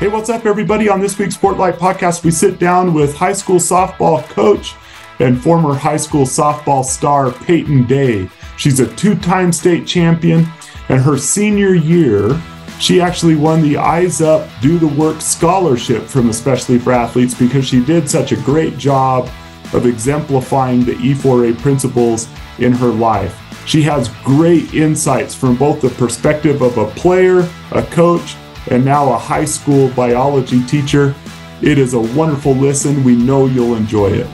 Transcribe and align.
Hey, 0.00 0.08
what's 0.08 0.28
up, 0.28 0.44
everybody? 0.44 0.88
On 0.88 1.00
this 1.00 1.16
week's 1.20 1.36
Sportlight 1.36 1.74
podcast, 1.74 2.24
we 2.24 2.32
sit 2.32 2.58
down 2.58 2.94
with 2.94 3.14
high 3.14 3.32
school 3.32 3.58
softball 3.58 4.24
coach 4.24 4.74
and 5.20 5.40
former 5.40 5.72
high 5.72 5.98
school 5.98 6.24
softball 6.24 6.84
star 6.84 7.30
Payton 7.30 7.86
Day. 7.86 8.28
She's 8.58 8.80
a 8.80 8.92
two 8.96 9.14
time 9.14 9.52
state 9.52 9.86
champion, 9.86 10.46
and 10.88 11.00
her 11.00 11.16
senior 11.16 11.74
year, 11.74 12.38
she 12.80 13.00
actually 13.00 13.36
won 13.36 13.62
the 13.62 13.76
Eyes 13.76 14.20
Up 14.20 14.50
Do 14.60 14.80
the 14.80 14.88
Work 14.88 15.20
scholarship 15.20 16.02
from 16.02 16.28
Especially 16.28 16.80
for 16.80 16.92
Athletes 16.92 17.32
because 17.32 17.64
she 17.64 17.82
did 17.82 18.10
such 18.10 18.32
a 18.32 18.36
great 18.38 18.76
job 18.76 19.30
of 19.72 19.86
exemplifying 19.86 20.84
the 20.84 20.94
E4A 20.94 21.56
principles 21.60 22.28
in 22.58 22.72
her 22.72 22.90
life. 22.90 23.40
She 23.64 23.80
has 23.82 24.08
great 24.24 24.74
insights 24.74 25.36
from 25.36 25.54
both 25.56 25.80
the 25.80 25.90
perspective 25.90 26.62
of 26.62 26.78
a 26.78 26.90
player, 26.90 27.48
a 27.70 27.82
coach, 27.84 28.34
and 28.70 28.84
now 28.84 29.12
a 29.12 29.18
high 29.18 29.44
school 29.44 29.88
biology 29.90 30.64
teacher. 30.66 31.14
It 31.62 31.78
is 31.78 31.94
a 31.94 32.00
wonderful 32.00 32.54
listen. 32.54 33.04
We 33.04 33.16
know 33.16 33.46
you'll 33.46 33.76
enjoy 33.76 34.08
it. 34.08 34.26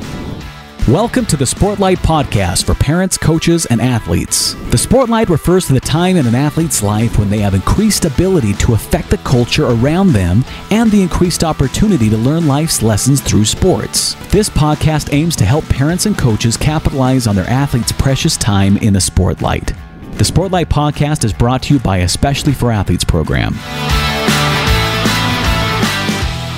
Welcome 0.88 1.26
to 1.26 1.36
the 1.36 1.44
Sportlight 1.44 1.98
Podcast 1.98 2.64
for 2.64 2.74
parents, 2.74 3.16
coaches, 3.16 3.66
and 3.66 3.80
athletes. 3.80 4.54
The 4.54 4.76
Sportlight 4.76 5.28
refers 5.28 5.66
to 5.66 5.74
the 5.74 5.80
time 5.80 6.16
in 6.16 6.26
an 6.26 6.34
athlete's 6.34 6.82
life 6.82 7.18
when 7.18 7.30
they 7.30 7.38
have 7.38 7.54
increased 7.54 8.06
ability 8.06 8.54
to 8.54 8.72
affect 8.72 9.10
the 9.10 9.18
culture 9.18 9.66
around 9.66 10.12
them 10.12 10.44
and 10.70 10.90
the 10.90 11.02
increased 11.02 11.44
opportunity 11.44 12.08
to 12.08 12.16
learn 12.16 12.48
life's 12.48 12.82
lessons 12.82 13.20
through 13.20 13.44
sports. 13.44 14.14
This 14.30 14.48
podcast 14.48 15.12
aims 15.12 15.36
to 15.36 15.44
help 15.44 15.68
parents 15.68 16.06
and 16.06 16.18
coaches 16.18 16.56
capitalize 16.56 17.26
on 17.26 17.36
their 17.36 17.48
athletes' 17.48 17.92
precious 17.92 18.36
time 18.36 18.76
in 18.78 18.94
the 18.94 18.98
Sportlight. 18.98 19.76
The 20.16 20.24
Sportlight 20.24 20.66
Podcast 20.66 21.24
is 21.24 21.32
brought 21.32 21.62
to 21.64 21.74
you 21.74 21.80
by 21.80 21.98
Especially 21.98 22.52
for 22.52 22.72
Athletes 22.72 23.04
program. 23.04 23.54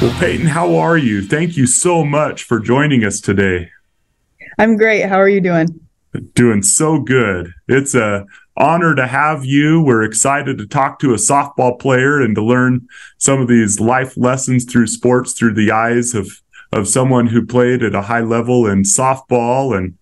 Well, 0.02 0.19
Payton, 0.19 0.48
how 0.48 0.74
are 0.74 0.98
you? 0.98 1.23
Thank 1.23 1.56
you 1.56 1.65
so 1.65 2.05
much 2.05 2.42
for 2.42 2.59
joining 2.59 3.05
us 3.05 3.20
today. 3.20 3.70
I'm 4.59 4.77
great. 4.77 5.03
How 5.09 5.20
are 5.20 5.28
you 5.28 5.41
doing? 5.41 5.69
Doing 6.34 6.64
so 6.64 6.98
good. 6.98 7.55
It's 7.69 7.94
a 7.94 8.27
honor 8.56 8.97
to 8.97 9.06
have 9.06 9.44
you. 9.44 9.81
We're 9.81 10.03
excited 10.03 10.59
to 10.59 10.67
talk 10.67 10.98
to 10.98 11.12
a 11.12 11.19
softball 11.19 11.78
player 11.78 12.20
and 12.20 12.34
to 12.34 12.42
learn 12.42 12.89
some 13.19 13.41
of 13.41 13.47
these 13.47 13.78
life 13.78 14.17
lessons 14.17 14.64
through 14.64 14.89
sports 14.89 15.34
through 15.34 15.55
the 15.55 15.70
eyes 15.70 16.14
of 16.14 16.42
of 16.72 16.89
someone 16.89 17.28
who 17.28 17.47
played 17.47 17.84
at 17.84 17.94
a 17.94 18.03
high 18.03 18.22
level 18.22 18.66
in 18.66 18.83
softball 18.83 19.78
and 19.78 19.97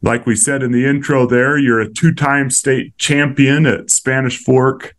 like 0.00 0.24
we 0.24 0.36
said 0.36 0.62
in 0.62 0.72
the 0.72 0.86
intro 0.86 1.26
there, 1.26 1.58
you're 1.58 1.80
a 1.80 1.92
two-time 1.92 2.48
state 2.48 2.96
champion 2.96 3.66
at 3.66 3.90
Spanish 3.90 4.42
Fork 4.42 4.96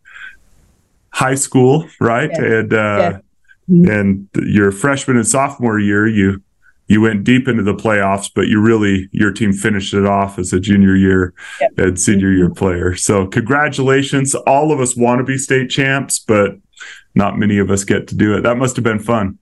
High 1.14 1.34
School, 1.34 1.88
right? 2.00 2.30
Yeah. 2.32 2.44
And 2.44 2.74
uh, 2.74 2.78
yeah. 2.78 3.20
Mm-hmm. 3.70 3.92
and 3.92 4.30
your 4.48 4.72
freshman 4.72 5.18
and 5.18 5.28
sophomore 5.28 5.80
year, 5.80 6.08
you 6.08 6.42
you 6.88 7.02
went 7.02 7.24
deep 7.24 7.48
into 7.48 7.62
the 7.62 7.76
playoffs, 7.76 8.32
but 8.34 8.48
you 8.48 8.60
really 8.60 9.10
your 9.12 9.32
team 9.32 9.54
finished 9.54 9.94
it 9.94 10.08
off 10.08 10.40
as 10.40 10.52
a 10.54 10.60
junior 10.60 10.96
year 10.96 11.36
yep. 11.62 11.72
and 11.78 12.00
senior 12.00 12.32
year 12.32 12.46
mm-hmm. 12.46 12.56
player. 12.56 12.96
So 12.96 13.28
congratulations! 13.28 14.34
All 14.34 14.72
of 14.72 14.80
us 14.80 14.96
want 14.98 15.20
to 15.20 15.24
be 15.24 15.38
state 15.38 15.70
champs, 15.70 16.18
but 16.18 16.58
not 17.14 17.38
many 17.38 17.60
of 17.60 17.70
us 17.70 17.84
get 17.84 18.08
to 18.08 18.16
do 18.16 18.36
it. 18.36 18.42
That 18.42 18.58
must 18.58 18.76
have 18.76 18.84
been 18.84 19.00
fun. 19.00 19.38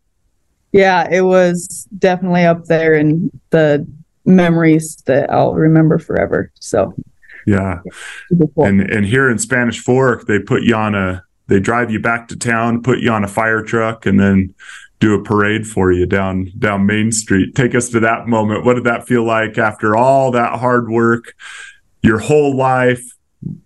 Yeah, 0.73 1.07
it 1.09 1.21
was 1.21 1.87
definitely 1.97 2.43
up 2.43 2.65
there 2.65 2.93
in 2.93 3.31
the 3.51 3.87
memories 4.25 4.97
that 5.05 5.31
I'll 5.31 5.53
remember 5.53 5.99
forever. 5.99 6.51
So 6.59 6.93
yeah, 7.45 7.79
and 8.57 8.81
and 8.81 9.05
here 9.05 9.29
in 9.29 9.37
Spanish 9.37 9.79
Fork, 9.79 10.27
they 10.27 10.37
put 10.37 10.63
you 10.63 10.75
on 10.75 10.95
a 10.95 11.23
they 11.47 11.59
drive 11.59 11.91
you 11.91 11.99
back 11.99 12.27
to 12.27 12.37
town, 12.37 12.83
put 12.83 12.99
you 12.99 13.11
on 13.11 13.23
a 13.23 13.27
fire 13.27 13.63
truck, 13.63 14.05
and 14.05 14.19
then 14.19 14.53
do 14.99 15.13
a 15.13 15.23
parade 15.23 15.67
for 15.67 15.91
you 15.91 16.05
down 16.05 16.51
down 16.57 16.85
Main 16.85 17.11
Street. 17.11 17.55
Take 17.55 17.75
us 17.75 17.89
to 17.89 17.99
that 18.01 18.27
moment. 18.27 18.65
What 18.65 18.75
did 18.75 18.83
that 18.85 19.07
feel 19.07 19.23
like 19.23 19.57
after 19.57 19.95
all 19.95 20.31
that 20.31 20.59
hard 20.59 20.89
work, 20.89 21.35
your 22.01 22.19
whole 22.19 22.55
life? 22.55 23.03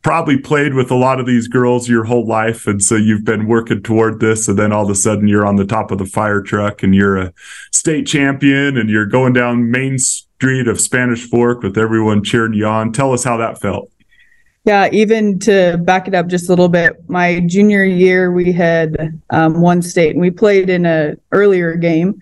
Probably 0.02 0.38
played 0.38 0.74
with 0.74 0.92
a 0.92 0.96
lot 0.96 1.20
of 1.20 1.26
these 1.26 1.48
girls 1.48 1.88
your 1.88 2.04
whole 2.04 2.28
life, 2.28 2.68
and 2.68 2.84
so 2.84 2.96
you've 2.96 3.24
been 3.24 3.48
working 3.48 3.82
toward 3.82 4.20
this, 4.20 4.48
and 4.50 4.60
then 4.60 4.74
all 4.74 4.84
of 4.84 4.90
a 4.90 4.96
sudden 4.96 5.30
you're 5.30 5.46
on 5.46 5.56
the 5.56 5.66
top 5.66 5.92
of 5.92 5.98
the 5.98 6.06
fire 6.06 6.42
truck, 6.42 6.84
and 6.84 6.94
you're 6.94 7.18
a 7.18 7.34
state 7.72 8.06
champion, 8.06 8.78
and 8.78 8.90
you're 8.90 9.06
going 9.06 9.32
down 9.32 9.72
Main 9.72 9.98
Street 9.98 10.68
of 10.68 10.82
Spanish 10.82 11.28
Fork 11.28 11.64
with 11.64 11.78
everyone 11.78 12.22
cheering 12.22 12.54
you 12.54 12.68
on. 12.68 12.92
Tell 12.92 13.14
us 13.14 13.24
how 13.24 13.38
that 13.38 13.62
felt. 13.62 13.90
Yeah, 14.64 14.90
even 14.92 15.40
to 15.40 15.80
back 15.80 16.08
it 16.08 16.14
up 16.14 16.28
just 16.28 16.48
a 16.48 16.52
little 16.52 16.70
bit, 16.70 17.10
my 17.10 17.40
junior 17.40 17.84
year 17.84 18.32
we 18.32 18.52
had 18.52 19.20
um, 19.32 19.60
won 19.60 19.82
state, 19.82 20.12
and 20.12 20.22
we 20.22 20.30
played 20.30 20.70
in 20.70 20.86
a 20.86 21.16
earlier 21.32 21.74
game. 21.76 22.22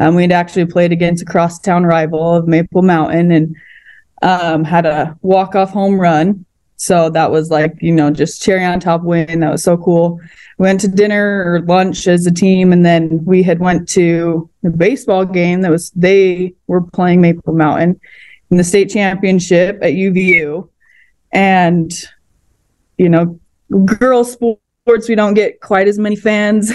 Um, 0.00 0.16
we 0.16 0.22
had 0.22 0.32
actually 0.32 0.66
played 0.66 0.90
against 0.90 1.22
a 1.22 1.26
crosstown 1.26 1.84
rival 1.84 2.34
of 2.34 2.48
Maple 2.48 2.82
Mountain, 2.82 3.30
and 3.30 3.56
um, 4.22 4.64
had 4.64 4.86
a 4.86 5.16
walk 5.22 5.54
off 5.54 5.70
home 5.70 6.00
run. 6.00 6.44
So 6.78 7.10
that 7.10 7.30
was 7.30 7.48
like 7.48 7.76
you 7.80 7.92
know 7.92 8.10
just 8.10 8.42
cherry 8.42 8.64
on 8.64 8.80
top 8.80 9.02
win. 9.04 9.38
That 9.38 9.52
was 9.52 9.62
so 9.62 9.76
cool. 9.76 10.20
We 10.58 10.64
went 10.64 10.80
to 10.80 10.88
dinner 10.88 11.44
or 11.46 11.60
lunch 11.60 12.08
as 12.08 12.26
a 12.26 12.32
team, 12.32 12.72
and 12.72 12.84
then 12.84 13.24
we 13.24 13.44
had 13.44 13.60
went 13.60 13.88
to 13.90 14.50
the 14.64 14.70
baseball 14.70 15.24
game. 15.24 15.60
That 15.60 15.70
was 15.70 15.92
they 15.92 16.54
were 16.66 16.82
playing 16.82 17.20
Maple 17.20 17.54
Mountain 17.54 18.00
in 18.50 18.56
the 18.56 18.64
state 18.64 18.90
championship 18.90 19.78
at 19.80 19.92
UVU 19.92 20.68
and 21.32 21.92
you 22.96 23.08
know 23.08 23.38
girls 23.84 24.32
sports 24.32 25.08
we 25.08 25.14
don't 25.14 25.34
get 25.34 25.60
quite 25.60 25.88
as 25.88 25.98
many 25.98 26.16
fans 26.16 26.72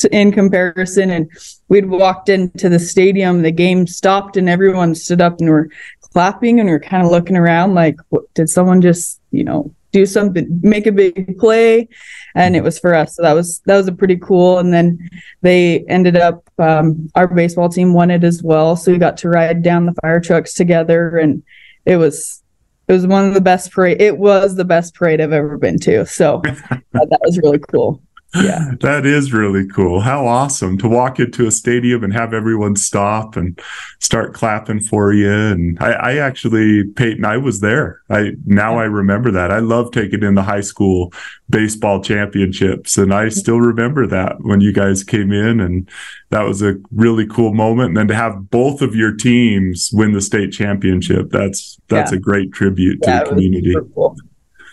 to, 0.00 0.14
in 0.14 0.32
comparison. 0.32 1.10
And 1.10 1.30
we'd 1.68 1.86
walked 1.86 2.28
into 2.28 2.68
the 2.68 2.78
stadium 2.78 3.42
the 3.42 3.50
game 3.50 3.86
stopped 3.86 4.36
and 4.36 4.48
everyone 4.48 4.94
stood 4.94 5.20
up 5.20 5.40
and 5.40 5.48
were 5.48 5.70
clapping 6.00 6.58
and 6.58 6.68
we 6.68 6.74
are 6.74 6.80
kind 6.80 7.04
of 7.04 7.10
looking 7.10 7.36
around 7.36 7.74
like 7.74 7.96
what, 8.08 8.32
did 8.34 8.48
someone 8.48 8.80
just 8.80 9.20
you 9.30 9.44
know 9.44 9.72
do 9.92 10.06
something 10.06 10.46
make 10.62 10.86
a 10.86 10.92
big 10.92 11.38
play? 11.38 11.88
And 12.34 12.56
it 12.56 12.62
was 12.62 12.78
for 12.78 12.94
us. 12.94 13.16
So 13.16 13.22
that 13.22 13.32
was 13.32 13.60
that 13.66 13.76
was 13.76 13.88
a 13.88 13.92
pretty 13.92 14.16
cool. 14.16 14.58
And 14.58 14.72
then 14.72 15.10
they 15.42 15.84
ended 15.88 16.16
up 16.16 16.48
um, 16.58 17.10
our 17.14 17.28
baseball 17.28 17.68
team 17.68 17.92
won 17.92 18.10
it 18.10 18.24
as 18.24 18.42
well. 18.42 18.76
So 18.76 18.92
we 18.92 18.98
got 18.98 19.16
to 19.18 19.28
ride 19.28 19.62
down 19.62 19.86
the 19.86 19.94
fire 20.02 20.20
trucks 20.20 20.54
together 20.54 21.16
and 21.18 21.42
it 21.86 21.96
was 21.96 22.42
it 22.90 22.94
was 22.94 23.06
one 23.06 23.28
of 23.28 23.34
the 23.34 23.40
best 23.40 23.70
parade. 23.70 24.02
It 24.02 24.18
was 24.18 24.56
the 24.56 24.64
best 24.64 24.94
parade 24.94 25.20
I've 25.20 25.32
ever 25.32 25.56
been 25.56 25.78
to. 25.80 26.04
So 26.06 26.42
that 26.44 27.20
was 27.22 27.38
really 27.38 27.60
cool 27.70 28.02
yeah. 28.34 28.72
That 28.80 29.04
is 29.06 29.32
really 29.32 29.66
cool. 29.66 30.00
How 30.00 30.26
awesome 30.26 30.78
to 30.78 30.88
walk 30.88 31.18
into 31.18 31.46
a 31.46 31.50
stadium 31.50 32.04
and 32.04 32.12
have 32.12 32.32
everyone 32.32 32.76
stop 32.76 33.36
and 33.36 33.58
start 33.98 34.34
clapping 34.34 34.80
for 34.80 35.12
you. 35.12 35.30
And 35.30 35.78
i, 35.80 35.92
I 35.92 36.16
actually 36.16 36.84
Payton 36.84 37.24
i 37.24 37.36
was 37.36 37.60
there. 37.60 38.00
I 38.08 38.32
now 38.46 38.78
i 38.78 38.84
remember 38.84 39.30
that. 39.32 39.50
I 39.50 39.58
love 39.58 39.90
taking 39.90 40.22
in 40.22 40.34
the 40.34 40.42
high 40.42 40.60
school 40.60 41.12
baseball 41.48 42.00
championships 42.00 42.96
and 42.96 43.12
i 43.12 43.28
still 43.28 43.60
remember 43.60 44.06
that 44.06 44.36
when 44.40 44.60
you 44.60 44.72
guys 44.72 45.02
came 45.02 45.32
in 45.32 45.60
and 45.60 45.88
that 46.30 46.42
was 46.42 46.62
a 46.62 46.76
really 46.92 47.26
cool 47.26 47.52
moment. 47.52 47.88
And 47.88 47.96
then 47.96 48.08
to 48.08 48.14
have 48.14 48.50
both 48.50 48.82
of 48.82 48.94
your 48.94 49.14
teams 49.14 49.90
win 49.92 50.12
the 50.12 50.20
state 50.20 50.52
championship 50.52 51.30
that's 51.30 51.78
that's 51.88 52.12
yeah. 52.12 52.18
a 52.18 52.20
great 52.20 52.52
tribute 52.52 53.02
to 53.02 53.10
yeah, 53.10 53.24
the 53.24 53.30
community. 53.30 53.74
cool. 53.94 54.16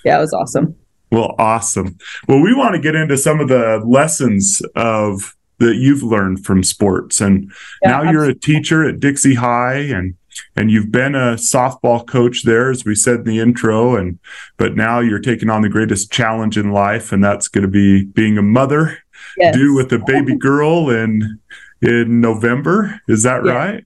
yeah 0.05 0.17
it 0.17 0.21
was 0.21 0.33
awesome 0.33 0.75
well, 1.11 1.35
awesome. 1.37 1.97
Well, 2.27 2.41
we 2.41 2.53
want 2.53 2.75
to 2.75 2.81
get 2.81 2.95
into 2.95 3.17
some 3.17 3.39
of 3.39 3.47
the 3.47 3.81
lessons 3.85 4.61
of 4.75 5.35
that 5.59 5.75
you've 5.75 6.03
learned 6.03 6.45
from 6.45 6.63
sports. 6.63 7.21
And 7.21 7.51
yeah, 7.81 7.91
now 7.91 8.11
you're 8.11 8.25
a 8.25 8.35
teacher 8.35 8.87
at 8.87 8.99
Dixie 8.99 9.35
High 9.35 9.77
and 9.77 10.15
and 10.55 10.69
you've 10.69 10.91
been 10.91 11.15
a 11.15 11.33
softball 11.33 12.05
coach 12.05 12.43
there 12.43 12.69
as 12.69 12.85
we 12.85 12.93
said 12.93 13.21
in 13.21 13.23
the 13.23 13.39
intro 13.39 13.95
and 13.95 14.19
but 14.57 14.75
now 14.75 14.99
you're 14.99 15.17
taking 15.17 15.49
on 15.49 15.63
the 15.63 15.69
greatest 15.69 16.11
challenge 16.11 16.59
in 16.59 16.71
life 16.71 17.11
and 17.11 17.23
that's 17.23 17.47
going 17.47 17.63
to 17.63 17.67
be 17.67 18.03
being 18.03 18.37
a 18.37 18.43
mother 18.43 18.99
yes. 19.35 19.55
due 19.55 19.73
with 19.73 19.91
a 19.93 19.99
baby 20.05 20.35
girl 20.39 20.91
in 20.91 21.39
in 21.81 22.21
November. 22.21 22.99
Is 23.07 23.23
that 23.23 23.45
yeah. 23.45 23.51
right? 23.51 23.85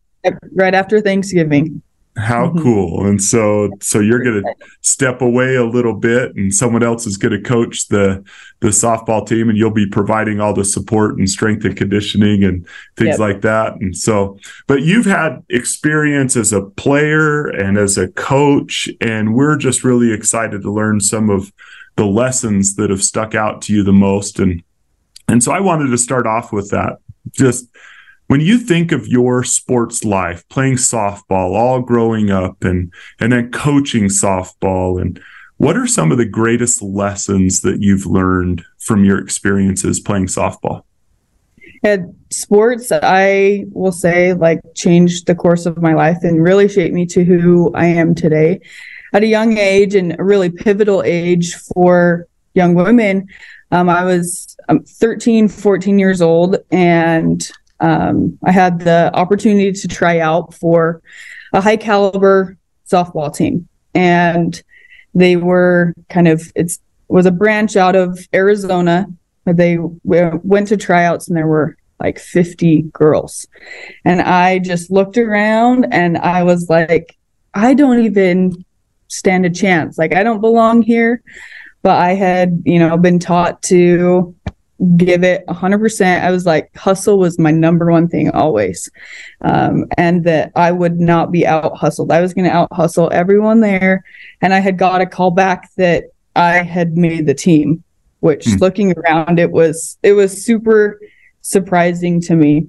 Right 0.53 0.73
after 0.73 1.01
Thanksgiving. 1.01 1.81
How 2.17 2.47
mm-hmm. 2.47 2.61
cool. 2.61 3.05
And 3.05 3.21
so 3.21 3.69
so 3.79 3.99
you're 3.99 4.21
going 4.21 4.43
to 4.43 4.55
step 4.81 5.21
away 5.21 5.55
a 5.55 5.63
little 5.63 5.93
bit 5.93 6.35
and 6.35 6.53
someone 6.53 6.83
else 6.83 7.07
is 7.07 7.17
going 7.17 7.31
to 7.31 7.41
coach 7.41 7.87
the 7.87 8.23
the 8.59 8.67
softball 8.67 9.25
team 9.25 9.47
and 9.47 9.57
you'll 9.57 9.71
be 9.71 9.87
providing 9.87 10.41
all 10.41 10.53
the 10.53 10.65
support 10.65 11.17
and 11.17 11.29
strength 11.29 11.63
and 11.63 11.77
conditioning 11.77 12.43
and 12.43 12.67
things 12.97 13.11
yep. 13.11 13.19
like 13.19 13.41
that. 13.41 13.75
And 13.75 13.95
so 13.95 14.37
but 14.67 14.81
you've 14.81 15.05
had 15.05 15.43
experience 15.49 16.35
as 16.35 16.51
a 16.51 16.63
player 16.63 17.47
and 17.47 17.77
as 17.77 17.97
a 17.97 18.09
coach 18.09 18.89
and 18.99 19.33
we're 19.33 19.57
just 19.57 19.85
really 19.85 20.11
excited 20.11 20.63
to 20.63 20.71
learn 20.71 20.99
some 20.99 21.29
of 21.29 21.53
the 21.95 22.05
lessons 22.05 22.75
that 22.75 22.89
have 22.89 23.03
stuck 23.03 23.35
out 23.35 23.61
to 23.61 23.73
you 23.73 23.83
the 23.83 23.93
most 23.93 24.37
and 24.39 24.63
and 25.31 25.41
so 25.41 25.53
I 25.53 25.61
wanted 25.61 25.87
to 25.91 25.97
start 25.97 26.27
off 26.27 26.51
with 26.51 26.71
that. 26.71 26.97
Just 27.31 27.67
when 28.31 28.39
you 28.39 28.57
think 28.57 28.93
of 28.93 29.09
your 29.09 29.43
sports 29.43 30.05
life, 30.05 30.47
playing 30.47 30.75
softball, 30.75 31.53
all 31.53 31.81
growing 31.81 32.31
up 32.31 32.63
and 32.63 32.89
and 33.19 33.33
then 33.33 33.51
coaching 33.51 34.05
softball 34.05 35.01
and 35.01 35.21
what 35.57 35.75
are 35.75 35.85
some 35.85 36.13
of 36.13 36.17
the 36.17 36.25
greatest 36.25 36.81
lessons 36.81 37.59
that 37.59 37.81
you've 37.81 38.05
learned 38.05 38.63
from 38.79 39.03
your 39.03 39.19
experiences 39.19 39.99
playing 39.99 40.27
softball? 40.27 40.83
And 41.83 42.15
sports, 42.29 42.89
I 43.03 43.65
will 43.73 43.91
say, 43.91 44.31
like 44.31 44.61
changed 44.75 45.27
the 45.27 45.35
course 45.35 45.65
of 45.65 45.81
my 45.81 45.93
life 45.93 46.19
and 46.23 46.41
really 46.41 46.69
shaped 46.69 46.93
me 46.93 47.05
to 47.07 47.25
who 47.25 47.73
I 47.75 47.87
am 47.87 48.15
today. 48.15 48.61
At 49.11 49.23
a 49.23 49.27
young 49.27 49.57
age 49.57 49.93
and 49.93 50.17
a 50.17 50.23
really 50.23 50.49
pivotal 50.49 51.03
age 51.03 51.53
for 51.53 52.27
young 52.53 52.75
women, 52.75 53.27
um, 53.71 53.89
I 53.89 54.05
was 54.05 54.55
um, 54.69 54.83
13, 54.83 55.49
14 55.49 55.99
years 55.99 56.21
old, 56.21 56.57
and 56.71 57.51
um, 57.81 58.37
I 58.45 58.51
had 58.51 58.79
the 58.79 59.11
opportunity 59.13 59.71
to 59.71 59.87
try 59.87 60.19
out 60.19 60.53
for 60.53 61.01
a 61.51 61.59
high 61.59 61.77
caliber 61.77 62.57
softball 62.89 63.35
team. 63.35 63.67
And 63.93 64.61
they 65.13 65.35
were 65.35 65.93
kind 66.09 66.27
of, 66.27 66.51
it 66.55 66.77
was 67.07 67.25
a 67.25 67.31
branch 67.31 67.75
out 67.75 67.95
of 67.95 68.19
Arizona. 68.33 69.07
They 69.45 69.77
went 69.79 70.67
to 70.67 70.77
tryouts 70.77 71.27
and 71.27 71.35
there 71.35 71.47
were 71.47 71.75
like 71.99 72.19
50 72.19 72.83
girls. 72.93 73.47
And 74.05 74.21
I 74.21 74.59
just 74.59 74.91
looked 74.91 75.17
around 75.17 75.87
and 75.91 76.17
I 76.17 76.43
was 76.43 76.69
like, 76.69 77.17
I 77.53 77.73
don't 77.73 78.03
even 78.03 78.63
stand 79.07 79.45
a 79.45 79.49
chance. 79.49 79.97
Like, 79.97 80.15
I 80.15 80.23
don't 80.23 80.39
belong 80.39 80.83
here. 80.83 81.21
But 81.83 81.97
I 81.97 82.13
had, 82.13 82.61
you 82.63 82.77
know, 82.77 82.95
been 82.95 83.17
taught 83.17 83.63
to 83.63 84.35
give 84.97 85.23
it 85.23 85.45
100%. 85.47 86.21
I 86.21 86.31
was 86.31 86.45
like, 86.45 86.75
hustle 86.75 87.19
was 87.19 87.37
my 87.37 87.51
number 87.51 87.91
one 87.91 88.07
thing 88.07 88.31
always. 88.31 88.89
Um, 89.41 89.85
and 89.97 90.23
that 90.23 90.51
I 90.55 90.71
would 90.71 90.99
not 90.99 91.31
be 91.31 91.45
out 91.45 91.77
hustled. 91.77 92.11
I 92.11 92.21
was 92.21 92.33
going 92.33 92.45
to 92.45 92.55
out 92.55 92.73
hustle 92.73 93.09
everyone 93.11 93.61
there. 93.61 94.03
And 94.41 94.53
I 94.53 94.59
had 94.59 94.77
got 94.77 95.01
a 95.01 95.05
call 95.05 95.31
back 95.31 95.69
that 95.77 96.05
I 96.35 96.63
had 96.63 96.97
made 96.97 97.27
the 97.27 97.33
team, 97.33 97.83
which 98.21 98.45
mm. 98.45 98.59
looking 98.59 98.93
around, 98.97 99.39
it 99.39 99.51
was, 99.51 99.97
it 100.01 100.13
was 100.13 100.43
super 100.43 100.99
surprising 101.41 102.19
to 102.21 102.35
me. 102.35 102.67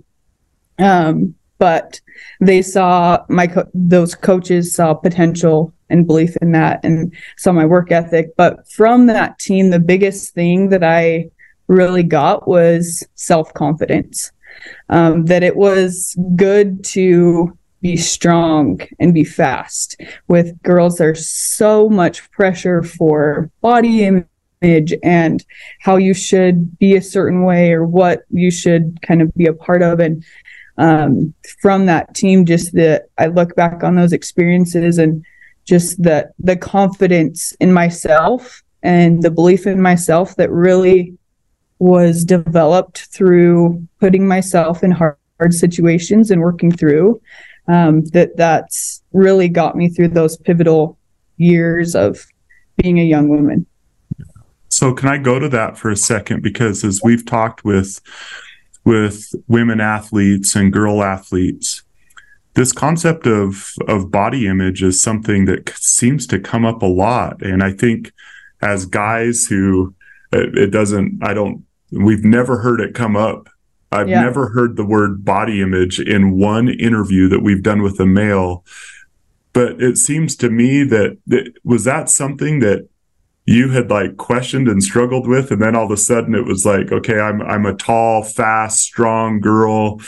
Um, 0.78 1.34
but 1.58 2.00
they 2.40 2.60
saw 2.60 3.24
my, 3.28 3.46
co- 3.46 3.70
those 3.72 4.14
coaches 4.14 4.74
saw 4.74 4.92
potential 4.94 5.72
and 5.88 6.06
belief 6.06 6.36
in 6.42 6.52
that 6.52 6.84
and 6.84 7.14
saw 7.38 7.52
my 7.52 7.64
work 7.64 7.90
ethic. 7.90 8.36
But 8.36 8.68
from 8.68 9.06
that 9.06 9.38
team, 9.38 9.70
the 9.70 9.78
biggest 9.78 10.34
thing 10.34 10.70
that 10.70 10.82
I 10.82 11.30
really 11.68 12.02
got 12.02 12.46
was 12.46 13.06
self 13.14 13.52
confidence. 13.54 14.32
Um, 14.90 15.24
that 15.26 15.42
it 15.42 15.56
was 15.56 16.14
good 16.36 16.84
to 16.84 17.56
be 17.80 17.96
strong 17.96 18.80
and 19.00 19.12
be 19.12 19.24
fast. 19.24 20.00
With 20.28 20.60
girls, 20.62 20.96
there's 20.96 21.28
so 21.28 21.88
much 21.88 22.30
pressure 22.30 22.82
for 22.82 23.50
body 23.60 24.04
image 24.04 24.94
and 25.02 25.44
how 25.80 25.96
you 25.96 26.14
should 26.14 26.78
be 26.78 26.96
a 26.96 27.02
certain 27.02 27.44
way 27.44 27.72
or 27.72 27.84
what 27.84 28.22
you 28.30 28.50
should 28.50 29.00
kind 29.02 29.20
of 29.20 29.34
be 29.34 29.46
a 29.46 29.52
part 29.52 29.82
of. 29.82 30.00
And 30.00 30.24
um, 30.78 31.34
from 31.60 31.86
that 31.86 32.14
team, 32.14 32.46
just 32.46 32.72
that 32.74 33.08
I 33.18 33.26
look 33.26 33.54
back 33.56 33.82
on 33.82 33.96
those 33.96 34.12
experiences 34.12 34.98
and 34.98 35.24
just 35.64 36.02
the 36.02 36.30
the 36.38 36.56
confidence 36.56 37.52
in 37.60 37.72
myself 37.72 38.62
and 38.82 39.22
the 39.22 39.30
belief 39.30 39.66
in 39.66 39.80
myself 39.80 40.34
that 40.36 40.50
really 40.50 41.16
was 41.82 42.24
developed 42.24 43.06
through 43.06 43.84
putting 43.98 44.28
myself 44.28 44.84
in 44.84 44.92
hard, 44.92 45.16
hard 45.40 45.52
situations 45.52 46.30
and 46.30 46.40
working 46.40 46.70
through 46.70 47.20
um, 47.66 48.04
that 48.06 48.36
that's 48.36 49.02
really 49.12 49.48
got 49.48 49.76
me 49.76 49.88
through 49.88 50.06
those 50.06 50.36
pivotal 50.36 50.96
years 51.38 51.96
of 51.96 52.24
being 52.76 53.00
a 53.00 53.02
young 53.02 53.28
woman. 53.28 53.66
So 54.68 54.94
can 54.94 55.08
i 55.08 55.18
go 55.18 55.40
to 55.40 55.48
that 55.48 55.76
for 55.76 55.90
a 55.90 55.96
second? 55.96 56.40
Because 56.40 56.84
as 56.84 57.00
we've 57.02 57.26
talked 57.26 57.64
with 57.64 58.00
with 58.84 59.32
women 59.48 59.80
athletes 59.80 60.54
and 60.54 60.72
girl 60.72 61.02
athletes 61.02 61.82
this 62.54 62.72
concept 62.72 63.26
of 63.26 63.72
of 63.88 64.10
body 64.10 64.46
image 64.46 64.82
is 64.82 65.02
something 65.02 65.46
that 65.46 65.68
seems 65.76 66.26
to 66.28 66.38
come 66.38 66.64
up 66.64 66.82
a 66.82 66.86
lot. 66.86 67.42
And 67.42 67.62
i 67.62 67.72
think 67.72 68.12
as 68.60 68.86
guys 68.86 69.46
who 69.46 69.94
it, 70.32 70.56
it 70.56 70.70
doesn't 70.70 71.18
i 71.22 71.34
don't 71.34 71.64
We've 71.92 72.24
never 72.24 72.58
heard 72.58 72.80
it 72.80 72.94
come 72.94 73.16
up. 73.16 73.48
I've 73.90 74.08
yeah. 74.08 74.22
never 74.22 74.48
heard 74.48 74.76
the 74.76 74.86
word 74.86 75.24
body 75.24 75.60
image 75.60 76.00
in 76.00 76.38
one 76.38 76.68
interview 76.68 77.28
that 77.28 77.40
we've 77.40 77.62
done 77.62 77.82
with 77.82 78.00
a 78.00 78.06
male. 78.06 78.64
But 79.52 79.82
it 79.82 79.98
seems 79.98 80.34
to 80.36 80.48
me 80.48 80.82
that, 80.84 81.18
that 81.26 81.52
was 81.62 81.84
that 81.84 82.08
something 82.08 82.60
that 82.60 82.88
you 83.44 83.70
had 83.70 83.90
like 83.90 84.16
questioned 84.16 84.68
and 84.68 84.82
struggled 84.82 85.26
with 85.26 85.50
and 85.50 85.60
then 85.60 85.74
all 85.74 85.84
of 85.84 85.90
a 85.90 85.96
sudden 85.96 86.34
it 86.34 86.44
was 86.44 86.64
like 86.64 86.92
okay 86.92 87.18
i'm 87.18 87.42
i'm 87.42 87.66
a 87.66 87.74
tall 87.74 88.22
fast 88.22 88.78
strong 88.78 89.40
girl 89.40 90.00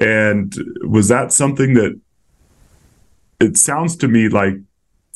and 0.00 0.54
was 0.82 1.08
that 1.08 1.32
something 1.32 1.74
that 1.74 2.00
it 3.40 3.56
sounds 3.56 3.96
to 3.96 4.06
me 4.06 4.28
like 4.28 4.54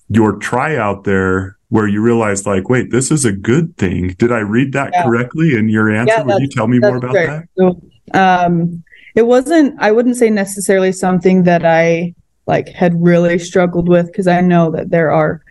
your 0.09 0.37
try 0.37 0.76
out 0.76 1.05
there 1.05 1.56
where 1.73 1.89
you 1.89 2.03
realize 2.03 2.47
like 2.47 2.69
wait 2.69 2.91
this 2.91 3.11
is 3.11 3.25
a 3.25 3.33
good 3.33 3.75
thing 3.79 4.09
did 4.19 4.31
i 4.31 4.41
read 4.41 4.75
that 4.75 4.91
yeah. 4.93 5.05
correctly 5.05 5.57
in 5.57 5.71
your 5.71 5.91
answer 5.91 6.13
yeah, 6.19 6.23
would 6.23 6.43
you 6.43 6.47
tell 6.47 6.67
me 6.67 6.79
more 6.79 6.97
about 6.97 7.13
great. 7.13 7.27
that 7.27 7.49
so, 7.57 7.81
um, 8.13 8.85
it 9.15 9.27
wasn't 9.27 9.75
i 9.81 9.91
wouldn't 9.91 10.19
say 10.19 10.29
necessarily 10.29 10.93
something 10.93 11.45
that 11.45 11.65
i 11.65 12.15
like 12.47 12.69
had 12.69 12.93
really 13.03 13.39
struggled 13.39 13.89
with 13.89 14.07
because 14.09 14.27
i 14.27 14.39
know 14.39 14.71
that 14.71 14.91
there 14.91 15.11
are 15.11 15.43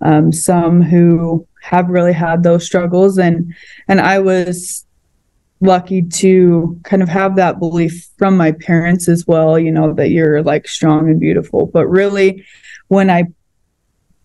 um, 0.00 0.32
some 0.32 0.82
who 0.82 1.46
have 1.62 1.88
really 1.88 2.12
had 2.12 2.42
those 2.42 2.66
struggles 2.66 3.16
and 3.16 3.54
and 3.86 4.00
i 4.00 4.18
was 4.18 4.84
lucky 5.60 6.02
to 6.02 6.76
kind 6.82 7.04
of 7.04 7.08
have 7.08 7.36
that 7.36 7.60
belief 7.60 8.08
from 8.18 8.36
my 8.36 8.50
parents 8.50 9.08
as 9.08 9.28
well 9.28 9.56
you 9.56 9.70
know 9.70 9.92
that 9.92 10.10
you're 10.10 10.42
like 10.42 10.66
strong 10.66 11.08
and 11.08 11.20
beautiful 11.20 11.66
but 11.66 11.86
really 11.86 12.44
when 12.88 13.08
i 13.10 13.22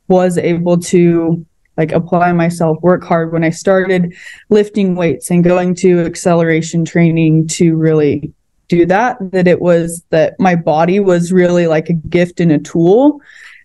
was 0.08 0.38
able 0.38 0.78
to 0.78 1.46
like 1.78 1.92
apply 1.92 2.32
myself, 2.34 2.78
work 2.82 3.04
hard 3.04 3.32
when 3.32 3.44
I 3.44 3.50
started 3.50 4.14
lifting 4.50 4.96
weights 4.96 5.32
and 5.32 5.44
going 5.44 5.74
to 5.76 6.02
acceleration 6.02 6.86
training 6.86 7.48
to 7.50 7.76
really 7.76 8.32
do 8.68 8.86
that, 8.86 9.18
that 9.32 9.48
it 9.48 9.60
was 9.62 10.04
that 10.10 10.40
my 10.40 10.56
body 10.56 11.00
was 11.00 11.34
really 11.34 11.68
like 11.68 11.90
a 11.90 11.94
gift 11.94 12.40
and 12.40 12.52
a 12.52 12.60
tool. 12.60 13.22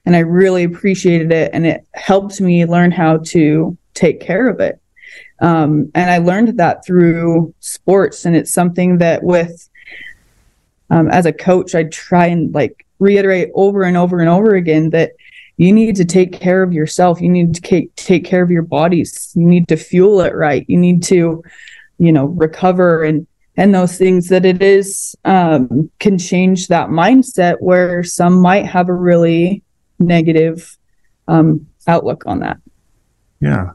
And 0.07 0.17
I 0.17 0.21
really 0.21 0.65
appreciated 0.65 1.33
it. 1.33 1.51
And 1.53 1.67
it 1.67 1.87
helped 1.95 2.41
me 2.41 2.65
learn 2.65 2.91
how 2.93 3.19
to 3.19 3.77
take 3.95 4.21
care 4.21 4.49
of 4.49 4.61
it. 4.61 4.81
Um, 5.41 5.91
and 5.95 6.11
I 6.11 6.19
learned 6.19 6.59
that 6.59 6.85
through 6.85 7.55
sports. 7.61 8.25
And 8.25 8.35
it's 8.35 8.53
something 8.53 8.99
that 8.99 9.23
with, 9.23 9.69
um, 10.91 11.11
as 11.11 11.27
a 11.27 11.33
coach, 11.33 11.75
I 11.75 11.85
try 11.85 12.27
and 12.27 12.55
like 12.55 12.87
reiterate 12.99 13.51
over 13.55 13.83
and 13.83 13.97
over 13.97 14.19
and 14.21 14.29
over 14.29 14.55
again 14.55 14.91
that 14.91 15.13
you 15.59 15.73
need 15.73 15.97
to 15.97 16.05
take 16.05 16.33
care 16.33 16.63
of 16.63 16.73
yourself. 16.73 17.21
You 17.21 17.29
need 17.29 17.55
to 17.57 17.89
take 17.97 18.25
care 18.25 18.43
of 18.43 18.51
your 18.51 18.63
bodies. 18.63 19.33
You 19.35 19.45
need 19.45 19.69
to 19.69 19.77
fuel 19.77 20.21
it 20.21 20.35
right. 20.35 20.65
You 20.69 20.79
need 20.79 21.03
to 21.05 21.43
you 21.99 22.13
know 22.13 22.27
recover 22.27 23.03
and 23.03 23.27
and 23.57 23.75
those 23.75 23.99
things 23.99 24.29
that 24.29 24.45
it 24.45 24.63
is 24.63 25.17
um, 25.25 25.91
can 25.99 26.17
change 26.17 26.69
that 26.69 26.91
mindset 26.91 27.57
where 27.59 28.05
some 28.05 28.41
might 28.41 28.67
have 28.67 28.89
a 28.89 28.95
really 28.95 29.65
negative 29.99 30.79
um, 31.27 31.67
outlook 31.89 32.23
on 32.25 32.39
that. 32.39 32.59
Yeah. 33.41 33.73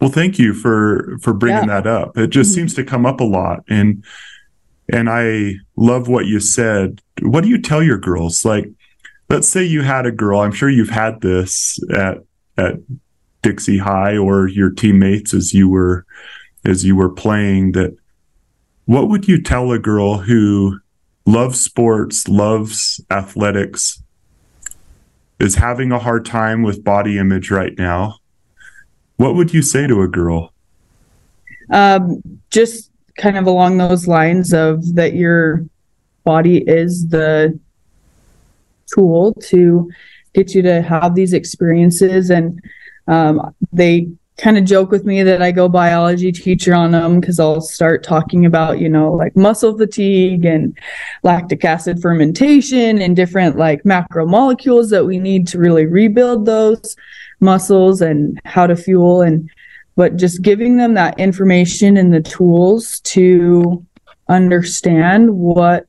Well 0.00 0.10
thank 0.10 0.38
you 0.38 0.54
for 0.54 1.18
for 1.20 1.34
bringing 1.34 1.68
yeah. 1.68 1.80
that 1.80 1.86
up. 1.88 2.16
It 2.16 2.28
just 2.28 2.50
mm-hmm. 2.50 2.60
seems 2.60 2.74
to 2.74 2.84
come 2.84 3.04
up 3.04 3.18
a 3.18 3.24
lot. 3.24 3.64
And 3.68 4.04
and 4.90 5.10
i 5.10 5.54
love 5.74 6.06
what 6.06 6.26
you 6.26 6.38
said. 6.38 7.02
What 7.20 7.42
do 7.42 7.50
you 7.50 7.60
tell 7.60 7.82
your 7.82 7.98
girls? 7.98 8.44
Like 8.44 8.70
let's 9.28 9.48
say 9.48 9.62
you 9.62 9.82
had 9.82 10.06
a 10.06 10.12
girl 10.12 10.40
i'm 10.40 10.52
sure 10.52 10.68
you've 10.68 10.90
had 10.90 11.20
this 11.20 11.78
at 11.94 12.18
at 12.56 12.74
dixie 13.42 13.78
high 13.78 14.16
or 14.16 14.48
your 14.48 14.70
teammates 14.70 15.32
as 15.32 15.54
you 15.54 15.68
were 15.68 16.04
as 16.64 16.84
you 16.84 16.96
were 16.96 17.10
playing 17.10 17.72
that 17.72 17.94
what 18.84 19.08
would 19.08 19.28
you 19.28 19.40
tell 19.40 19.70
a 19.72 19.78
girl 19.78 20.18
who 20.18 20.80
loves 21.26 21.60
sports 21.60 22.26
loves 22.26 23.00
athletics 23.10 24.02
is 25.38 25.54
having 25.54 25.92
a 25.92 25.98
hard 25.98 26.24
time 26.24 26.62
with 26.62 26.82
body 26.82 27.18
image 27.18 27.50
right 27.50 27.76
now? 27.78 28.16
What 29.16 29.34
would 29.34 29.52
you 29.52 29.62
say 29.62 29.86
to 29.86 30.02
a 30.02 30.08
girl? 30.08 30.52
Um, 31.70 32.22
just 32.50 32.90
kind 33.18 33.36
of 33.36 33.46
along 33.46 33.78
those 33.78 34.06
lines 34.06 34.52
of 34.52 34.94
that 34.94 35.14
your 35.14 35.64
body 36.24 36.64
is 36.66 37.08
the 37.08 37.58
tool 38.92 39.34
to 39.44 39.90
get 40.34 40.54
you 40.54 40.62
to 40.62 40.82
have 40.82 41.14
these 41.14 41.32
experiences. 41.32 42.30
And 42.30 42.60
um, 43.06 43.54
they 43.72 44.08
kind 44.38 44.56
of 44.56 44.64
joke 44.64 44.90
with 44.90 45.04
me 45.04 45.22
that 45.24 45.42
I 45.42 45.50
go 45.50 45.68
biology 45.68 46.30
teacher 46.30 46.72
on 46.72 46.92
them 46.92 47.20
because 47.20 47.40
I'll 47.40 47.60
start 47.60 48.04
talking 48.04 48.46
about, 48.46 48.78
you 48.78 48.88
know, 48.88 49.12
like 49.12 49.36
muscle 49.36 49.76
fatigue 49.76 50.44
and 50.44 50.78
lactic 51.24 51.64
acid 51.64 52.00
fermentation 52.00 53.02
and 53.02 53.16
different 53.16 53.56
like 53.56 53.82
macromolecules 53.82 54.90
that 54.90 55.04
we 55.04 55.18
need 55.18 55.48
to 55.48 55.58
really 55.58 55.86
rebuild 55.86 56.46
those 56.46 56.96
muscles 57.40 58.00
and 58.00 58.40
how 58.44 58.66
to 58.66 58.76
fuel 58.76 59.22
and 59.22 59.50
but 59.96 60.16
just 60.16 60.42
giving 60.42 60.76
them 60.76 60.94
that 60.94 61.18
information 61.18 61.96
and 61.96 62.14
the 62.14 62.20
tools 62.20 63.00
to 63.00 63.84
understand 64.28 65.36
what 65.36 65.86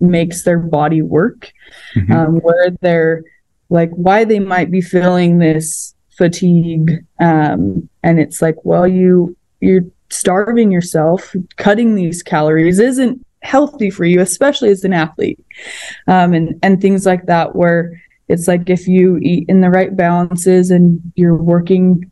makes 0.00 0.42
their 0.44 0.58
body 0.58 1.02
work, 1.02 1.52
mm-hmm. 1.94 2.12
um, 2.12 2.36
where 2.40 2.70
they're 2.80 3.22
like, 3.68 3.90
why 3.90 4.24
they 4.24 4.40
might 4.40 4.70
be 4.70 4.80
feeling 4.80 5.38
this 5.38 5.94
fatigue. 6.16 7.04
Um, 7.20 7.88
and 8.02 8.18
it's 8.18 8.42
like, 8.42 8.56
well, 8.64 8.86
you, 8.88 9.36
you're 9.60 9.84
starving 10.10 10.72
yourself, 10.72 11.34
cutting 11.56 11.94
these 11.94 12.22
calories 12.22 12.78
isn't 12.78 13.24
healthy 13.42 13.90
for 13.90 14.04
you, 14.04 14.20
especially 14.20 14.70
as 14.70 14.84
an 14.84 14.92
athlete. 14.92 15.38
Um, 16.08 16.34
and, 16.34 16.58
and 16.62 16.80
things 16.80 17.06
like 17.06 17.26
that, 17.26 17.54
where 17.54 18.02
it's 18.28 18.48
like 18.48 18.68
if 18.68 18.86
you 18.86 19.18
eat 19.18 19.48
in 19.48 19.60
the 19.60 19.70
right 19.70 19.96
balances 19.96 20.70
and 20.70 21.00
you're 21.14 21.36
working 21.36 22.10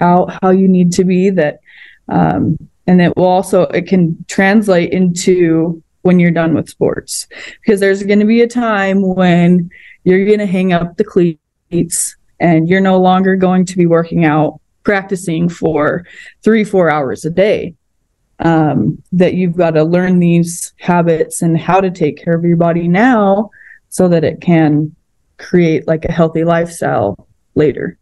out 0.00 0.38
how 0.42 0.50
you 0.50 0.68
need 0.68 0.92
to 0.92 1.04
be, 1.04 1.30
that, 1.30 1.60
um, 2.08 2.56
and 2.86 3.00
it 3.00 3.16
will 3.16 3.26
also, 3.26 3.62
it 3.62 3.86
can 3.86 4.24
translate 4.26 4.92
into 4.92 5.82
when 6.02 6.18
you're 6.18 6.30
done 6.30 6.54
with 6.54 6.68
sports 6.68 7.26
because 7.60 7.80
there's 7.80 8.02
going 8.02 8.20
to 8.20 8.26
be 8.26 8.40
a 8.40 8.48
time 8.48 9.02
when 9.02 9.70
you're 10.04 10.24
going 10.24 10.38
to 10.38 10.46
hang 10.46 10.72
up 10.72 10.96
the 10.96 11.04
cleats 11.04 12.16
and 12.38 12.68
you're 12.68 12.80
no 12.80 12.98
longer 12.98 13.36
going 13.36 13.64
to 13.66 13.76
be 13.76 13.86
working 13.86 14.24
out 14.24 14.60
practicing 14.82 15.48
for 15.48 16.06
three, 16.42 16.64
four 16.64 16.90
hours 16.90 17.24
a 17.24 17.30
day. 17.30 17.74
Um, 18.42 19.02
that 19.12 19.34
you've 19.34 19.56
got 19.56 19.72
to 19.72 19.84
learn 19.84 20.18
these 20.18 20.72
habits 20.78 21.42
and 21.42 21.58
how 21.58 21.78
to 21.78 21.90
take 21.90 22.24
care 22.24 22.34
of 22.34 22.42
your 22.42 22.56
body 22.56 22.88
now 22.88 23.50
so 23.90 24.08
that 24.08 24.24
it 24.24 24.40
can 24.40 24.96
create 25.36 25.86
like 25.86 26.06
a 26.06 26.12
healthy 26.12 26.44
lifestyle 26.44 27.28
later. 27.54 27.98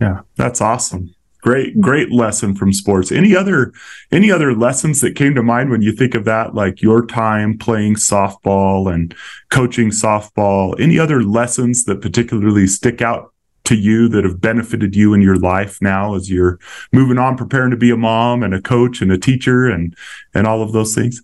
Yeah, 0.00 0.22
that's 0.34 0.60
awesome. 0.60 1.14
Great, 1.42 1.80
great 1.80 2.12
lesson 2.12 2.54
from 2.54 2.72
sports. 2.72 3.10
Any 3.10 3.34
other 3.34 3.72
any 4.12 4.30
other 4.30 4.54
lessons 4.54 5.00
that 5.00 5.16
came 5.16 5.34
to 5.34 5.42
mind 5.42 5.70
when 5.70 5.82
you 5.82 5.90
think 5.90 6.14
of 6.14 6.24
that, 6.24 6.54
like 6.54 6.80
your 6.80 7.04
time 7.04 7.58
playing 7.58 7.96
softball 7.96 8.92
and 8.92 9.12
coaching 9.50 9.90
softball? 9.90 10.78
Any 10.80 11.00
other 11.00 11.20
lessons 11.20 11.84
that 11.84 12.00
particularly 12.00 12.68
stick 12.68 13.02
out 13.02 13.34
to 13.64 13.74
you 13.74 14.08
that 14.10 14.22
have 14.22 14.40
benefited 14.40 14.94
you 14.94 15.14
in 15.14 15.20
your 15.20 15.36
life 15.36 15.82
now 15.82 16.14
as 16.14 16.30
you're 16.30 16.60
moving 16.92 17.18
on, 17.18 17.36
preparing 17.36 17.72
to 17.72 17.76
be 17.76 17.90
a 17.90 17.96
mom 17.96 18.44
and 18.44 18.54
a 18.54 18.62
coach 18.62 19.02
and 19.02 19.10
a 19.10 19.18
teacher 19.18 19.68
and 19.68 19.96
and 20.34 20.46
all 20.46 20.62
of 20.62 20.70
those 20.70 20.94
things? 20.94 21.20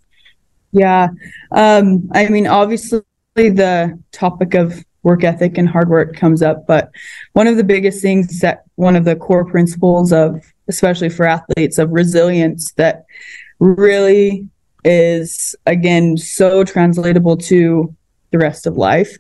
Yeah, 0.73 1.09
um, 1.53 2.09
I 2.13 2.29
mean, 2.29 2.49
obviously 2.49 3.03
the 3.37 3.97
topic 4.11 4.55
of 4.55 4.85
work 5.03 5.25
ethic 5.25 5.59
and 5.59 5.69
hard 5.69 5.89
work 5.89 6.17
comes 6.17 6.43
up, 6.43 6.67
but 6.67 6.91
one 7.33 7.47
of 7.47 7.57
the 7.57 7.65
biggest 7.65 8.03
things 8.03 8.41
that 8.41 8.65
one 8.75 8.97
of 8.97 9.05
the 9.05 9.17
core 9.17 9.45
principles 9.45 10.13
of, 10.13 10.45
especially 10.69 11.09
for 11.09 11.25
athletes, 11.25 11.79
of 11.79 11.91
resilience 11.91 12.73
that 12.73 13.05
really 13.59 14.47
is 14.85 15.55
again 15.67 16.17
so 16.17 16.65
translatable 16.65 17.37
to 17.37 17.95
the 18.31 18.39
rest 18.39 18.67
of 18.67 18.77
life 18.77 19.19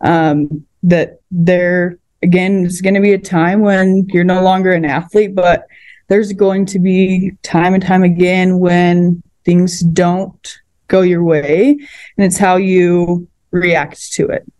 um, 0.00 0.64
that 0.82 1.20
they're 1.30 1.98
again, 2.22 2.64
it's 2.64 2.80
going 2.80 2.94
to 2.94 3.00
be 3.00 3.12
a 3.12 3.18
time 3.18 3.60
when 3.60 4.06
you're 4.08 4.24
no 4.24 4.42
longer 4.42 4.72
an 4.72 4.84
athlete, 4.84 5.34
but 5.34 5.66
there's 6.08 6.32
going 6.32 6.66
to 6.66 6.78
be 6.78 7.32
time 7.42 7.74
and 7.74 7.82
time 7.82 8.02
again 8.02 8.58
when 8.58 9.22
things 9.44 9.80
don't 9.80 10.58
go 10.88 11.02
your 11.02 11.22
way. 11.22 11.70
And 12.16 12.26
it's 12.26 12.38
how 12.38 12.56
you 12.56 13.28
react 13.50 14.12
to 14.14 14.26
it. 14.28 14.50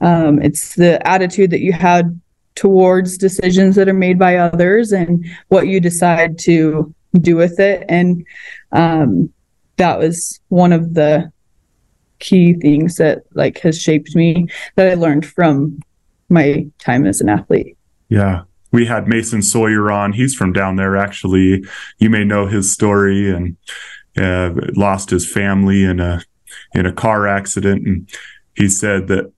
Um, 0.00 0.40
it's 0.42 0.74
the 0.74 1.06
attitude 1.06 1.50
that 1.50 1.60
you 1.60 1.72
had 1.72 2.20
towards 2.54 3.16
decisions 3.16 3.76
that 3.76 3.88
are 3.88 3.94
made 3.94 4.18
by 4.18 4.36
others 4.36 4.92
and 4.92 5.24
what 5.48 5.68
you 5.68 5.80
decide 5.80 6.38
to 6.40 6.92
do 7.20 7.36
with 7.36 7.60
it. 7.60 7.84
And 7.88 8.24
um, 8.72 9.32
that 9.76 9.98
was 9.98 10.40
one 10.48 10.72
of 10.72 10.94
the 10.94 11.30
key 12.18 12.54
things 12.54 12.96
that 12.96 13.22
like 13.34 13.60
has 13.60 13.80
shaped 13.80 14.16
me 14.16 14.48
that 14.74 14.90
I 14.90 14.94
learned 14.94 15.24
from 15.24 15.78
my 16.28 16.66
time 16.78 17.06
as 17.06 17.20
an 17.20 17.28
athlete. 17.28 17.76
Yeah. 18.08 18.42
We 18.72 18.86
had 18.86 19.08
Mason 19.08 19.40
Sawyer 19.40 19.90
on. 19.90 20.12
He's 20.12 20.34
from 20.34 20.52
down 20.52 20.76
there, 20.76 20.96
actually. 20.96 21.64
You 21.98 22.10
may 22.10 22.24
know 22.24 22.46
his 22.46 22.72
story 22.72 23.30
and 23.30 23.56
uh, 24.16 24.50
lost 24.74 25.10
his 25.10 25.30
family 25.30 25.84
in 25.84 26.00
a 26.00 26.22
in 26.74 26.86
a 26.86 26.92
car 26.92 27.26
accident. 27.26 27.86
And 27.86 28.10
he 28.54 28.68
said 28.68 29.08
that 29.08 29.32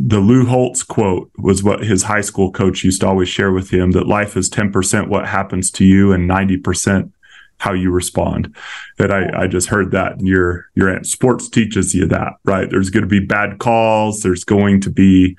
the 0.00 0.20
Lou 0.20 0.46
Holtz 0.46 0.84
quote 0.84 1.30
was 1.38 1.62
what 1.62 1.82
his 1.82 2.04
high 2.04 2.20
school 2.20 2.52
coach 2.52 2.84
used 2.84 3.00
to 3.00 3.08
always 3.08 3.28
share 3.28 3.52
with 3.52 3.70
him 3.70 3.90
that 3.92 4.06
life 4.06 4.36
is 4.36 4.48
10% 4.48 5.08
what 5.08 5.26
happens 5.26 5.72
to 5.72 5.84
you 5.84 6.12
and 6.12 6.30
90% 6.30 7.10
how 7.58 7.72
you 7.72 7.90
respond. 7.90 8.54
And 9.00 9.12
I, 9.12 9.42
I 9.42 9.46
just 9.48 9.68
heard 9.68 9.90
that 9.90 10.20
your 10.20 10.66
your 10.76 11.02
sports 11.02 11.48
teaches 11.48 11.94
you 11.94 12.06
that, 12.06 12.34
right? 12.44 12.70
There's 12.70 12.90
going 12.90 13.02
to 13.02 13.08
be 13.08 13.18
bad 13.18 13.58
calls. 13.58 14.20
There's 14.20 14.44
going 14.44 14.80
to 14.82 14.90
be 14.90 15.36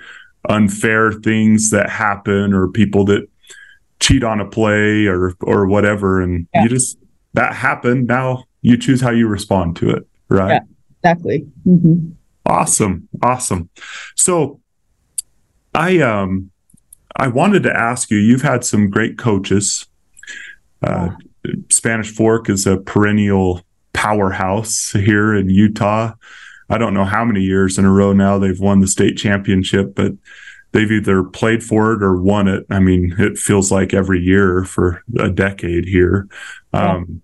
unfair 0.50 1.14
things 1.14 1.70
that 1.70 1.90
happen 1.90 2.54
or 2.54 2.68
people 2.68 3.06
that 3.06 3.30
cheat 4.02 4.24
on 4.24 4.42
a 4.42 4.46
play 4.46 5.06
or 5.06 5.34
or 5.42 5.68
whatever 5.68 6.22
and 6.22 6.48
yeah. 6.54 6.64
you 6.64 6.70
just 6.70 6.98
that 7.34 7.54
happened 7.54 8.08
now 8.08 8.46
you 8.62 8.78
choose 8.78 9.02
how 9.02 9.10
you 9.10 9.28
respond 9.28 9.76
to 9.76 9.90
it 9.90 10.08
right 10.30 10.52
yeah, 10.52 10.60
exactly 11.04 11.46
mm-hmm. 11.68 12.12
Awesome. 12.50 13.08
Awesome. 13.22 13.70
So 14.16 14.60
i 15.76 16.00
um 16.00 16.50
i 17.16 17.28
wanted 17.28 17.62
to 17.62 17.72
ask 17.72 18.10
you 18.10 18.18
you've 18.18 18.42
had 18.42 18.64
some 18.64 18.90
great 18.90 19.18
coaches. 19.18 19.86
Uh, 20.82 21.10
spanish 21.70 22.12
fork 22.12 22.50
is 22.50 22.66
a 22.66 22.78
perennial 22.78 23.62
powerhouse 23.94 24.92
here 24.92 25.36
in 25.36 25.50
utah. 25.50 26.14
I 26.70 26.78
don't 26.78 26.94
know 26.94 27.06
how 27.06 27.26
many 27.26 27.42
years 27.42 27.78
in 27.78 27.86
a 27.86 27.92
row 27.92 28.14
now 28.14 28.40
they've 28.40 28.60
won 28.60 28.80
the 28.80 28.88
state 28.88 29.18
championship, 29.18 29.96
but 29.96 30.14
they've 30.72 30.92
either 30.92 31.24
played 31.24 31.64
for 31.64 31.94
it 31.94 32.04
or 32.04 32.16
won 32.22 32.48
it. 32.48 32.66
I 32.70 32.80
mean, 32.80 33.16
it 33.18 33.38
feels 33.38 33.72
like 33.72 33.94
every 33.94 34.20
year 34.20 34.64
for 34.64 35.04
a 35.18 35.30
decade 35.30 35.86
here. 35.86 36.28
Um, 36.74 37.22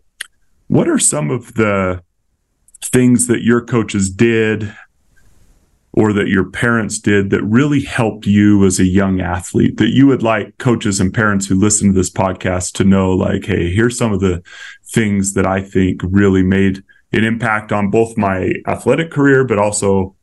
what 0.68 0.90
are 0.90 1.00
some 1.00 1.30
of 1.30 1.54
the 1.54 2.02
things 2.84 3.28
that 3.28 3.44
your 3.44 3.62
coaches 3.62 4.10
did 4.10 4.76
or 5.96 6.14
that 6.14 6.28
your 6.28 6.50
parents 6.50 7.00
did 7.00 7.30
that 7.30 7.44
really 7.44 7.82
helped 7.82 8.26
you 8.26 8.66
as 8.66 8.80
a 8.80 8.86
young 8.86 9.22
athlete 9.22 9.78
that 9.78 9.94
you 9.94 10.06
would 10.08 10.22
like 10.22 10.58
coaches 10.58 11.00
and 11.00 11.14
parents 11.14 11.48
who 11.48 11.56
listen 11.56 11.88
to 11.88 11.94
this 11.94 12.12
podcast 12.12 12.74
to 12.74 12.84
know 12.84 13.12
like 13.12 13.46
hey 13.46 13.74
here's 13.74 13.98
some 13.98 14.14
of 14.14 14.20
the 14.20 14.44
things 14.86 15.34
that 15.34 15.46
i 15.46 15.62
think 15.62 16.02
really 16.04 16.44
made 16.44 16.84
an 17.16 17.24
impact 17.24 17.72
on 17.72 17.90
both 17.90 18.18
my 18.18 18.54
athletic 18.68 19.10
career, 19.10 19.46
but 19.46 19.58
also 19.58 20.16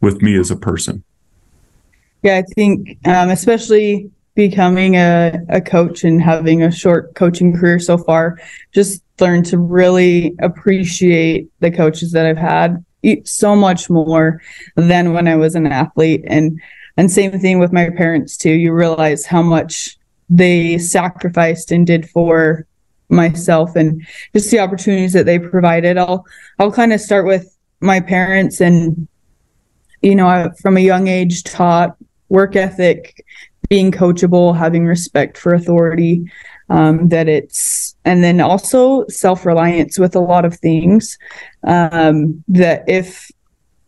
with 0.00 0.22
me 0.22 0.38
as 0.38 0.50
a 0.50 0.56
person. 0.56 1.04
Yeah, 2.22 2.38
I 2.38 2.42
think 2.54 2.98
um, 3.06 3.30
especially 3.30 4.10
becoming 4.34 4.96
a, 4.96 5.38
a 5.48 5.60
coach 5.60 6.04
and 6.04 6.20
having 6.20 6.62
a 6.62 6.72
short 6.72 7.14
coaching 7.14 7.56
career 7.56 7.78
so 7.78 7.96
far, 7.98 8.38
just 8.72 9.02
learned 9.20 9.46
to 9.46 9.58
really 9.58 10.34
appreciate 10.40 11.48
the 11.60 11.70
coaches 11.70 12.12
that 12.12 12.26
I've 12.26 12.36
had 12.36 12.84
so 13.24 13.54
much 13.54 13.88
more 13.88 14.42
than 14.74 15.12
when 15.12 15.28
I 15.28 15.36
was 15.36 15.54
an 15.54 15.66
athlete. 15.66 16.24
And 16.26 16.60
and 16.96 17.10
same 17.10 17.38
thing 17.38 17.58
with 17.58 17.72
my 17.72 17.90
parents 17.90 18.36
too. 18.36 18.52
You 18.52 18.72
realize 18.72 19.26
how 19.26 19.42
much 19.42 19.98
they 20.30 20.78
sacrificed 20.78 21.70
and 21.70 21.86
did 21.86 22.08
for 22.08 22.66
myself 23.08 23.76
and 23.76 24.04
just 24.34 24.50
the 24.50 24.58
opportunities 24.58 25.12
that 25.12 25.26
they 25.26 25.38
provided. 25.38 25.98
I'll 25.98 26.24
I'll 26.58 26.72
kind 26.72 26.92
of 26.92 27.00
start 27.00 27.26
with 27.26 27.56
my 27.80 28.00
parents 28.00 28.60
and 28.60 29.06
you 30.02 30.14
know, 30.14 30.26
I, 30.26 30.50
from 30.60 30.76
a 30.76 30.80
young 30.80 31.08
age 31.08 31.42
taught 31.44 31.96
work 32.28 32.56
ethic, 32.56 33.24
being 33.68 33.90
coachable, 33.90 34.56
having 34.56 34.86
respect 34.86 35.38
for 35.38 35.54
authority, 35.54 36.30
um, 36.68 37.08
that 37.08 37.28
it's, 37.28 37.94
and 38.04 38.24
then 38.24 38.40
also 38.40 39.06
self 39.08 39.46
reliance 39.46 39.98
with 39.98 40.14
a 40.16 40.20
lot 40.20 40.44
of 40.44 40.56
things. 40.56 41.18
Um, 41.64 42.42
that 42.48 42.84
if 42.88 43.30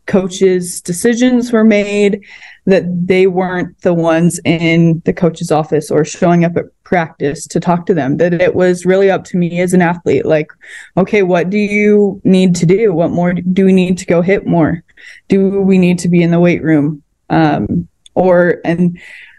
coaches' 0.06 0.80
decisions 0.80 1.52
were 1.52 1.64
made, 1.64 2.25
that 2.68 2.85
they 3.06 3.26
weren't 3.26 3.80
the 3.80 3.94
ones 3.94 4.38
in 4.44 5.00
the 5.06 5.12
coach's 5.12 5.50
office 5.50 5.90
or 5.90 6.04
showing 6.04 6.44
up 6.44 6.56
at 6.56 6.66
practice 6.85 7.47
to 7.47 7.61
talk 7.61 7.87
to 7.87 7.94
them 7.94 8.18
that 8.18 8.35
it 8.35 8.54
was 8.54 8.87
really 8.87 9.11
up 9.11 9.25
to 9.25 9.37
me 9.37 9.61
as 9.61 9.73
an 9.75 9.82
athlete 9.82 10.25
like 10.25 10.50
okay 10.97 11.23
what 11.23 11.50
do 11.50 11.58
you 11.58 12.20
need 12.25 12.54
to 12.54 12.64
do 12.64 12.94
what 12.94 13.11
more 13.11 13.35
do 13.35 13.64
we 13.64 13.73
need 13.73 13.99
to 13.99 14.06
go 14.06 14.23
hit 14.23 14.47
more 14.47 14.82
do 15.28 15.61
we 15.61 15.76
need 15.76 15.99
to 15.99 16.08
be 16.08 16.23
in 16.23 16.30
the 16.30 16.40
weight 16.40 16.62
room 16.62 17.02
um, 17.30 17.87
or 18.14 18.61
and 18.64 18.99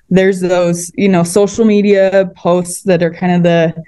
there's 0.09 0.41
those 0.41 0.91
you 0.95 1.09
know 1.09 1.23
social 1.23 1.65
media 1.65 2.31
posts 2.35 2.83
that 2.83 3.03
are 3.03 3.13
kind 3.13 3.33
of 3.33 3.43
the 3.43 3.83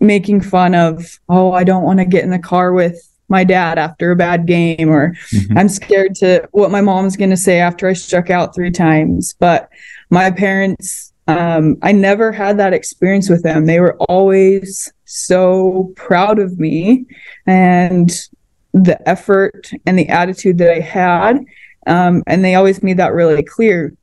making 0.00 0.40
fun 0.40 0.74
of 0.74 1.20
oh 1.28 1.52
i 1.52 1.62
don't 1.64 1.84
want 1.84 1.98
to 1.98 2.04
get 2.04 2.24
in 2.24 2.30
the 2.30 2.38
car 2.38 2.72
with 2.72 3.08
my 3.28 3.44
dad 3.44 3.78
after 3.78 4.10
a 4.10 4.16
bad 4.16 4.46
game 4.46 4.88
or 4.88 5.14
mm-hmm. 5.32 5.58
i'm 5.58 5.68
scared 5.68 6.14
to 6.14 6.46
what 6.52 6.70
my 6.70 6.80
mom's 6.80 7.16
going 7.16 7.30
to 7.30 7.36
say 7.36 7.60
after 7.60 7.88
i 7.88 7.92
struck 7.92 8.30
out 8.30 8.54
three 8.54 8.70
times 8.70 9.34
but 9.38 9.68
my 10.10 10.30
parents 10.30 11.12
um, 11.28 11.76
i 11.82 11.92
never 11.92 12.32
had 12.32 12.58
that 12.58 12.72
experience 12.72 13.28
with 13.28 13.42
them 13.42 13.66
they 13.66 13.80
were 13.80 13.96
always 14.08 14.92
so 15.04 15.92
proud 15.94 16.38
of 16.38 16.58
me 16.58 17.06
and 17.46 18.28
the 18.72 19.08
effort 19.08 19.70
and 19.86 19.98
the 19.98 20.08
attitude 20.08 20.58
that 20.58 20.70
I 20.70 20.80
had. 20.80 21.44
Um, 21.86 22.22
and 22.26 22.44
they 22.44 22.54
always 22.54 22.82
made 22.82 22.96
that 22.96 23.12
really 23.12 23.42
clear. 23.42 23.94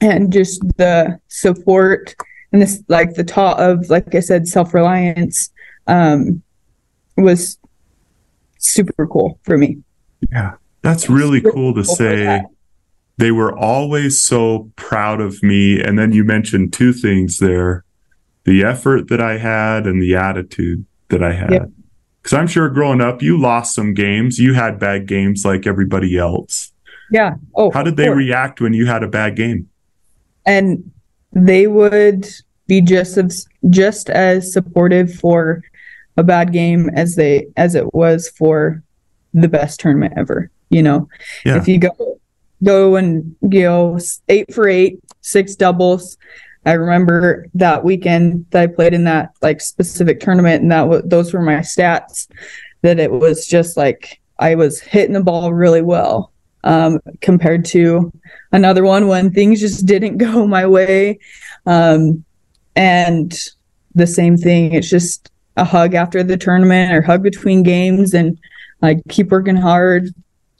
And 0.00 0.32
just 0.32 0.60
the 0.76 1.18
support 1.28 2.14
and 2.52 2.60
this, 2.60 2.82
like 2.88 3.14
the 3.14 3.24
thought 3.24 3.58
of, 3.60 3.88
like 3.88 4.14
I 4.14 4.20
said, 4.20 4.46
self 4.46 4.74
reliance 4.74 5.50
um, 5.86 6.42
was 7.16 7.58
super 8.58 9.06
cool 9.06 9.38
for 9.42 9.56
me. 9.56 9.78
Yeah, 10.30 10.54
that's 10.82 11.08
really 11.08 11.40
cool 11.40 11.74
to 11.74 11.84
say. 11.84 12.42
They 13.18 13.30
were 13.30 13.56
always 13.56 14.20
so 14.20 14.70
proud 14.76 15.22
of 15.22 15.42
me. 15.42 15.80
And 15.80 15.98
then 15.98 16.12
you 16.12 16.22
mentioned 16.24 16.72
two 16.72 16.92
things 16.92 17.38
there 17.38 17.84
the 18.44 18.62
effort 18.62 19.08
that 19.08 19.20
I 19.20 19.38
had 19.38 19.86
and 19.86 20.00
the 20.00 20.14
attitude 20.14 20.86
that 21.08 21.22
I 21.22 21.32
had. 21.32 21.50
Yep. 21.50 21.70
Because 22.22 22.38
I'm 22.38 22.46
sure 22.46 22.68
growing 22.68 23.00
up, 23.00 23.22
you 23.22 23.40
lost 23.40 23.74
some 23.74 23.92
games. 23.92 24.38
You 24.38 24.54
had 24.54 24.78
bad 24.78 25.06
games 25.06 25.44
like 25.44 25.66
everybody 25.66 26.16
else. 26.16 26.72
Yeah. 27.10 27.34
Oh, 27.54 27.70
how 27.72 27.82
did 27.82 27.96
they 27.96 28.06
course. 28.06 28.16
react 28.16 28.60
when 28.60 28.72
you 28.72 28.86
had 28.86 29.02
a 29.02 29.08
bad 29.08 29.36
game? 29.36 29.68
And 30.46 30.90
they 31.32 31.66
would 31.66 32.26
be 32.66 32.80
just 32.80 33.16
as 33.16 33.46
just 33.70 34.10
as 34.10 34.52
supportive 34.52 35.12
for 35.14 35.62
a 36.16 36.22
bad 36.22 36.52
game 36.52 36.90
as 36.94 37.14
they 37.14 37.46
as 37.56 37.74
it 37.74 37.94
was 37.94 38.28
for 38.28 38.82
the 39.34 39.48
best 39.48 39.80
tournament 39.80 40.14
ever. 40.16 40.50
You 40.70 40.82
know, 40.82 41.08
yeah. 41.44 41.58
if 41.58 41.68
you 41.68 41.78
go 41.78 42.20
go 42.64 42.96
and 42.96 43.36
you 43.42 43.62
know 43.62 43.98
eight 44.28 44.52
for 44.52 44.68
eight, 44.68 44.98
six 45.20 45.54
doubles. 45.54 46.16
I 46.64 46.72
remember 46.72 47.46
that 47.54 47.84
weekend 47.84 48.46
that 48.50 48.62
I 48.62 48.66
played 48.66 48.92
in 48.92 49.04
that 49.04 49.30
like 49.40 49.60
specific 49.60 50.18
tournament, 50.18 50.62
and 50.62 50.72
that 50.72 50.82
w- 50.82 51.02
those 51.04 51.32
were 51.32 51.42
my 51.42 51.58
stats. 51.58 52.28
That 52.82 52.98
it 52.98 53.12
was 53.12 53.46
just 53.46 53.76
like 53.76 54.20
I 54.38 54.56
was 54.56 54.80
hitting 54.80 55.12
the 55.12 55.22
ball 55.22 55.52
really 55.52 55.82
well 55.82 56.32
um, 56.66 56.98
compared 57.20 57.64
to 57.64 58.12
another 58.50 58.82
one 58.82 59.06
when 59.06 59.32
things 59.32 59.60
just 59.60 59.86
didn't 59.86 60.18
go 60.18 60.46
my 60.58 60.66
way. 60.66 61.18
Um, 61.64 62.24
and 62.74 63.34
the 63.94 64.06
same 64.06 64.36
thing, 64.36 64.74
it's 64.74 64.90
just 64.90 65.30
a 65.56 65.64
hug 65.64 65.94
after 65.94 66.22
the 66.22 66.36
tournament 66.36 66.92
or 66.92 67.00
hug 67.00 67.22
between 67.22 67.62
games 67.62 68.12
and 68.12 68.38
like 68.82 68.98
keep 69.08 69.30
working 69.30 69.56
hard. 69.56 70.08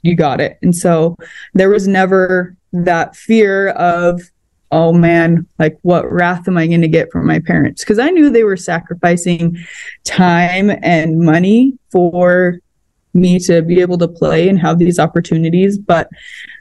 You 0.01 0.15
got 0.15 0.39
it. 0.39 0.57
And 0.61 0.75
so 0.75 1.17
there 1.53 1.69
was 1.69 1.87
never 1.87 2.55
that 2.71 3.15
fear 3.15 3.69
of, 3.71 4.21
oh 4.71 4.93
man, 4.93 5.45
like 5.59 5.77
what 5.81 6.09
wrath 6.11 6.47
am 6.47 6.57
I 6.57 6.67
going 6.67 6.81
to 6.81 6.87
get 6.87 7.11
from 7.11 7.27
my 7.27 7.39
parents? 7.39 7.83
Because 7.83 7.99
I 7.99 8.09
knew 8.09 8.29
they 8.29 8.43
were 8.43 8.57
sacrificing 8.57 9.57
time 10.05 10.71
and 10.81 11.19
money 11.19 11.77
for 11.91 12.59
me 13.17 13.39
to 13.39 13.61
be 13.61 13.81
able 13.81 13.97
to 13.97 14.07
play 14.07 14.47
and 14.47 14.59
have 14.59 14.79
these 14.79 14.99
opportunities, 14.99 15.77
but 15.77 16.09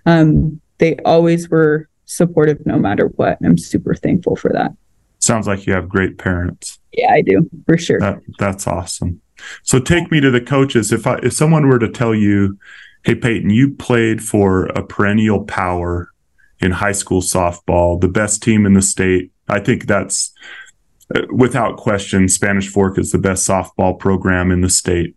um, 0.06 0.60
they 0.78 0.96
always 1.04 1.48
were 1.48 1.88
supportive 2.06 2.64
no 2.66 2.78
matter 2.78 3.06
what. 3.16 3.38
I'm 3.44 3.58
super 3.58 3.94
thankful 3.94 4.36
for 4.36 4.50
that. 4.52 4.72
Sounds 5.18 5.46
like 5.46 5.66
you 5.66 5.72
have 5.72 5.88
great 5.88 6.18
parents. 6.18 6.78
Yeah, 6.92 7.12
I 7.12 7.22
do 7.22 7.48
for 7.66 7.78
sure. 7.78 8.00
That, 8.00 8.20
that's 8.38 8.66
awesome. 8.66 9.20
So 9.62 9.78
take 9.78 10.10
me 10.10 10.20
to 10.20 10.30
the 10.30 10.40
coaches. 10.40 10.92
If 10.92 11.06
I, 11.06 11.16
if 11.22 11.32
someone 11.32 11.68
were 11.68 11.78
to 11.78 11.88
tell 11.88 12.14
you, 12.14 12.58
"Hey 13.04 13.14
Payton, 13.14 13.50
you 13.50 13.74
played 13.74 14.22
for 14.22 14.66
a 14.66 14.82
perennial 14.84 15.44
power 15.44 16.10
in 16.60 16.70
high 16.72 16.92
school 16.92 17.20
softball, 17.20 18.00
the 18.00 18.08
best 18.08 18.42
team 18.42 18.66
in 18.66 18.74
the 18.74 18.82
state," 18.82 19.32
I 19.48 19.60
think 19.60 19.86
that's 19.86 20.32
uh, 21.14 21.22
without 21.30 21.76
question. 21.76 22.28
Spanish 22.28 22.68
Fork 22.68 22.98
is 22.98 23.12
the 23.12 23.18
best 23.18 23.46
softball 23.46 23.98
program 23.98 24.50
in 24.50 24.60
the 24.60 24.70
state. 24.70 25.16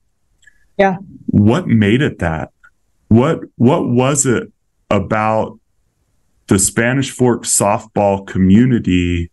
Yeah. 0.79 0.97
What 1.27 1.67
made 1.67 2.01
it 2.01 2.19
that? 2.19 2.51
What 3.09 3.41
what 3.57 3.87
was 3.87 4.25
it 4.25 4.51
about 4.89 5.59
the 6.47 6.57
Spanish 6.57 7.11
Fork 7.11 7.43
softball 7.43 8.25
community 8.25 9.29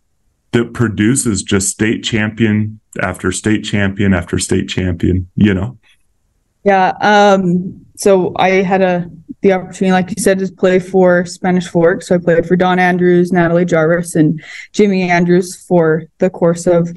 that 0.52 0.74
produces 0.74 1.42
just 1.42 1.68
state 1.68 2.02
champion 2.02 2.80
after 3.00 3.32
state 3.32 3.62
champion 3.62 4.12
after 4.12 4.38
state 4.38 4.68
champion, 4.68 5.28
you 5.36 5.54
know? 5.54 5.78
Yeah. 6.64 6.92
Um, 7.00 7.86
so 7.96 8.32
I 8.36 8.48
had 8.62 8.82
a 8.82 9.10
the 9.42 9.52
opportunity, 9.52 9.92
like 9.92 10.10
you 10.10 10.22
said, 10.22 10.38
to 10.40 10.50
play 10.50 10.78
for 10.78 11.24
Spanish 11.26 11.68
Fork. 11.68 12.02
So 12.02 12.16
I 12.16 12.18
played 12.18 12.46
for 12.46 12.56
Don 12.56 12.78
Andrews, 12.78 13.32
Natalie 13.32 13.64
Jarvis, 13.64 14.16
and 14.16 14.42
Jimmy 14.72 15.02
Andrews 15.08 15.54
for 15.54 16.04
the 16.18 16.30
course 16.30 16.66
of 16.66 16.88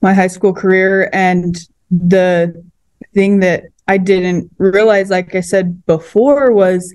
my 0.00 0.14
high 0.14 0.28
school 0.28 0.54
career. 0.54 1.10
And 1.12 1.58
the 1.90 2.64
thing 3.12 3.40
that 3.40 3.64
I 3.88 3.98
didn't 3.98 4.50
realize, 4.58 5.10
like 5.10 5.34
I 5.34 5.40
said 5.40 5.84
before, 5.86 6.52
was 6.52 6.94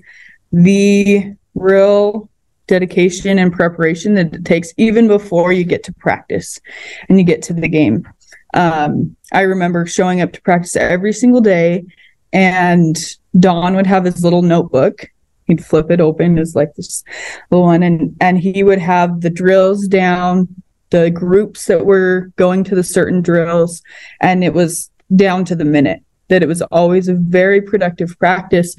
the 0.52 1.34
real 1.54 2.30
dedication 2.66 3.38
and 3.38 3.52
preparation 3.52 4.14
that 4.14 4.34
it 4.34 4.44
takes 4.44 4.72
even 4.76 5.06
before 5.06 5.52
you 5.52 5.64
get 5.64 5.84
to 5.84 5.92
practice 5.94 6.60
and 7.08 7.18
you 7.18 7.24
get 7.24 7.42
to 7.42 7.52
the 7.52 7.68
game. 7.68 8.06
Um, 8.54 9.16
I 9.32 9.42
remember 9.42 9.86
showing 9.86 10.20
up 10.20 10.32
to 10.32 10.40
practice 10.40 10.76
every 10.76 11.12
single 11.12 11.40
day, 11.40 11.84
and 12.32 12.96
Don 13.38 13.76
would 13.76 13.86
have 13.86 14.04
his 14.04 14.24
little 14.24 14.42
notebook. 14.42 15.10
He'd 15.46 15.64
flip 15.64 15.90
it 15.90 16.00
open 16.00 16.38
as 16.38 16.56
like 16.56 16.74
this 16.74 17.04
little 17.50 17.66
one, 17.66 17.82
and 17.82 18.16
and 18.20 18.38
he 18.38 18.62
would 18.62 18.78
have 18.78 19.20
the 19.20 19.30
drills 19.30 19.86
down, 19.86 20.48
the 20.90 21.10
groups 21.10 21.66
that 21.66 21.84
were 21.86 22.32
going 22.36 22.64
to 22.64 22.74
the 22.74 22.82
certain 22.82 23.20
drills, 23.20 23.82
and 24.20 24.42
it 24.42 24.54
was 24.54 24.90
down 25.14 25.44
to 25.44 25.54
the 25.54 25.64
minute 25.64 26.02
that 26.28 26.42
it 26.42 26.48
was 26.48 26.62
always 26.62 27.08
a 27.08 27.14
very 27.14 27.60
productive 27.60 28.18
practice. 28.18 28.76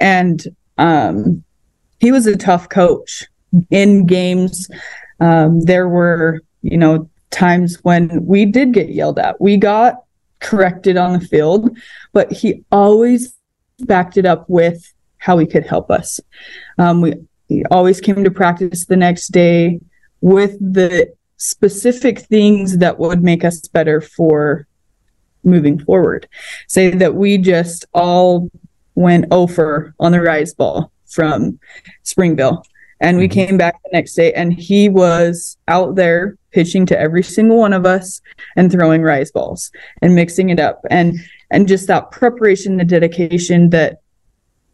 And 0.00 0.42
um, 0.78 1.42
he 2.00 2.12
was 2.12 2.26
a 2.26 2.36
tough 2.36 2.68
coach 2.68 3.24
in 3.70 4.06
games. 4.06 4.68
Um, 5.20 5.60
there 5.60 5.88
were, 5.88 6.40
you 6.62 6.76
know, 6.76 7.08
times 7.30 7.76
when 7.82 8.24
we 8.24 8.44
did 8.44 8.72
get 8.72 8.90
yelled 8.90 9.18
at. 9.18 9.40
We 9.40 9.56
got 9.56 10.02
corrected 10.40 10.96
on 10.96 11.12
the 11.14 11.20
field, 11.20 11.76
but 12.12 12.32
he 12.32 12.64
always 12.70 13.34
backed 13.80 14.16
it 14.16 14.26
up 14.26 14.48
with 14.48 14.92
how 15.18 15.38
he 15.38 15.46
could 15.46 15.66
help 15.66 15.90
us. 15.90 16.20
Um, 16.78 17.00
we 17.00 17.14
he 17.48 17.64
always 17.70 18.00
came 18.00 18.24
to 18.24 18.30
practice 18.30 18.86
the 18.86 18.96
next 18.96 19.28
day 19.28 19.80
with 20.20 20.58
the 20.58 21.12
specific 21.36 22.20
things 22.20 22.78
that 22.78 22.98
would 22.98 23.22
make 23.22 23.44
us 23.44 23.60
better 23.68 24.00
for 24.00 24.66
moving 25.46 25.78
forward. 25.78 26.28
Say 26.68 26.90
that 26.90 27.14
we 27.14 27.38
just 27.38 27.86
all 27.94 28.50
went 28.94 29.26
over 29.30 29.94
on 30.00 30.12
the 30.12 30.20
rise 30.20 30.52
ball 30.52 30.90
from 31.06 31.58
Springville. 32.02 32.64
And 33.00 33.18
we 33.18 33.28
mm-hmm. 33.28 33.34
came 33.34 33.58
back 33.58 33.80
the 33.84 33.90
next 33.92 34.14
day 34.14 34.32
and 34.32 34.52
he 34.52 34.88
was 34.88 35.56
out 35.68 35.96
there 35.96 36.36
pitching 36.52 36.86
to 36.86 36.98
every 36.98 37.22
single 37.22 37.58
one 37.58 37.74
of 37.74 37.84
us 37.84 38.22
and 38.56 38.72
throwing 38.72 39.02
rise 39.02 39.30
balls 39.30 39.70
and 40.00 40.14
mixing 40.14 40.48
it 40.50 40.58
up. 40.58 40.80
And 40.90 41.18
and 41.50 41.68
just 41.68 41.86
that 41.86 42.10
preparation, 42.10 42.76
the 42.76 42.84
dedication 42.84 43.70
that 43.70 44.00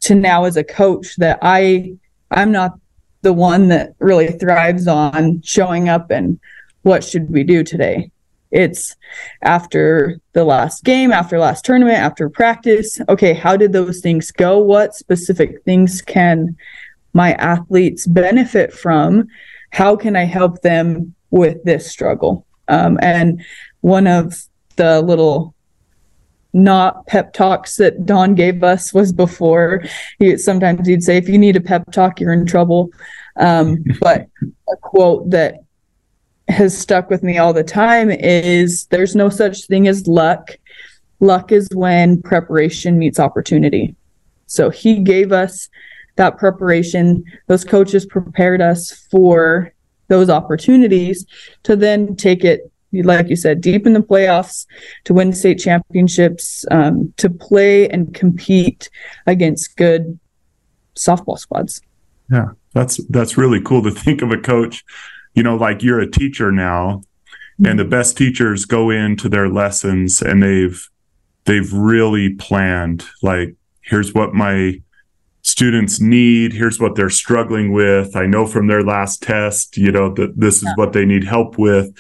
to 0.02 0.14
now 0.14 0.44
as 0.44 0.56
a 0.56 0.64
coach 0.64 1.16
that 1.16 1.38
I 1.42 1.94
I'm 2.30 2.52
not 2.52 2.78
the 3.22 3.32
one 3.32 3.68
that 3.68 3.94
really 3.98 4.28
thrives 4.28 4.86
on 4.86 5.42
showing 5.42 5.88
up 5.88 6.10
and 6.10 6.38
what 6.82 7.04
should 7.04 7.30
we 7.30 7.44
do 7.44 7.62
today 7.62 8.10
it's 8.52 8.94
after 9.42 10.20
the 10.34 10.44
last 10.44 10.84
game, 10.84 11.10
after 11.10 11.38
last 11.38 11.64
tournament, 11.64 11.96
after 11.96 12.28
practice. 12.28 13.00
Okay, 13.08 13.32
how 13.32 13.56
did 13.56 13.72
those 13.72 14.00
things 14.00 14.30
go? 14.30 14.58
What 14.58 14.94
specific 14.94 15.62
things 15.64 16.02
can 16.02 16.56
my 17.14 17.32
athletes 17.34 18.06
benefit 18.06 18.72
from? 18.72 19.26
How 19.70 19.96
can 19.96 20.16
I 20.16 20.24
help 20.24 20.60
them 20.60 21.14
with 21.30 21.64
this 21.64 21.90
struggle? 21.90 22.46
Um, 22.68 22.98
and 23.02 23.42
one 23.80 24.06
of 24.06 24.44
the 24.76 25.00
little 25.00 25.54
not 26.52 27.06
pep 27.06 27.32
talks 27.32 27.76
that 27.76 28.04
Don 28.04 28.34
gave 28.34 28.62
us 28.62 28.92
was 28.92 29.10
before 29.10 29.82
he 30.18 30.36
sometimes 30.36 30.86
he'd 30.86 31.02
say 31.02 31.16
if 31.16 31.26
you 31.26 31.38
need 31.38 31.56
a 31.56 31.62
pep 31.62 31.90
talk 31.92 32.20
you're 32.20 32.34
in 32.34 32.44
trouble 32.44 32.90
um, 33.36 33.82
but 34.00 34.26
a 34.70 34.76
quote 34.82 35.30
that 35.30 35.61
has 36.48 36.76
stuck 36.76 37.08
with 37.10 37.22
me 37.22 37.38
all 37.38 37.52
the 37.52 37.64
time 37.64 38.10
is 38.10 38.86
there's 38.86 39.14
no 39.14 39.28
such 39.28 39.66
thing 39.66 39.88
as 39.88 40.06
luck. 40.06 40.50
Luck 41.20 41.52
is 41.52 41.68
when 41.72 42.20
preparation 42.20 42.98
meets 42.98 43.20
opportunity. 43.20 43.94
So 44.46 44.70
he 44.70 44.98
gave 44.98 45.32
us 45.32 45.68
that 46.16 46.36
preparation. 46.36 47.24
Those 47.46 47.64
coaches 47.64 48.04
prepared 48.04 48.60
us 48.60 48.90
for 49.10 49.72
those 50.08 50.28
opportunities 50.28 51.24
to 51.62 51.76
then 51.76 52.16
take 52.16 52.44
it, 52.44 52.70
like 52.92 53.28
you 53.28 53.36
said, 53.36 53.60
deep 53.60 53.86
in 53.86 53.94
the 53.94 54.00
playoffs, 54.00 54.66
to 55.04 55.14
win 55.14 55.32
state 55.32 55.58
championships, 55.58 56.66
um, 56.70 57.14
to 57.16 57.30
play 57.30 57.88
and 57.88 58.12
compete 58.14 58.90
against 59.26 59.76
good 59.76 60.18
softball 60.96 61.38
squads. 61.38 61.80
Yeah, 62.30 62.48
that's 62.74 62.98
that's 63.08 63.38
really 63.38 63.60
cool 63.60 63.82
to 63.82 63.90
think 63.90 64.22
of 64.22 64.30
a 64.30 64.38
coach 64.38 64.84
you 65.34 65.42
know, 65.42 65.56
like 65.56 65.82
you're 65.82 66.00
a 66.00 66.10
teacher 66.10 66.52
now 66.52 67.02
and 67.64 67.78
the 67.78 67.84
mm-hmm. 67.84 67.90
best 67.90 68.16
teachers 68.16 68.64
go 68.64 68.90
into 68.90 69.28
their 69.28 69.48
lessons 69.48 70.22
and 70.22 70.42
they've 70.42 70.88
they've 71.44 71.72
really 71.72 72.34
planned 72.34 73.04
like 73.22 73.54
here's 73.82 74.14
what 74.14 74.34
my 74.34 74.80
students 75.42 76.00
need 76.00 76.52
here's 76.52 76.80
what 76.80 76.94
they're 76.94 77.10
struggling 77.10 77.72
with. 77.72 78.16
I 78.16 78.26
know 78.26 78.46
from 78.46 78.66
their 78.66 78.82
last 78.82 79.22
test 79.22 79.76
you 79.76 79.92
know 79.92 80.12
that 80.14 80.38
this 80.38 80.62
is 80.62 80.70
what 80.76 80.92
they 80.92 81.04
need 81.04 81.24
help 81.24 81.58
with. 81.58 81.90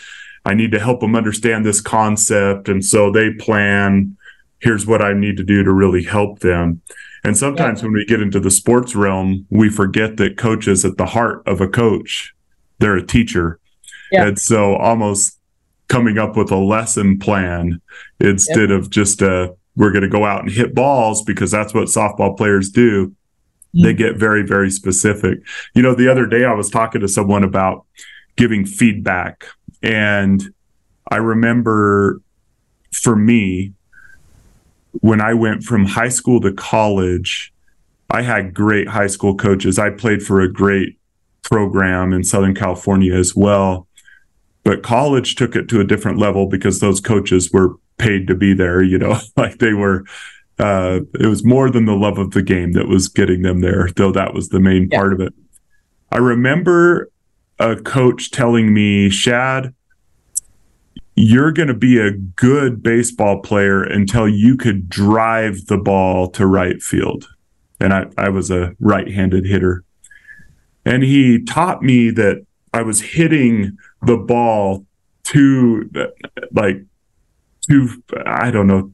I 0.44 0.54
need 0.54 0.72
to 0.72 0.80
help 0.80 1.00
them 1.00 1.14
understand 1.14 1.64
this 1.64 1.80
concept 1.80 2.68
and 2.68 2.84
so 2.84 3.10
they 3.10 3.32
plan 3.34 4.16
here's 4.60 4.86
what 4.86 5.02
i 5.02 5.12
need 5.12 5.36
to 5.36 5.42
do 5.42 5.64
to 5.64 5.72
really 5.72 6.04
help 6.04 6.38
them. 6.38 6.82
And 7.24 7.36
sometimes 7.36 7.80
yeah. 7.80 7.86
when 7.86 7.94
we 7.94 8.04
get 8.04 8.22
into 8.22 8.40
the 8.40 8.50
sports 8.50 8.94
realm 8.94 9.46
we 9.50 9.68
forget 9.68 10.16
that 10.16 10.36
coach 10.36 10.66
is 10.66 10.84
at 10.84 10.96
the 10.96 11.06
heart 11.06 11.42
of 11.46 11.60
a 11.60 11.68
coach 11.68 12.34
they're 12.82 12.96
a 12.96 13.06
teacher 13.06 13.58
yeah. 14.10 14.26
and 14.26 14.38
so 14.38 14.76
almost 14.76 15.38
coming 15.88 16.18
up 16.18 16.36
with 16.36 16.50
a 16.50 16.56
lesson 16.56 17.18
plan 17.18 17.80
instead 18.20 18.70
yep. 18.70 18.78
of 18.78 18.90
just 18.90 19.22
a 19.22 19.54
we're 19.76 19.90
going 19.90 20.02
to 20.02 20.08
go 20.08 20.24
out 20.24 20.42
and 20.42 20.50
hit 20.50 20.74
balls 20.74 21.22
because 21.22 21.50
that's 21.50 21.72
what 21.72 21.88
softball 21.88 22.36
players 22.36 22.70
do. 22.70 23.08
Mm-hmm. 23.08 23.84
They 23.84 23.94
get 23.94 24.16
very, 24.16 24.42
very 24.42 24.70
specific. 24.70 25.40
You 25.74 25.82
know, 25.82 25.94
the 25.94 26.10
other 26.10 26.26
day 26.26 26.44
I 26.44 26.52
was 26.52 26.68
talking 26.70 27.00
to 27.00 27.08
someone 27.08 27.42
about 27.42 27.86
giving 28.36 28.66
feedback. 28.66 29.44
And 29.82 30.42
I 31.10 31.16
remember 31.16 32.20
for 32.92 33.16
me, 33.16 33.72
when 35.00 35.22
I 35.22 35.32
went 35.32 35.62
from 35.62 35.86
high 35.86 36.10
school 36.10 36.40
to 36.42 36.52
college, 36.52 37.52
I 38.10 38.20
had 38.20 38.52
great 38.52 38.88
high 38.88 39.06
school 39.06 39.34
coaches. 39.34 39.78
I 39.78 39.88
played 39.88 40.22
for 40.22 40.42
a 40.42 40.52
great 40.52 40.98
program 41.52 42.14
in 42.14 42.24
Southern 42.24 42.54
California 42.54 43.12
as 43.14 43.36
well. 43.36 43.86
But 44.64 44.82
college 44.82 45.34
took 45.34 45.54
it 45.54 45.68
to 45.68 45.80
a 45.80 45.84
different 45.84 46.18
level 46.18 46.46
because 46.46 46.80
those 46.80 46.98
coaches 46.98 47.50
were 47.52 47.76
paid 47.98 48.26
to 48.28 48.34
be 48.34 48.54
there, 48.54 48.82
you 48.82 48.96
know, 48.96 49.18
like 49.36 49.58
they 49.58 49.74
were 49.74 50.06
uh, 50.58 51.00
it 51.20 51.26
was 51.26 51.44
more 51.44 51.68
than 51.68 51.84
the 51.84 51.94
love 51.94 52.16
of 52.16 52.30
the 52.30 52.42
game 52.42 52.72
that 52.72 52.88
was 52.88 53.08
getting 53.08 53.42
them 53.42 53.60
there, 53.60 53.90
though 53.96 54.12
that 54.12 54.32
was 54.32 54.48
the 54.48 54.60
main 54.60 54.88
yeah. 54.90 54.98
part 54.98 55.12
of 55.12 55.20
it. 55.20 55.34
I 56.10 56.18
remember 56.18 57.10
a 57.58 57.76
coach 57.76 58.30
telling 58.30 58.72
me, 58.72 59.10
Shad, 59.10 59.74
you're 61.16 61.52
going 61.52 61.68
to 61.68 61.74
be 61.74 61.98
a 61.98 62.12
good 62.12 62.82
baseball 62.82 63.40
player 63.40 63.82
until 63.82 64.26
you 64.26 64.56
could 64.56 64.88
drive 64.88 65.66
the 65.66 65.78
ball 65.78 66.30
to 66.30 66.46
right 66.46 66.80
field. 66.80 67.28
And 67.78 67.92
I, 67.92 68.06
I 68.16 68.30
was 68.30 68.50
a 68.50 68.74
right 68.78 69.10
handed 69.10 69.44
hitter. 69.44 69.84
And 70.84 71.02
he 71.02 71.42
taught 71.42 71.82
me 71.82 72.10
that 72.10 72.44
I 72.72 72.82
was 72.82 73.00
hitting 73.00 73.76
the 74.02 74.16
ball 74.16 74.86
too 75.24 75.90
like 76.52 76.78
too 77.68 78.02
I 78.26 78.50
don't 78.50 78.66
know 78.66 78.92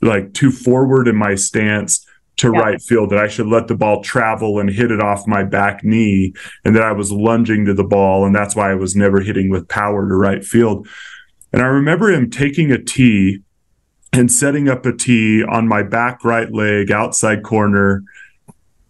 like 0.00 0.34
too 0.34 0.50
forward 0.50 1.06
in 1.08 1.16
my 1.16 1.34
stance 1.34 2.04
to 2.38 2.52
yeah. 2.52 2.60
right 2.60 2.82
field 2.82 3.10
that 3.10 3.18
I 3.18 3.28
should 3.28 3.46
let 3.46 3.68
the 3.68 3.76
ball 3.76 4.02
travel 4.02 4.58
and 4.58 4.70
hit 4.70 4.90
it 4.90 5.00
off 5.00 5.26
my 5.26 5.42
back 5.42 5.84
knee 5.84 6.32
and 6.64 6.74
that 6.74 6.82
I 6.82 6.92
was 6.92 7.12
lunging 7.12 7.64
to 7.66 7.74
the 7.74 7.84
ball 7.84 8.24
and 8.24 8.34
that's 8.34 8.56
why 8.56 8.70
I 8.70 8.74
was 8.74 8.96
never 8.96 9.20
hitting 9.20 9.50
with 9.50 9.68
power 9.68 10.08
to 10.08 10.14
right 10.14 10.44
field. 10.44 10.88
And 11.52 11.62
I 11.62 11.66
remember 11.66 12.10
him 12.10 12.30
taking 12.30 12.70
a 12.70 12.82
tee 12.82 13.40
and 14.12 14.30
setting 14.30 14.68
up 14.68 14.86
a 14.86 14.92
tee 14.92 15.42
on 15.44 15.68
my 15.68 15.82
back 15.82 16.24
right 16.24 16.52
leg 16.52 16.90
outside 16.90 17.42
corner 17.42 18.04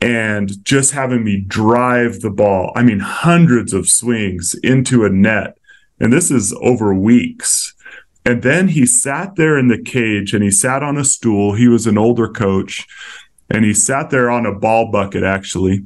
and 0.00 0.64
just 0.64 0.92
having 0.92 1.24
me 1.24 1.40
drive 1.40 2.20
the 2.20 2.30
ball. 2.30 2.72
I 2.76 2.82
mean, 2.82 3.00
hundreds 3.00 3.72
of 3.72 3.88
swings 3.88 4.54
into 4.62 5.04
a 5.04 5.10
net. 5.10 5.58
And 5.98 6.12
this 6.12 6.30
is 6.30 6.54
over 6.60 6.94
weeks. 6.94 7.74
And 8.24 8.42
then 8.42 8.68
he 8.68 8.86
sat 8.86 9.36
there 9.36 9.58
in 9.58 9.68
the 9.68 9.82
cage 9.82 10.34
and 10.34 10.44
he 10.44 10.50
sat 10.50 10.82
on 10.82 10.96
a 10.96 11.04
stool. 11.04 11.54
He 11.54 11.66
was 11.66 11.86
an 11.86 11.98
older 11.98 12.28
coach 12.28 12.86
and 13.50 13.64
he 13.64 13.74
sat 13.74 14.10
there 14.10 14.30
on 14.30 14.46
a 14.46 14.54
ball 14.54 14.90
bucket, 14.90 15.24
actually. 15.24 15.84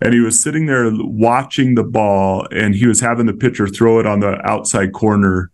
And 0.00 0.12
he 0.12 0.20
was 0.20 0.42
sitting 0.42 0.66
there 0.66 0.90
watching 0.92 1.76
the 1.76 1.84
ball 1.84 2.48
and 2.50 2.74
he 2.74 2.86
was 2.86 3.00
having 3.00 3.26
the 3.26 3.32
pitcher 3.32 3.68
throw 3.68 4.00
it 4.00 4.06
on 4.06 4.18
the 4.20 4.40
outside 4.44 4.92
corner. 4.92 5.50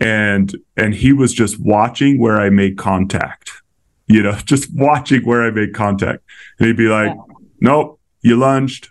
And, 0.00 0.56
and 0.76 0.94
he 0.94 1.12
was 1.12 1.34
just 1.34 1.60
watching 1.60 2.18
where 2.18 2.40
I 2.40 2.48
made 2.48 2.78
contact, 2.78 3.50
you 4.06 4.22
know, 4.22 4.32
just 4.46 4.72
watching 4.72 5.26
where 5.26 5.42
I 5.42 5.50
made 5.50 5.74
contact. 5.74 6.22
And 6.58 6.68
he'd 6.68 6.76
be 6.78 6.88
like, 6.88 7.14
yeah 7.14 7.31
nope, 7.62 8.00
you 8.20 8.36
lunged. 8.36 8.88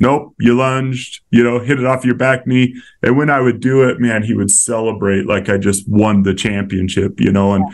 Nope, 0.00 0.34
you 0.40 0.56
lunged, 0.56 1.20
you 1.30 1.44
know, 1.44 1.60
hit 1.60 1.78
it 1.78 1.86
off 1.86 2.04
your 2.04 2.16
back 2.16 2.48
knee. 2.48 2.74
And 3.00 3.16
when 3.16 3.30
I 3.30 3.40
would 3.40 3.60
do 3.60 3.88
it, 3.88 4.00
man, 4.00 4.24
he 4.24 4.34
would 4.34 4.50
celebrate 4.50 5.26
like 5.26 5.48
I 5.48 5.56
just 5.56 5.88
won 5.88 6.24
the 6.24 6.34
championship, 6.34 7.20
you 7.20 7.30
know, 7.30 7.52
and 7.52 7.64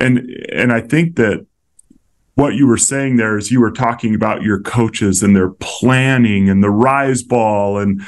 and 0.00 0.20
and 0.50 0.72
I 0.72 0.80
think 0.80 1.16
that 1.16 1.44
what 2.34 2.54
you 2.54 2.66
were 2.66 2.78
saying 2.78 3.16
there 3.16 3.36
is 3.36 3.50
you 3.50 3.60
were 3.60 3.70
talking 3.70 4.14
about 4.14 4.42
your 4.42 4.60
coaches 4.60 5.22
and 5.22 5.36
their 5.36 5.50
planning 5.50 6.48
and 6.48 6.62
the 6.62 6.70
rise 6.70 7.22
ball 7.22 7.78
and 7.78 8.00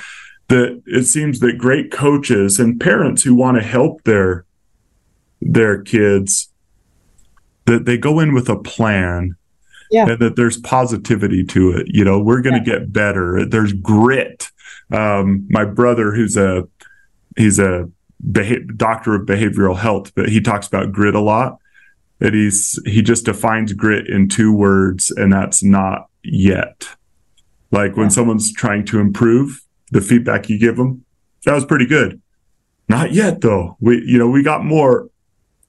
that 0.49 0.83
it 0.87 1.05
seems 1.05 1.41
that 1.41 1.59
great 1.59 1.93
coaches 1.93 2.59
and 2.59 2.81
parents 2.81 3.23
who 3.23 3.35
want 3.35 3.59
to 3.59 3.63
help 3.63 4.03
their 4.05 4.47
their 5.43 5.83
kids 5.83 6.51
that 7.67 7.85
they 7.85 7.99
go 7.99 8.19
in 8.19 8.33
with 8.33 8.49
a 8.49 8.57
plan 8.57 9.37
yeah. 9.91 10.09
and 10.09 10.19
that 10.21 10.37
there's 10.37 10.59
positivity 10.59 11.45
to 11.45 11.71
it. 11.71 11.87
You 11.89 12.05
know, 12.05 12.19
we're 12.19 12.43
going 12.43 12.63
to 12.63 12.71
yeah. 12.71 12.79
get 12.79 12.93
better. 12.93 13.45
There's 13.45 13.73
grit. 13.73 14.51
Um, 14.93 15.47
my 15.51 15.65
brother, 15.65 16.13
who's 16.13 16.37
a 16.37 16.69
he's 17.37 17.59
a 17.59 17.91
beha- 18.31 18.65
doctor 18.77 19.15
of 19.15 19.27
behavioral 19.27 19.77
health, 19.77 20.15
but 20.15 20.29
he 20.29 20.41
talks 20.41 20.67
about 20.67 20.93
grit 20.93 21.15
a 21.15 21.21
lot. 21.21 21.59
That 22.19 22.33
he's 22.33 22.81
he 22.87 23.03
just 23.03 23.27
defines 23.27 23.73
grit 23.73 24.09
in 24.09 24.29
two 24.29 24.53
words, 24.53 25.11
and 25.11 25.33
that's 25.33 25.63
not 25.63 26.09
yet. 26.23 26.89
Like 27.71 27.97
when 27.97 28.07
yeah. 28.07 28.11
someone's 28.11 28.53
trying 28.53 28.87
to 28.87 29.01
improve, 29.01 29.61
the 29.91 30.01
feedback 30.01 30.49
you 30.49 30.59
give 30.59 30.77
them, 30.77 31.05
that 31.45 31.53
was 31.53 31.65
pretty 31.65 31.87
good. 31.87 32.21
Not 32.89 33.13
yet, 33.13 33.41
though. 33.41 33.77
We 33.81 34.03
you 34.07 34.19
know 34.19 34.29
we 34.29 34.43
got 34.43 34.65
more 34.65 35.11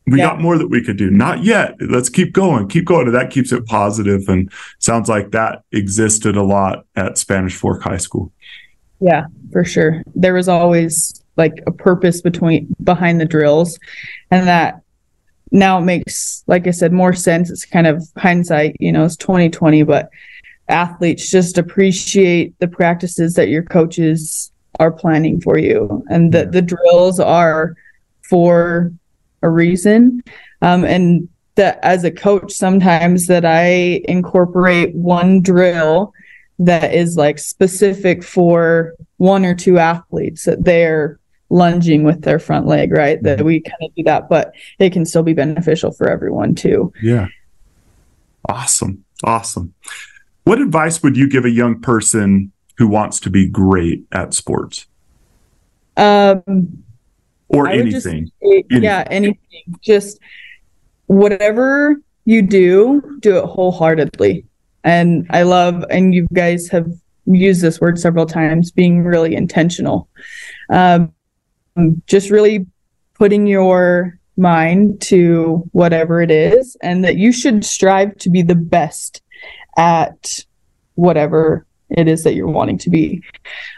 we 0.08 0.20
yeah. 0.20 0.28
got 0.28 0.40
more 0.40 0.58
that 0.58 0.70
we 0.70 0.84
could 0.84 0.98
do. 0.98 1.10
Not 1.10 1.44
yet. 1.44 1.76
Let's 1.82 2.10
keep 2.10 2.32
going, 2.34 2.70
keep 2.70 2.86
going. 2.86 3.08
And 3.08 3.16
that 3.16 3.30
keeps 3.30 3.52
it 3.52 3.66
positive 3.66 4.28
and 4.30 4.52
sounds 4.80 5.10
like 5.10 5.32
that 5.32 5.64
existed 5.74 6.38
a 6.38 6.44
lot 6.44 6.86
at 6.96 7.18
Spanish 7.18 7.56
Fork 7.56 7.82
High 7.82 7.98
School. 7.98 8.32
Yeah, 9.02 9.26
for 9.52 9.66
sure. 9.66 10.04
There 10.16 10.34
was 10.34 10.48
always 10.48 11.22
like 11.36 11.62
a 11.68 11.72
purpose 11.72 12.22
between 12.22 12.74
behind 12.84 13.20
the 13.20 13.26
drills 13.26 13.78
and 14.32 14.48
that 14.48 14.82
now 15.52 15.78
it 15.78 15.82
makes 15.82 16.44
like 16.48 16.68
I 16.68 16.72
said 16.72 16.94
more 16.94 17.14
sense. 17.14 17.52
It's 17.52 17.66
kind 17.66 17.86
of 17.86 18.04
hindsight, 18.18 18.78
you 18.80 18.92
know, 18.92 19.04
it's 19.04 19.18
2020, 19.18 19.84
but 19.84 20.10
athletes 20.70 21.30
just 21.30 21.58
appreciate 21.58 22.58
the 22.60 22.68
practices 22.68 23.34
that 23.36 23.50
your 23.50 23.64
coaches 23.64 24.52
are 24.80 24.92
planning 24.92 25.42
for 25.42 25.58
you 25.58 26.04
and 26.10 26.34
that 26.34 26.54
the 26.54 26.62
drills 26.62 27.20
are 27.20 27.76
for 28.22 28.92
a 29.42 29.50
reason. 29.50 30.24
Um, 30.62 30.84
and 30.84 31.28
that 31.56 31.80
as 31.84 32.04
a 32.04 32.12
coach, 32.12 32.52
sometimes 32.52 33.28
that 33.28 33.46
I 33.46 34.02
incorporate 34.06 34.96
one 34.96 35.42
drill 35.42 36.14
that 36.60 36.94
is 36.94 37.18
like 37.18 37.40
specific 37.40 38.24
for 38.24 38.94
one 39.18 39.46
or 39.46 39.54
two 39.54 39.78
athletes 39.78 40.46
that 40.46 40.64
they're 40.64 41.20
lunging 41.50 42.04
with 42.04 42.24
their 42.24 42.40
front 42.40 42.68
leg, 42.68 42.92
right? 42.92 43.22
That 43.24 43.44
we 43.44 43.62
kind 43.62 43.82
of 43.82 43.96
do 43.96 44.04
that, 44.04 44.30
but 44.30 44.54
it 44.80 44.92
can 44.92 45.06
still 45.06 45.24
be 45.24 45.34
beneficial 45.34 45.92
for 45.92 46.10
everyone 46.10 46.56
too. 46.56 46.92
Yeah. 47.02 47.28
Awesome. 48.50 49.04
Awesome. 49.24 49.74
What 50.44 50.62
advice 50.62 51.04
would 51.04 51.18
you 51.18 51.30
give 51.30 51.46
a 51.46 51.50
young 51.50 51.82
person 51.82 52.52
who 52.78 52.88
wants 52.88 53.20
to 53.22 53.30
be 53.30 53.48
great 53.48 54.06
at 54.12 54.34
sports? 54.34 54.86
Um, 55.96 56.84
or 57.50 57.68
anything. 57.68 58.02
Say, 58.02 58.32
anything. 58.42 58.84
Yeah, 58.84 59.08
anything. 59.10 59.76
Just 59.82 60.20
whatever 61.08 61.96
you 62.26 62.42
do, 62.42 63.18
do 63.22 63.38
it 63.38 63.46
wholeheartedly. 63.46 64.46
And 64.84 65.26
I 65.30 65.44
love, 65.44 65.84
and 65.90 66.14
you 66.14 66.28
guys 66.34 66.68
have 66.70 66.88
used 67.26 67.62
this 67.62 67.82
word 67.82 68.00
several 68.00 68.26
times, 68.26 68.72
being 68.72 69.04
really 69.04 69.36
intentional. 69.36 70.10
Um, 70.70 71.14
just 72.08 72.30
really 72.30 72.66
putting 73.16 73.48
your 73.48 74.20
mind 74.38 75.02
to 75.02 75.68
whatever 75.72 76.22
it 76.22 76.32
is, 76.32 76.78
and 76.82 77.04
that 77.04 77.18
you 77.18 77.32
should 77.32 77.66
strive 77.66 78.18
to 78.20 78.30
be 78.30 78.42
the 78.42 78.56
best 78.56 79.22
at 79.78 80.44
whatever 80.96 81.66
it 81.90 82.08
is 82.08 82.24
that 82.24 82.34
you're 82.34 82.48
wanting 82.48 82.78
to 82.78 82.90
be. 82.90 83.24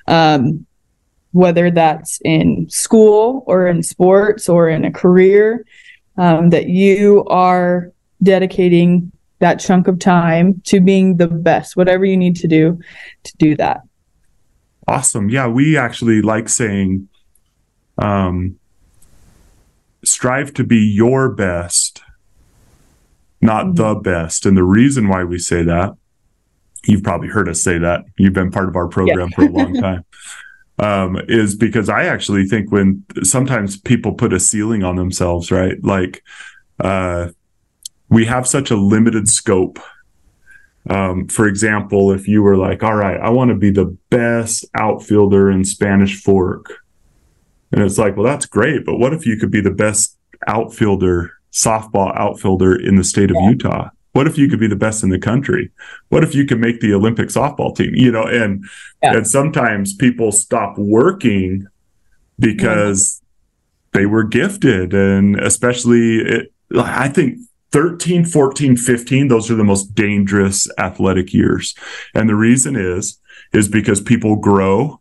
Um, 0.07 0.65
whether 1.31 1.69
that's 1.69 2.19
in 2.25 2.67
school 2.69 3.43
or 3.47 3.67
in 3.67 3.83
sports 3.83 4.49
or 4.49 4.67
in 4.67 4.83
a 4.83 4.91
career, 4.91 5.65
um, 6.17 6.49
that 6.49 6.67
you 6.67 7.23
are 7.25 7.91
dedicating 8.21 9.11
that 9.39 9.59
chunk 9.59 9.87
of 9.87 9.99
time 9.99 10.61
to 10.65 10.79
being 10.81 11.17
the 11.17 11.27
best, 11.27 11.77
whatever 11.77 12.03
you 12.03 12.17
need 12.17 12.35
to 12.35 12.47
do 12.47 12.77
to 13.23 13.37
do 13.37 13.55
that. 13.55 13.81
Awesome. 14.87 15.29
Yeah, 15.29 15.47
we 15.47 15.77
actually 15.77 16.21
like 16.21 16.49
saying, 16.49 17.07
um, 17.97 18.59
strive 20.03 20.53
to 20.55 20.63
be 20.63 20.77
your 20.77 21.29
best, 21.29 22.01
not 23.41 23.65
mm-hmm. 23.65 23.75
the 23.75 23.95
best. 23.95 24.45
And 24.45 24.57
the 24.57 24.63
reason 24.63 25.07
why 25.07 25.23
we 25.23 25.37
say 25.37 25.63
that, 25.63 25.95
you've 26.85 27.03
probably 27.03 27.27
heard 27.29 27.49
us 27.49 27.61
say 27.61 27.77
that. 27.77 28.05
You've 28.17 28.33
been 28.33 28.51
part 28.51 28.67
of 28.67 28.75
our 28.75 28.87
program 28.87 29.29
yeah. 29.29 29.35
for 29.35 29.41
a 29.43 29.51
long 29.51 29.73
time. 29.81 30.05
Um, 30.79 31.19
is 31.27 31.55
because 31.55 31.89
I 31.89 32.05
actually 32.05 32.45
think 32.45 32.71
when 32.71 33.03
sometimes 33.23 33.75
people 33.77 34.13
put 34.13 34.31
a 34.31 34.39
ceiling 34.39 34.81
on 34.81 34.95
themselves, 34.95 35.51
right? 35.51 35.75
Like, 35.83 36.23
uh, 36.79 37.29
we 38.09 38.25
have 38.25 38.47
such 38.47 38.71
a 38.71 38.77
limited 38.77 39.27
scope. 39.27 39.79
Um, 40.89 41.27
for 41.27 41.47
example, 41.47 42.11
if 42.11 42.27
you 42.27 42.41
were 42.41 42.55
like, 42.55 42.81
all 42.81 42.95
right, 42.95 43.19
I 43.19 43.29
want 43.29 43.49
to 43.49 43.55
be 43.55 43.71
the 43.71 43.97
best 44.09 44.65
outfielder 44.73 45.51
in 45.51 45.65
Spanish 45.65 46.21
Fork. 46.23 46.71
And 47.71 47.83
it's 47.83 47.97
like, 47.97 48.15
well, 48.15 48.25
that's 48.25 48.45
great. 48.45 48.85
But 48.85 48.97
what 48.97 49.13
if 49.13 49.25
you 49.25 49.37
could 49.37 49.51
be 49.51 49.61
the 49.61 49.71
best 49.71 50.17
outfielder, 50.47 51.33
softball 51.51 52.15
outfielder 52.17 52.75
in 52.75 52.95
the 52.95 53.03
state 53.03 53.29
of 53.29 53.37
yeah. 53.39 53.49
Utah? 53.49 53.89
What 54.19 54.27
if 54.27 54.37
you 54.37 54.49
could 54.49 54.59
be 54.59 54.67
the 54.67 54.75
best 54.75 55.01
in 55.01 55.11
the 55.11 55.17
country? 55.17 55.71
What 56.09 56.25
if 56.25 56.35
you 56.35 56.43
could 56.43 56.59
make 56.59 56.81
the 56.81 56.93
Olympic 56.93 57.29
softball 57.29 57.73
team? 57.73 57.95
You 57.95 58.11
know, 58.11 58.23
and 58.23 58.65
yeah. 59.01 59.15
and 59.15 59.25
sometimes 59.25 59.95
people 59.95 60.33
stop 60.33 60.77
working 60.77 61.65
because 62.37 63.21
yeah. 63.93 64.01
they 64.01 64.05
were 64.05 64.25
gifted 64.25 64.93
and 64.93 65.39
especially 65.39 66.17
it, 66.17 66.53
I 66.77 67.07
think 67.07 67.37
13, 67.71 68.25
14, 68.25 68.75
15, 68.75 69.29
those 69.29 69.49
are 69.49 69.55
the 69.55 69.63
most 69.63 69.95
dangerous 69.95 70.67
athletic 70.77 71.33
years. 71.33 71.73
And 72.13 72.27
the 72.27 72.35
reason 72.35 72.75
is, 72.75 73.17
is 73.53 73.69
because 73.69 74.01
people 74.01 74.35
grow 74.35 74.98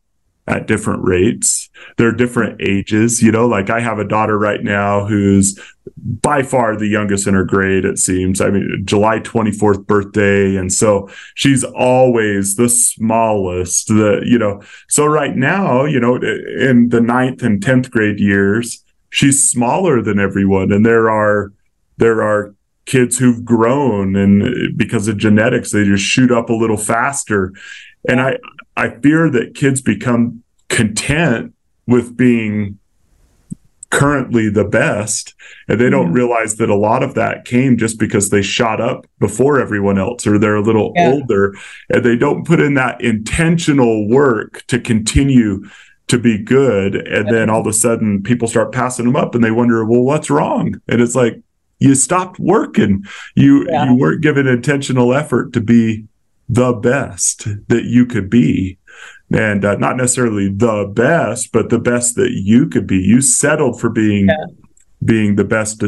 at 0.49 0.67
different 0.67 1.05
rates. 1.05 1.69
They're 1.99 2.13
different 2.13 2.61
ages, 2.63 3.23
you 3.23 3.31
know, 3.31 3.47
like 3.47 3.69
I 3.69 3.81
have 3.81 3.99
a 3.99 4.09
daughter 4.09 4.39
right 4.39 4.63
now 4.63 5.05
who's 5.05 5.61
by 5.97 6.43
far 6.43 6.75
the 6.75 6.87
youngest 6.87 7.27
in 7.27 7.35
her 7.35 7.45
grade, 7.45 7.85
it 7.85 7.99
seems. 7.99 8.41
I 8.41 8.51
mean, 8.51 8.83
July 8.85 9.21
24th 9.21 9.87
birthday. 9.87 10.57
And 10.57 10.73
so 10.73 11.11
she's 11.35 11.65
always 11.65 12.57
the 12.57 12.69
smallest, 12.69 13.89
the, 13.89 14.23
you 14.25 14.39
know, 14.39 14.63
so 14.89 15.05
right 15.05 15.37
now, 15.37 15.85
you 15.85 16.01
know, 16.01 16.17
in 16.17 16.89
the 16.89 17.01
ninth 17.01 17.43
and 17.43 17.63
10th 17.63 17.91
grade 17.91 18.19
years, 18.19 18.83
she's 19.11 19.51
smaller 19.51 20.01
than 20.01 20.19
everyone. 20.19 20.73
And 20.73 20.85
there 20.85 21.11
are, 21.11 21.53
there 21.99 22.23
are 22.23 22.55
kids 22.87 23.19
who've 23.19 23.45
grown 23.45 24.17
and 24.17 24.79
because 24.79 25.09
of 25.09 25.19
genetics, 25.19 25.73
they 25.73 25.85
just 25.85 26.05
shoot 26.05 26.33
up 26.33 26.49
a 26.49 26.55
little 26.55 26.79
faster. 26.79 27.53
And 28.09 28.21
I, 28.21 28.39
I 28.79 28.91
fear 29.01 29.29
that 29.31 29.57
kids 29.57 29.83
become 29.83 30.45
content 30.69 31.53
with 31.89 32.17
being 32.17 32.79
currently 33.91 34.49
the 34.51 34.65
best 34.65 35.35
and 35.67 35.81
they 35.81 35.89
don't 35.89 36.13
mm. 36.13 36.15
realize 36.15 36.57
that 36.57 36.69
a 36.69 36.77
lot 36.77 37.03
of 37.03 37.15
that 37.15 37.45
came 37.47 37.77
just 37.77 37.99
because 37.99 38.29
they 38.29 38.43
shot 38.43 38.81
up 38.81 39.07
before 39.19 39.59
everyone 39.59 39.99
else 39.99 40.27
or 40.27 40.39
they're 40.39 40.57
a 40.57 40.63
little 40.63 40.93
yeah. 40.95 41.11
older 41.11 41.55
and 41.89 42.05
they 42.05 42.15
don't 42.15 42.47
put 42.47 42.61
in 42.61 42.75
that 42.75 43.01
intentional 43.01 44.07
work 44.09 44.63
to 44.67 44.79
continue 44.79 45.65
to 46.07 46.19
be 46.19 46.39
good 46.39 46.95
and 46.95 47.29
then 47.31 47.49
all 47.49 47.63
of 47.63 47.67
a 47.67 47.73
sudden 47.73 48.23
people 48.23 48.47
start 48.47 48.73
passing 48.73 49.07
them 49.07 49.17
up 49.17 49.35
and 49.35 49.43
they 49.43 49.51
wonder 49.51 49.85
well 49.87 50.03
what's 50.03 50.29
wrong 50.29 50.79
and 50.87 51.01
it's 51.01 51.15
like 51.15 51.41
you 51.79 51.95
stopped 51.95 52.39
working 52.39 53.03
you 53.37 53.67
yeah. 53.71 53.87
you 53.87 53.97
weren't 53.97 54.21
given 54.21 54.47
intentional 54.47 55.15
effort 55.15 55.55
to 55.55 55.63
be 55.63 56.07
the 56.49 56.73
best 56.73 57.47
that 57.69 57.85
you 57.85 58.07
could 58.07 58.31
be. 58.31 58.79
And 59.31 59.65
uh, 59.65 59.77
not 59.77 59.97
necessarily 59.97 60.49
the 60.49 60.91
best 60.93 61.53
but 61.53 61.69
the 61.69 61.79
best 61.79 62.17
that 62.17 62.33
you 62.33 62.67
could 62.67 62.87
be. 62.87 62.99
You 62.99 63.21
settled 63.21 63.81
for 63.81 63.91
being 63.91 64.29
yeah. 64.29 64.47
being 65.05 65.37
the 65.37 65.45
best 65.45 65.83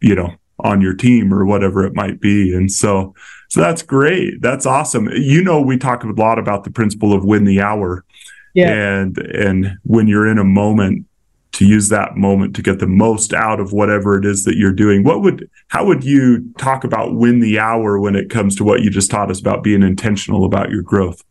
you 0.00 0.14
know 0.14 0.34
on 0.60 0.80
your 0.80 0.94
team 0.94 1.32
or 1.32 1.44
whatever 1.46 1.84
it 1.84 1.94
might 1.94 2.20
be. 2.20 2.54
And 2.54 2.70
so 2.70 3.14
so 3.48 3.60
that's 3.60 3.82
great. 3.82 4.42
That's 4.42 4.66
awesome. 4.66 5.08
You 5.14 5.42
know 5.42 5.60
we 5.60 5.78
talk 5.78 6.04
a 6.04 6.08
lot 6.08 6.38
about 6.38 6.64
the 6.64 6.70
principle 6.70 7.14
of 7.14 7.24
win 7.24 7.44
the 7.44 7.60
hour. 7.60 8.04
Yeah. 8.52 8.70
and 8.70 9.18
and 9.18 9.78
when 9.82 10.06
you're 10.06 10.28
in 10.28 10.38
a 10.38 10.44
moment 10.44 11.06
to 11.54 11.64
use 11.64 11.88
that 11.88 12.16
moment 12.16 12.54
to 12.56 12.62
get 12.62 12.80
the 12.80 12.86
most 12.86 13.32
out 13.32 13.60
of 13.60 13.72
whatever 13.72 14.18
it 14.18 14.24
is 14.24 14.44
that 14.44 14.56
you're 14.56 14.72
doing. 14.72 15.04
What 15.04 15.22
would, 15.22 15.48
how 15.68 15.86
would 15.86 16.04
you 16.04 16.52
talk 16.58 16.84
about 16.84 17.14
win 17.14 17.38
the 17.40 17.58
hour 17.58 17.98
when 18.00 18.16
it 18.16 18.28
comes 18.28 18.56
to 18.56 18.64
what 18.64 18.82
you 18.82 18.90
just 18.90 19.10
taught 19.10 19.30
us 19.30 19.40
about 19.40 19.62
being 19.62 19.82
intentional 19.82 20.44
about 20.44 20.70
your 20.70 20.82
growth? 20.82 21.22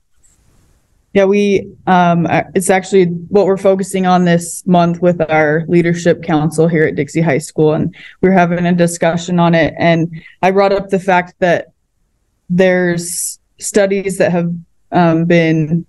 Yeah, 1.13 1.25
we, 1.25 1.71
um, 1.87 2.25
uh, 2.25 2.43
it's 2.55 2.69
actually 2.69 3.05
what 3.05 3.45
we're 3.45 3.57
focusing 3.57 4.07
on 4.07 4.25
this 4.25 4.65
month 4.65 5.01
with 5.01 5.21
our 5.29 5.65
leadership 5.67 6.23
council 6.23 6.67
here 6.67 6.83
at 6.83 6.95
Dixie 6.95 7.21
High 7.21 7.37
School. 7.37 7.73
And 7.73 7.93
we 8.21 8.29
we're 8.29 8.35
having 8.35 8.65
a 8.65 8.73
discussion 8.73 9.39
on 9.39 9.53
it. 9.53 9.73
And 9.77 10.23
I 10.41 10.51
brought 10.51 10.71
up 10.71 10.89
the 10.89 10.99
fact 10.99 11.35
that 11.39 11.73
there's 12.49 13.39
studies 13.59 14.17
that 14.17 14.31
have 14.31 14.51
um, 14.91 15.25
been 15.25 15.85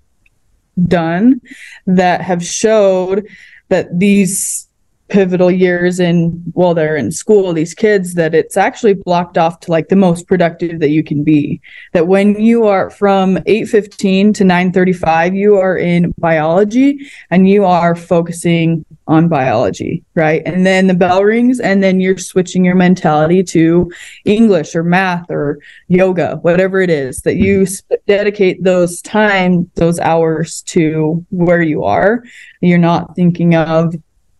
done 0.88 1.40
that 1.86 2.20
have 2.20 2.44
showed 2.44 3.26
that 3.68 3.98
these 3.98 4.68
pivotal 5.14 5.48
years 5.48 6.00
in 6.00 6.30
while 6.54 6.74
they're 6.74 6.96
in 6.96 7.12
school 7.12 7.52
these 7.52 7.72
kids 7.72 8.14
that 8.14 8.34
it's 8.34 8.56
actually 8.56 8.94
blocked 8.94 9.38
off 9.38 9.60
to 9.60 9.70
like 9.70 9.88
the 9.88 9.94
most 9.94 10.26
productive 10.26 10.80
that 10.80 10.90
you 10.90 11.04
can 11.04 11.22
be. 11.22 11.60
That 11.92 12.08
when 12.08 12.34
you 12.40 12.66
are 12.66 12.90
from 12.90 13.38
8:15 13.46 14.34
to 14.34 14.44
9:35 14.44 15.36
you 15.36 15.54
are 15.54 15.76
in 15.78 16.12
biology 16.18 16.98
and 17.30 17.48
you 17.48 17.64
are 17.64 17.94
focusing 17.94 18.84
on 19.06 19.28
biology 19.28 20.02
right? 20.16 20.42
And 20.46 20.66
then 20.66 20.88
the 20.88 20.94
bell 20.94 21.22
rings 21.22 21.60
and 21.60 21.80
then 21.80 22.00
you're 22.00 22.18
switching 22.18 22.64
your 22.64 22.74
mentality 22.74 23.42
to 23.54 23.90
english 24.24 24.74
or 24.74 24.82
math 24.82 25.30
or 25.30 25.58
yoga 25.88 26.38
whatever 26.42 26.80
it 26.80 26.90
is 26.90 27.20
that 27.20 27.36
you 27.36 27.66
dedicate 28.06 28.62
those 28.64 29.00
time 29.02 29.70
those 29.74 30.00
hours 30.00 30.62
to 30.62 31.24
where 31.30 31.62
you 31.62 31.84
are. 31.84 32.24
You're 32.60 32.78
not 32.78 33.14
thinking 33.14 33.54
of 33.54 33.94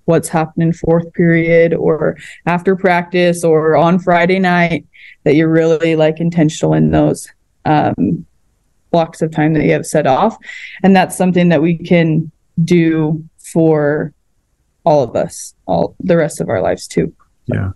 what's 0.07 0.29
happening 0.29 0.73
fourth 0.73 1.13
period 1.15 1.73
or 1.75 2.17
after 2.47 2.77
practice 2.77 3.45
or 3.45 3.77
on 3.77 3.99
Friday 3.99 4.39
night 4.39 4.87
that 5.25 5.35
you're 5.35 5.49
really 5.49 5.97
like 5.97 6.21
intentional 6.21 6.75
in 6.75 6.91
those 6.91 7.29
um, 7.65 8.27
blocks 8.91 9.23
of 9.23 9.31
time 9.31 9.55
that 9.55 9.65
you 9.65 9.73
have 9.73 9.87
set 9.87 10.07
off. 10.07 10.37
And 10.83 10.95
that's 10.95 11.17
something 11.17 11.49
that 11.49 11.63
we 11.63 11.79
can 11.79 12.31
do 12.63 13.25
for 13.39 14.13
all 14.85 15.03
of 15.03 15.17
us, 15.17 15.55
all 15.67 15.97
the 16.01 16.17
rest 16.17 16.41
of 16.41 16.49
our 16.49 16.61
lives 16.61 16.87
too. 16.87 17.13
Yeah. 17.47 17.71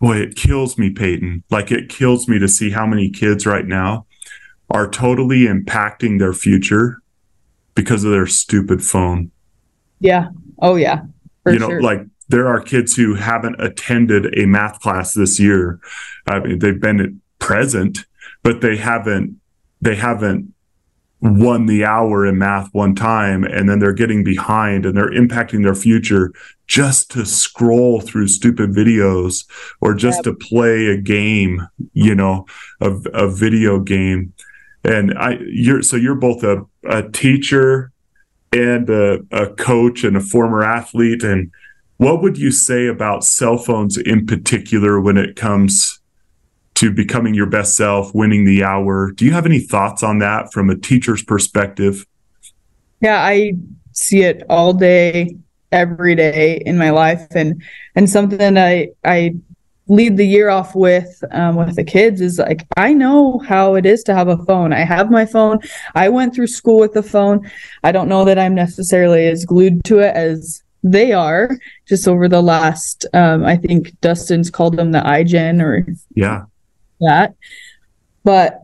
Boy, 0.00 0.18
it 0.18 0.36
kills 0.36 0.76
me, 0.76 0.90
Payton. 0.90 1.44
Like 1.50 1.72
it 1.72 1.88
kills 1.88 2.28
me 2.28 2.38
to 2.38 2.48
see 2.48 2.70
how 2.70 2.86
many 2.86 3.10
kids 3.10 3.46
right 3.46 3.66
now 3.66 4.06
are 4.70 4.88
totally 4.88 5.46
impacting 5.46 6.18
their 6.18 6.32
future 6.32 6.98
because 7.74 8.04
of 8.04 8.10
their 8.12 8.26
stupid 8.26 8.82
phone. 8.82 9.30
Yeah. 10.00 10.28
Oh, 10.60 10.76
yeah. 10.76 11.02
For 11.44 11.52
you 11.52 11.58
know, 11.58 11.68
sure. 11.68 11.82
like 11.82 12.00
there 12.28 12.48
are 12.48 12.60
kids 12.60 12.94
who 12.94 13.14
haven't 13.14 13.60
attended 13.60 14.36
a 14.38 14.46
math 14.46 14.80
class 14.80 15.12
this 15.14 15.38
year. 15.38 15.78
I 16.26 16.40
mean, 16.40 16.58
they've 16.58 16.80
been 16.80 17.20
present, 17.38 17.98
but 18.42 18.60
they 18.60 18.76
haven't 18.76 19.38
they 19.80 19.94
haven't 19.94 20.54
won 21.20 21.64
the 21.64 21.84
hour 21.84 22.26
in 22.26 22.36
math 22.36 22.68
one 22.72 22.94
time 22.94 23.44
and 23.44 23.68
then 23.68 23.78
they're 23.78 23.94
getting 23.94 24.22
behind 24.22 24.84
and 24.84 24.94
they're 24.94 25.10
impacting 25.10 25.62
their 25.62 25.74
future 25.74 26.32
just 26.66 27.10
to 27.10 27.24
scroll 27.24 28.00
through 28.00 28.28
stupid 28.28 28.70
videos 28.70 29.46
or 29.80 29.94
just 29.94 30.18
yep. 30.18 30.24
to 30.24 30.34
play 30.34 30.86
a 30.88 30.98
game, 30.98 31.66
you 31.94 32.14
know, 32.14 32.44
a, 32.80 32.90
a 33.14 33.28
video 33.28 33.80
game. 33.80 34.34
And 34.84 35.16
I, 35.18 35.38
you're, 35.46 35.82
so 35.82 35.96
you're 35.96 36.14
both 36.14 36.42
a, 36.42 36.66
a 36.86 37.08
teacher 37.10 37.90
and 38.54 38.88
a, 38.88 39.18
a 39.32 39.48
coach 39.54 40.04
and 40.04 40.16
a 40.16 40.20
former 40.20 40.62
athlete. 40.62 41.22
And 41.22 41.50
what 41.96 42.22
would 42.22 42.38
you 42.38 42.50
say 42.50 42.86
about 42.86 43.24
cell 43.24 43.58
phones 43.58 43.98
in 43.98 44.26
particular 44.26 45.00
when 45.00 45.16
it 45.16 45.36
comes 45.36 46.00
to 46.74 46.92
becoming 46.92 47.34
your 47.34 47.46
best 47.46 47.76
self, 47.76 48.14
winning 48.14 48.44
the 48.44 48.62
hour? 48.62 49.10
Do 49.10 49.24
you 49.24 49.32
have 49.32 49.46
any 49.46 49.60
thoughts 49.60 50.02
on 50.02 50.20
that 50.20 50.52
from 50.52 50.70
a 50.70 50.76
teacher's 50.76 51.22
perspective? 51.22 52.06
Yeah, 53.00 53.20
I 53.20 53.54
see 53.92 54.22
it 54.22 54.44
all 54.48 54.72
day, 54.72 55.36
every 55.72 56.14
day 56.14 56.62
in 56.64 56.78
my 56.78 56.90
life, 56.90 57.26
and 57.32 57.62
and 57.96 58.08
something 58.08 58.56
I 58.56 58.88
I 59.04 59.34
lead 59.88 60.16
the 60.16 60.26
year 60.26 60.48
off 60.48 60.74
with 60.74 61.22
um, 61.32 61.56
with 61.56 61.76
the 61.76 61.84
kids 61.84 62.20
is 62.20 62.38
like 62.38 62.66
I 62.76 62.92
know 62.92 63.38
how 63.38 63.74
it 63.74 63.84
is 63.84 64.02
to 64.04 64.14
have 64.14 64.28
a 64.28 64.38
phone. 64.44 64.72
I 64.72 64.84
have 64.84 65.10
my 65.10 65.26
phone. 65.26 65.60
I 65.94 66.08
went 66.08 66.34
through 66.34 66.46
school 66.46 66.78
with 66.78 66.94
the 66.94 67.02
phone. 67.02 67.50
I 67.82 67.92
don't 67.92 68.08
know 68.08 68.24
that 68.24 68.38
I'm 68.38 68.54
necessarily 68.54 69.26
as 69.26 69.44
glued 69.44 69.84
to 69.84 69.98
it 69.98 70.14
as 70.16 70.62
they 70.82 71.12
are. 71.12 71.50
Just 71.86 72.08
over 72.08 72.28
the 72.28 72.42
last, 72.42 73.06
um, 73.12 73.44
I 73.44 73.56
think 73.56 73.98
Dustin's 74.00 74.50
called 74.50 74.76
them 74.76 74.92
the 74.92 75.00
iGen 75.00 75.62
or 75.62 75.86
yeah 76.14 76.44
that. 77.00 77.34
But 78.22 78.62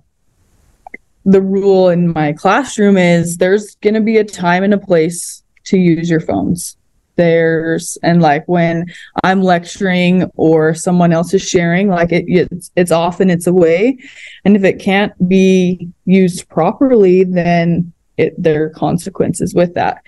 the 1.27 1.43
rule 1.43 1.91
in 1.91 2.15
my 2.15 2.33
classroom 2.33 2.97
is 2.97 3.37
there's 3.37 3.75
going 3.77 3.95
to 3.95 4.01
be 4.01 4.17
a 4.17 4.25
time 4.25 4.63
and 4.63 4.73
a 4.73 4.79
place 4.79 5.43
to 5.65 5.79
use 5.79 6.09
your 6.09 6.21
phones 6.21 6.79
theirs. 7.21 7.99
And 8.03 8.23
like 8.23 8.45
when 8.47 8.87
i'm 9.25 9.43
lecturing 9.43 10.31
or 10.37 10.75
someone 10.75 11.13
else 11.13 11.35
is 11.35 11.43
sharing 11.43 11.89
like 11.89 12.13
it 12.13 12.25
it's, 12.27 12.71
it's 12.77 12.91
often 12.91 13.29
it's 13.31 13.47
a 13.47 13.53
way 13.53 13.99
and 14.45 14.57
if 14.57 14.65
it 14.65 14.79
can't 14.79 15.13
be 15.29 15.89
used 16.07 16.49
properly 16.49 17.25
then 17.25 17.93
it 18.21 18.35
there 18.39 18.65
are 18.65 18.71
consequences 18.71 19.55
with 19.55 19.75
that. 19.75 20.03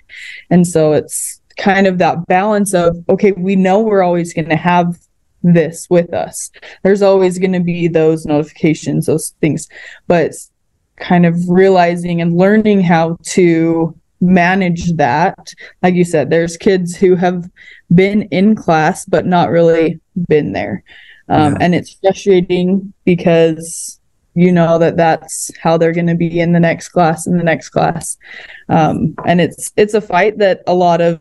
And 0.51 0.67
so 0.67 0.93
it's 0.93 1.41
kind 1.59 1.87
of 1.87 1.99
that 1.99 2.27
balance 2.27 2.73
of 2.75 2.97
okay 3.09 3.33
we 3.33 3.57
know 3.57 3.81
we're 3.81 4.03
always 4.03 4.33
going 4.33 4.49
to 4.49 4.57
have 4.57 4.99
this 5.43 5.89
with 5.91 6.13
us. 6.15 6.51
There's 6.83 7.03
always 7.03 7.39
going 7.39 7.53
to 7.53 7.61
be 7.61 7.89
those 7.89 8.27
notifications 8.27 9.07
those 9.07 9.31
things. 9.41 9.69
But 10.07 10.33
kind 10.97 11.27
of 11.27 11.49
realizing 11.49 12.21
and 12.21 12.37
learning 12.37 12.81
how 12.83 13.17
to 13.23 13.99
manage 14.23 14.93
that. 14.95 15.53
Like 15.83 15.95
you 15.95 16.05
said 16.05 16.31
there's 16.31 16.57
kids 16.57 16.97
who 16.97 17.17
have 17.17 17.51
been 17.93 18.23
in 18.31 18.55
class 18.55 19.05
but 19.05 19.27
not 19.27 19.51
really 19.51 20.01
been 20.29 20.53
there. 20.53 20.85
Um, 21.29 21.53
yeah. 21.53 21.59
and 21.61 21.75
it's 21.75 21.95
frustrating 22.01 22.93
because 23.05 24.01
you 24.35 24.51
know 24.51 24.79
that 24.79 24.97
that's 24.97 25.51
how 25.61 25.77
they're 25.77 25.93
going 25.93 26.07
to 26.07 26.15
be 26.15 26.41
in 26.41 26.53
the 26.53 26.61
next 26.61 26.91
class 26.91 27.27
in 27.27 27.37
the 27.37 27.45
next 27.45 27.71
class. 27.71 28.17
Um, 28.69 29.15
and 29.27 29.41
it's 29.41 29.73
it's 29.77 29.95
a 29.95 30.01
fight 30.01 30.39
that 30.39 30.63
a 30.67 30.75
lot 30.75 31.01
of 31.01 31.21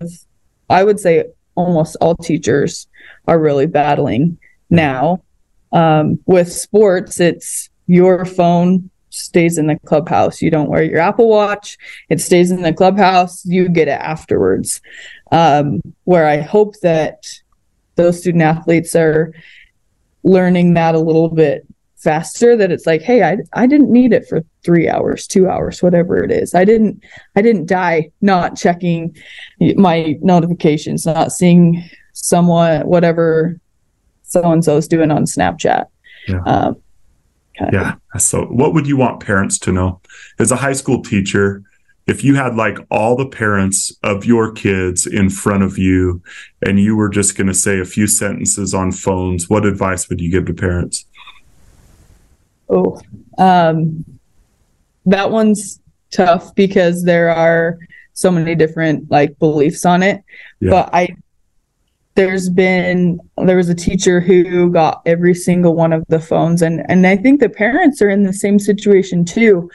i 0.69 0.83
would 0.83 0.99
say 0.99 1.25
almost 1.55 1.97
all 1.99 2.15
teachers 2.15 2.87
are 3.27 3.39
really 3.39 3.65
battling 3.65 4.37
now. 4.69 5.23
Um, 5.73 6.19
with 6.25 6.51
sports 6.51 7.19
it's 7.19 7.69
your 7.87 8.25
phone 8.25 8.90
stays 9.11 9.57
in 9.57 9.67
the 9.67 9.77
clubhouse. 9.85 10.41
You 10.41 10.49
don't 10.49 10.69
wear 10.69 10.83
your 10.83 10.99
Apple 10.99 11.29
Watch. 11.29 11.77
It 12.09 12.19
stays 12.19 12.49
in 12.51 12.61
the 12.61 12.73
clubhouse. 12.73 13.45
You 13.45 13.69
get 13.69 13.87
it 13.87 13.99
afterwards. 13.99 14.81
Um, 15.31 15.81
where 16.05 16.27
I 16.27 16.37
hope 16.37 16.79
that 16.81 17.27
those 17.95 18.19
student 18.19 18.43
athletes 18.43 18.95
are 18.95 19.33
learning 20.23 20.73
that 20.73 20.95
a 20.95 20.99
little 20.99 21.29
bit 21.29 21.65
faster 21.97 22.57
that 22.57 22.71
it's 22.71 22.87
like 22.87 23.03
hey 23.03 23.21
I, 23.21 23.37
I 23.53 23.67
didn't 23.67 23.91
need 23.91 24.11
it 24.11 24.27
for 24.27 24.43
three 24.63 24.89
hours 24.89 25.27
two 25.27 25.47
hours 25.47 25.83
whatever 25.83 26.23
it 26.23 26.31
is 26.31 26.55
i 26.55 26.65
didn't 26.65 27.03
i 27.35 27.43
didn't 27.43 27.67
die 27.67 28.09
not 28.21 28.57
checking 28.57 29.15
my 29.75 30.17
notifications 30.19 31.05
not 31.05 31.31
seeing 31.31 31.87
someone 32.13 32.87
whatever 32.87 33.59
so 34.23 34.51
and 34.51 34.65
so 34.65 34.77
is 34.77 34.87
doing 34.87 35.11
on 35.11 35.25
snapchat 35.25 35.85
yeah. 36.27 36.41
Um, 36.45 36.80
yeah. 37.71 37.95
So, 38.17 38.45
what 38.45 38.73
would 38.73 38.87
you 38.87 38.97
want 38.97 39.21
parents 39.21 39.57
to 39.59 39.71
know? 39.71 40.01
As 40.39 40.51
a 40.51 40.55
high 40.55 40.73
school 40.73 41.01
teacher, 41.01 41.63
if 42.07 42.23
you 42.23 42.35
had 42.35 42.55
like 42.55 42.77
all 42.89 43.15
the 43.15 43.27
parents 43.27 43.95
of 44.03 44.25
your 44.25 44.51
kids 44.51 45.05
in 45.05 45.29
front 45.29 45.63
of 45.63 45.77
you 45.77 46.21
and 46.65 46.79
you 46.79 46.95
were 46.95 47.09
just 47.09 47.37
going 47.37 47.47
to 47.47 47.53
say 47.53 47.79
a 47.79 47.85
few 47.85 48.07
sentences 48.07 48.73
on 48.73 48.91
phones, 48.91 49.49
what 49.49 49.65
advice 49.65 50.09
would 50.09 50.19
you 50.19 50.31
give 50.31 50.45
to 50.45 50.53
parents? 50.53 51.05
Oh, 52.69 52.99
um, 53.37 54.05
that 55.05 55.29
one's 55.31 55.79
tough 56.11 56.55
because 56.55 57.03
there 57.03 57.29
are 57.29 57.77
so 58.13 58.31
many 58.31 58.55
different 58.55 59.09
like 59.09 59.37
beliefs 59.39 59.85
on 59.85 60.03
it. 60.03 60.23
Yeah. 60.59 60.71
But 60.71 60.89
I 60.93 61.15
there's 62.15 62.49
been 62.49 63.19
there 63.37 63.57
was 63.57 63.69
a 63.69 63.75
teacher 63.75 64.19
who 64.19 64.69
got 64.69 65.01
every 65.05 65.33
single 65.33 65.75
one 65.75 65.93
of 65.93 66.03
the 66.09 66.19
phones 66.19 66.61
and 66.61 66.83
and 66.89 67.07
I 67.07 67.15
think 67.15 67.39
the 67.39 67.49
parents 67.49 68.01
are 68.01 68.09
in 68.09 68.23
the 68.23 68.33
same 68.33 68.59
situation 68.59 69.25
too. 69.25 69.69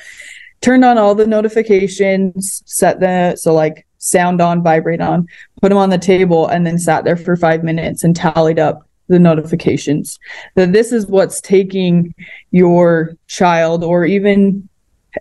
Turned 0.60 0.84
on 0.84 0.98
all 0.98 1.14
the 1.14 1.26
notifications, 1.26 2.62
set 2.66 3.00
the 3.00 3.36
so 3.36 3.54
like 3.54 3.86
sound 3.98 4.40
on, 4.40 4.62
vibrate 4.62 5.00
on, 5.00 5.26
put 5.60 5.70
them 5.70 5.78
on 5.78 5.90
the 5.90 5.98
table 5.98 6.46
and 6.46 6.66
then 6.66 6.78
sat 6.78 7.04
there 7.04 7.16
for 7.16 7.36
5 7.36 7.64
minutes 7.64 8.04
and 8.04 8.14
tallied 8.14 8.58
up 8.58 8.86
the 9.08 9.18
notifications. 9.18 10.18
That 10.54 10.72
this 10.72 10.92
is 10.92 11.06
what's 11.06 11.40
taking 11.40 12.14
your 12.50 13.16
child 13.28 13.82
or 13.84 14.04
even 14.04 14.68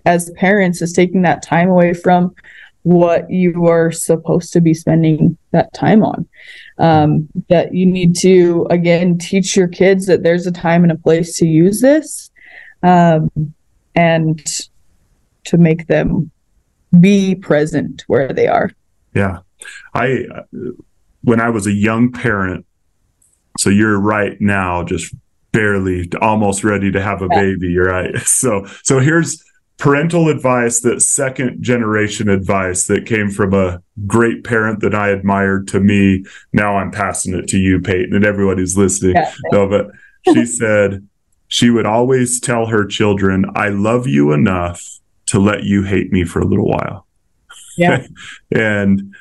as 0.04 0.30
parents 0.32 0.82
is 0.82 0.92
taking 0.92 1.22
that 1.22 1.42
time 1.42 1.70
away 1.70 1.94
from 1.94 2.34
what 2.86 3.28
you 3.28 3.66
are 3.66 3.90
supposed 3.90 4.52
to 4.52 4.60
be 4.60 4.72
spending 4.72 5.36
that 5.50 5.74
time 5.74 6.04
on. 6.04 6.28
Um, 6.78 7.28
that 7.48 7.74
you 7.74 7.84
need 7.84 8.14
to 8.18 8.64
again 8.70 9.18
teach 9.18 9.56
your 9.56 9.66
kids 9.66 10.06
that 10.06 10.22
there's 10.22 10.46
a 10.46 10.52
time 10.52 10.84
and 10.84 10.92
a 10.92 10.96
place 10.96 11.36
to 11.38 11.48
use 11.48 11.80
this 11.80 12.30
um, 12.84 13.28
and 13.96 14.46
to 15.44 15.58
make 15.58 15.88
them 15.88 16.30
be 17.00 17.34
present 17.34 18.04
where 18.06 18.32
they 18.32 18.46
are. 18.46 18.70
Yeah. 19.14 19.40
I 19.94 20.26
when 21.22 21.40
i 21.40 21.48
was 21.48 21.66
a 21.66 21.72
young 21.72 22.12
parent 22.12 22.64
so 23.58 23.68
you're 23.70 23.98
right 23.98 24.38
now 24.40 24.84
just 24.84 25.12
barely 25.50 26.08
almost 26.20 26.62
ready 26.62 26.92
to 26.92 27.00
have 27.00 27.22
a 27.22 27.28
baby 27.28 27.76
right. 27.78 28.14
So 28.26 28.66
so 28.82 29.00
here's 29.00 29.42
parental 29.78 30.28
advice 30.28 30.80
that 30.80 31.02
second 31.02 31.62
generation 31.62 32.28
advice 32.28 32.86
that 32.86 33.06
came 33.06 33.30
from 33.30 33.52
a 33.52 33.82
great 34.06 34.44
parent 34.44 34.80
that 34.80 34.94
I 34.94 35.10
admired 35.10 35.68
to 35.68 35.80
me. 35.80 36.24
Now 36.52 36.76
I'm 36.76 36.90
passing 36.90 37.34
it 37.34 37.48
to 37.48 37.58
you, 37.58 37.80
Payton, 37.80 38.14
and 38.14 38.24
everybody 38.24 38.62
who's 38.62 38.76
listening. 38.76 39.16
Yeah. 39.16 39.32
No, 39.52 39.68
but 39.68 39.88
she 40.32 40.46
said 40.46 41.06
she 41.48 41.70
would 41.70 41.86
always 41.86 42.40
tell 42.40 42.66
her 42.66 42.86
children, 42.86 43.44
I 43.54 43.68
love 43.68 44.06
you 44.06 44.32
enough 44.32 44.82
to 45.26 45.38
let 45.38 45.64
you 45.64 45.82
hate 45.82 46.12
me 46.12 46.24
for 46.24 46.40
a 46.40 46.46
little 46.46 46.68
while. 46.68 47.06
Yeah. 47.76 48.06
and 48.54 49.14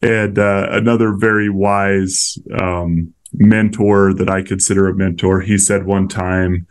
and 0.00 0.38
uh, 0.38 0.66
another 0.70 1.12
very 1.12 1.48
wise 1.48 2.36
um, 2.58 3.14
mentor 3.32 4.12
that 4.14 4.28
I 4.28 4.42
consider 4.42 4.88
a 4.88 4.94
mentor, 4.94 5.40
he 5.40 5.56
said 5.58 5.86
one 5.86 6.08
time, 6.08 6.66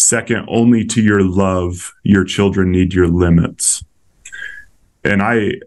Second, 0.00 0.46
only 0.48 0.82
to 0.86 1.02
your 1.02 1.22
love, 1.22 1.92
your 2.04 2.24
children 2.24 2.72
need 2.72 2.94
your 2.94 3.06
limits. 3.06 3.84
And 5.04 5.22
I, 5.22 5.60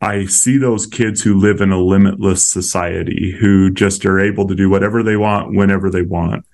I 0.00 0.26
see 0.26 0.58
those 0.58 0.86
kids 0.86 1.22
who 1.22 1.34
live 1.40 1.60
in 1.60 1.72
a 1.72 1.82
limitless 1.82 2.46
society 2.46 3.36
who 3.40 3.68
just 3.68 4.06
are 4.06 4.20
able 4.20 4.46
to 4.46 4.54
do 4.54 4.70
whatever 4.70 5.02
they 5.02 5.16
want 5.16 5.56
whenever 5.56 5.90
they 5.90 6.02
want. 6.02 6.46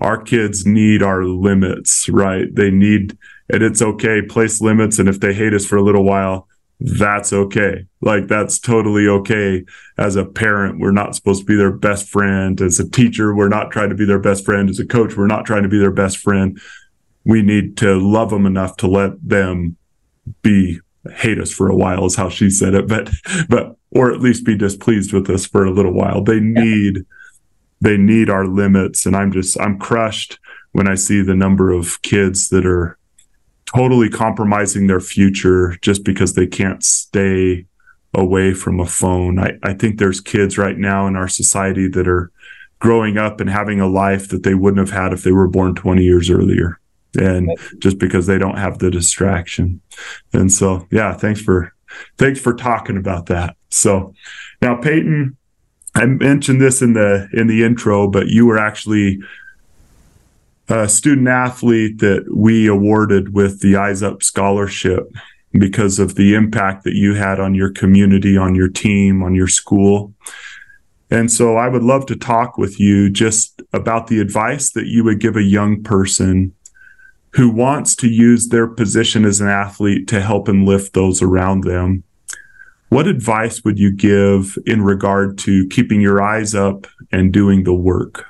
Our 0.00 0.20
kids 0.20 0.64
need 0.64 1.02
our 1.02 1.24
limits, 1.24 2.08
right? 2.08 2.52
They 2.52 2.70
need, 2.70 3.18
and 3.52 3.62
it's 3.62 3.82
okay, 3.82 4.22
place 4.22 4.62
limits. 4.62 4.98
And 4.98 5.10
if 5.10 5.20
they 5.20 5.34
hate 5.34 5.52
us 5.52 5.66
for 5.66 5.76
a 5.76 5.82
little 5.82 6.04
while, 6.04 6.48
that's 6.80 7.32
okay. 7.32 7.86
Like 8.00 8.28
that's 8.28 8.58
totally 8.58 9.08
okay. 9.08 9.64
As 9.96 10.16
a 10.16 10.24
parent, 10.24 10.78
we're 10.78 10.92
not 10.92 11.14
supposed 11.14 11.40
to 11.40 11.46
be 11.46 11.56
their 11.56 11.72
best 11.72 12.08
friend. 12.08 12.60
As 12.60 12.78
a 12.78 12.88
teacher, 12.88 13.34
we're 13.34 13.48
not 13.48 13.72
trying 13.72 13.88
to 13.88 13.96
be 13.96 14.04
their 14.04 14.20
best 14.20 14.44
friend. 14.44 14.70
As 14.70 14.78
a 14.78 14.86
coach, 14.86 15.16
we're 15.16 15.26
not 15.26 15.44
trying 15.44 15.64
to 15.64 15.68
be 15.68 15.78
their 15.78 15.90
best 15.90 16.18
friend. 16.18 16.58
We 17.28 17.42
need 17.42 17.76
to 17.76 17.98
love 18.00 18.30
them 18.30 18.46
enough 18.46 18.76
to 18.78 18.88
let 18.88 19.12
them 19.22 19.76
be 20.42 20.80
hate 21.14 21.38
us 21.38 21.52
for 21.52 21.68
a 21.68 21.76
while 21.76 22.04
is 22.06 22.16
how 22.16 22.28
she 22.28 22.50
said 22.50 22.74
it, 22.74 22.88
but 22.88 23.10
but 23.48 23.76
or 23.90 24.12
at 24.12 24.20
least 24.20 24.44
be 24.44 24.56
displeased 24.56 25.12
with 25.12 25.30
us 25.30 25.46
for 25.46 25.64
a 25.64 25.70
little 25.70 25.92
while. 25.92 26.22
They 26.22 26.40
need 26.40 26.96
yeah. 26.96 27.02
they 27.80 27.96
need 27.96 28.28
our 28.30 28.46
limits. 28.46 29.06
And 29.06 29.14
I'm 29.14 29.32
just 29.32 29.60
I'm 29.60 29.78
crushed 29.78 30.38
when 30.72 30.88
I 30.88 30.94
see 30.94 31.22
the 31.22 31.34
number 31.34 31.70
of 31.70 32.02
kids 32.02 32.48
that 32.48 32.66
are 32.66 32.98
totally 33.66 34.08
compromising 34.08 34.86
their 34.86 35.00
future 35.00 35.76
just 35.82 36.04
because 36.04 36.34
they 36.34 36.46
can't 36.46 36.82
stay 36.82 37.66
away 38.14 38.54
from 38.54 38.80
a 38.80 38.86
phone. 38.86 39.38
I, 39.38 39.52
I 39.62 39.74
think 39.74 39.98
there's 39.98 40.20
kids 40.20 40.56
right 40.56 40.78
now 40.78 41.06
in 41.06 41.16
our 41.16 41.28
society 41.28 41.88
that 41.88 42.08
are 42.08 42.30
growing 42.78 43.18
up 43.18 43.40
and 43.40 43.50
having 43.50 43.80
a 43.80 43.88
life 43.88 44.28
that 44.28 44.44
they 44.44 44.54
wouldn't 44.54 44.78
have 44.78 44.96
had 44.96 45.12
if 45.12 45.24
they 45.24 45.32
were 45.32 45.48
born 45.48 45.74
20 45.74 46.02
years 46.02 46.30
earlier. 46.30 46.80
And 47.18 47.50
just 47.78 47.98
because 47.98 48.26
they 48.26 48.38
don't 48.38 48.58
have 48.58 48.78
the 48.78 48.90
distraction. 48.90 49.80
And 50.32 50.52
so, 50.52 50.86
yeah, 50.90 51.14
thanks 51.14 51.40
for, 51.40 51.74
thanks 52.16 52.40
for 52.40 52.54
talking 52.54 52.96
about 52.96 53.26
that. 53.26 53.56
So 53.70 54.14
now, 54.62 54.76
Payton, 54.76 55.36
I 55.94 56.06
mentioned 56.06 56.60
this 56.60 56.80
in 56.80 56.92
the, 56.92 57.28
in 57.32 57.48
the 57.48 57.64
intro, 57.64 58.08
but 58.08 58.28
you 58.28 58.46
were 58.46 58.58
actually 58.58 59.18
a 60.68 60.88
student 60.88 61.28
athlete 61.28 61.98
that 61.98 62.26
we 62.34 62.66
awarded 62.66 63.34
with 63.34 63.60
the 63.60 63.76
Eyes 63.76 64.02
Up 64.02 64.22
Scholarship 64.22 65.10
because 65.52 65.98
of 65.98 66.14
the 66.14 66.34
impact 66.34 66.84
that 66.84 66.94
you 66.94 67.14
had 67.14 67.40
on 67.40 67.54
your 67.54 67.70
community, 67.70 68.36
on 68.36 68.54
your 68.54 68.68
team, 68.68 69.22
on 69.22 69.34
your 69.34 69.48
school. 69.48 70.12
And 71.10 71.32
so 71.32 71.56
I 71.56 71.68
would 71.68 71.82
love 71.82 72.04
to 72.06 72.16
talk 72.16 72.58
with 72.58 72.78
you 72.78 73.08
just 73.08 73.62
about 73.72 74.08
the 74.08 74.20
advice 74.20 74.70
that 74.72 74.86
you 74.86 75.04
would 75.04 75.20
give 75.20 75.36
a 75.36 75.42
young 75.42 75.82
person 75.82 76.54
who 77.32 77.50
wants 77.50 77.94
to 77.96 78.08
use 78.08 78.48
their 78.48 78.66
position 78.66 79.24
as 79.24 79.40
an 79.40 79.48
athlete 79.48 80.08
to 80.08 80.20
help 80.20 80.48
and 80.48 80.64
lift 80.64 80.94
those 80.94 81.22
around 81.22 81.64
them. 81.64 82.02
What 82.88 83.06
advice 83.06 83.64
would 83.64 83.78
you 83.78 83.90
give 83.92 84.56
in 84.66 84.82
regard 84.82 85.36
to 85.38 85.66
keeping 85.68 86.00
your 86.00 86.22
eyes 86.22 86.54
up 86.54 86.86
and 87.12 87.32
doing 87.32 87.64
the 87.64 87.74
work? 87.74 88.24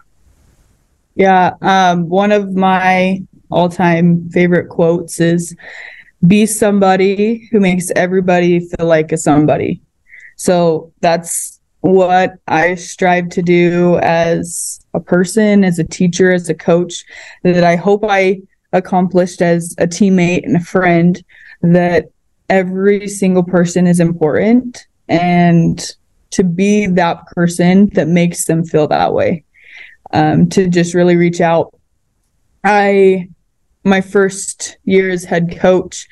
Yeah, 1.15 1.55
um, 1.63 2.09
one 2.09 2.33
of 2.33 2.55
my 2.55 3.23
all-time 3.51 4.29
favorite 4.31 4.69
quotes 4.69 5.21
is 5.21 5.55
"Be 6.27 6.45
somebody 6.47 7.49
who 7.51 7.61
makes 7.61 7.91
everybody 7.97 8.61
feel 8.61 8.87
like 8.87 9.13
a 9.13 9.17
somebody." 9.17 9.81
So 10.37 10.93
that's 11.01 11.61
what 11.81 12.35
I 12.49 12.75
strive 12.75 13.29
to 13.31 13.43
do 13.43 13.99
as 13.99 14.81
a 14.95 15.01
person, 15.01 15.65
as 15.65 15.79
a 15.79 15.85
teacher, 15.85 16.33
as 16.33 16.49
a 16.49 16.55
coach, 16.55 17.05
that 17.45 17.65
I 17.65 17.77
hope 17.77 18.05
I 18.09 18.41
accomplished 18.73 19.43
as 19.43 19.75
a 19.79 19.87
teammate 19.87 20.45
and 20.45 20.57
a 20.57 20.61
friend, 20.61 21.23
that 21.63 22.07
every 22.49 23.09
single 23.09 23.43
person 23.43 23.87
is 23.87 24.01
important 24.01 24.87
and 25.09 25.97
to 26.31 26.45
be 26.45 26.87
that 26.87 27.27
person 27.29 27.89
that 27.95 28.09
makes 28.09 28.45
them 28.45 28.65
feel 28.65 28.87
that 28.89 29.13
way. 29.13 29.45
Um, 30.13 30.49
to 30.51 30.69
just 30.69 30.95
really 30.95 31.17
reach 31.17 31.41
out. 31.41 31.75
I, 32.65 33.29
my 33.85 34.01
first 34.01 34.79
year 34.85 35.11
as 35.11 35.25
head 35.25 35.59
coach, 35.59 36.09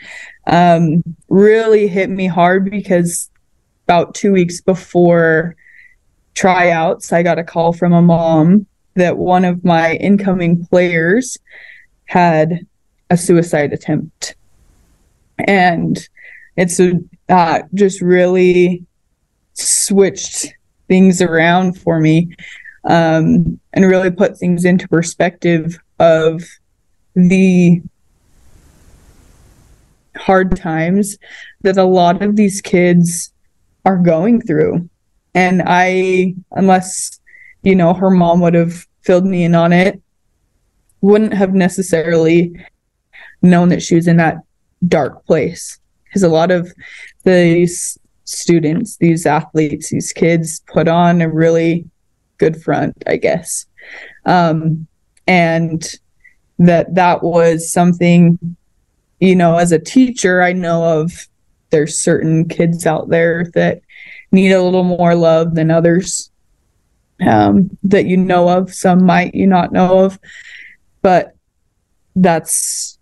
um, 0.46 1.02
really 1.28 1.88
hit 1.88 2.10
me 2.10 2.26
hard 2.26 2.70
because 2.70 3.30
about 3.86 4.14
two 4.14 4.32
weeks 4.32 4.60
before 4.60 5.56
tryouts, 6.34 7.12
I 7.12 7.22
got 7.22 7.38
a 7.38 7.44
call 7.44 7.72
from 7.72 7.92
a 7.92 8.02
mom 8.02 8.66
that 8.94 9.16
one 9.16 9.44
of 9.44 9.64
my 9.64 9.94
incoming 9.94 10.66
players 10.66 11.38
had 12.06 12.66
a 13.10 13.16
suicide 13.16 13.72
attempt. 13.72 14.34
And 15.38 16.08
it's 16.56 16.80
uh, 17.28 17.62
just 17.74 18.00
really 18.00 18.84
switched 19.52 20.54
things 20.88 21.20
around 21.20 21.78
for 21.78 22.00
me 22.00 22.34
um, 22.84 23.58
and 23.72 23.84
really 23.84 24.10
put 24.10 24.38
things 24.38 24.64
into 24.64 24.88
perspective 24.88 25.78
of 25.98 26.42
the 27.14 27.82
hard 30.16 30.56
times 30.56 31.18
that 31.62 31.76
a 31.76 31.84
lot 31.84 32.22
of 32.22 32.36
these 32.36 32.60
kids 32.60 33.32
are 33.84 33.96
going 33.96 34.40
through. 34.40 34.88
And 35.34 35.62
I, 35.66 36.34
unless, 36.52 37.20
you 37.62 37.74
know, 37.74 37.92
her 37.92 38.10
mom 38.10 38.40
would 38.40 38.54
have 38.54 38.86
filled 39.02 39.26
me 39.26 39.44
in 39.44 39.54
on 39.54 39.72
it, 39.72 40.00
wouldn't 41.06 41.34
have 41.34 41.54
necessarily 41.54 42.52
known 43.40 43.68
that 43.68 43.82
she 43.82 43.94
was 43.94 44.08
in 44.08 44.16
that 44.16 44.38
dark 44.88 45.24
place. 45.24 45.78
Because 46.04 46.22
a 46.22 46.28
lot 46.28 46.50
of 46.50 46.72
these 47.24 47.98
students, 48.24 48.96
these 48.96 49.24
athletes, 49.24 49.90
these 49.90 50.12
kids 50.12 50.60
put 50.66 50.88
on 50.88 51.20
a 51.20 51.28
really 51.28 51.88
good 52.38 52.60
front, 52.60 53.02
I 53.06 53.16
guess. 53.16 53.66
Um, 54.24 54.86
and 55.28 55.84
that 56.58 56.94
that 56.94 57.22
was 57.22 57.70
something, 57.70 58.56
you 59.20 59.36
know, 59.36 59.58
as 59.58 59.70
a 59.72 59.78
teacher, 59.78 60.42
I 60.42 60.52
know 60.52 61.00
of 61.00 61.28
there's 61.70 61.96
certain 61.96 62.48
kids 62.48 62.84
out 62.84 63.10
there 63.10 63.50
that 63.54 63.80
need 64.32 64.52
a 64.52 64.62
little 64.62 64.84
more 64.84 65.14
love 65.14 65.54
than 65.54 65.70
others 65.70 66.30
um, 67.24 67.76
that 67.84 68.06
you 68.06 68.16
know 68.16 68.48
of. 68.48 68.74
Some 68.74 69.04
might 69.04 69.34
you 69.34 69.46
not 69.46 69.72
know 69.72 70.04
of, 70.04 70.18
but 71.02 71.36
that's 72.14 72.98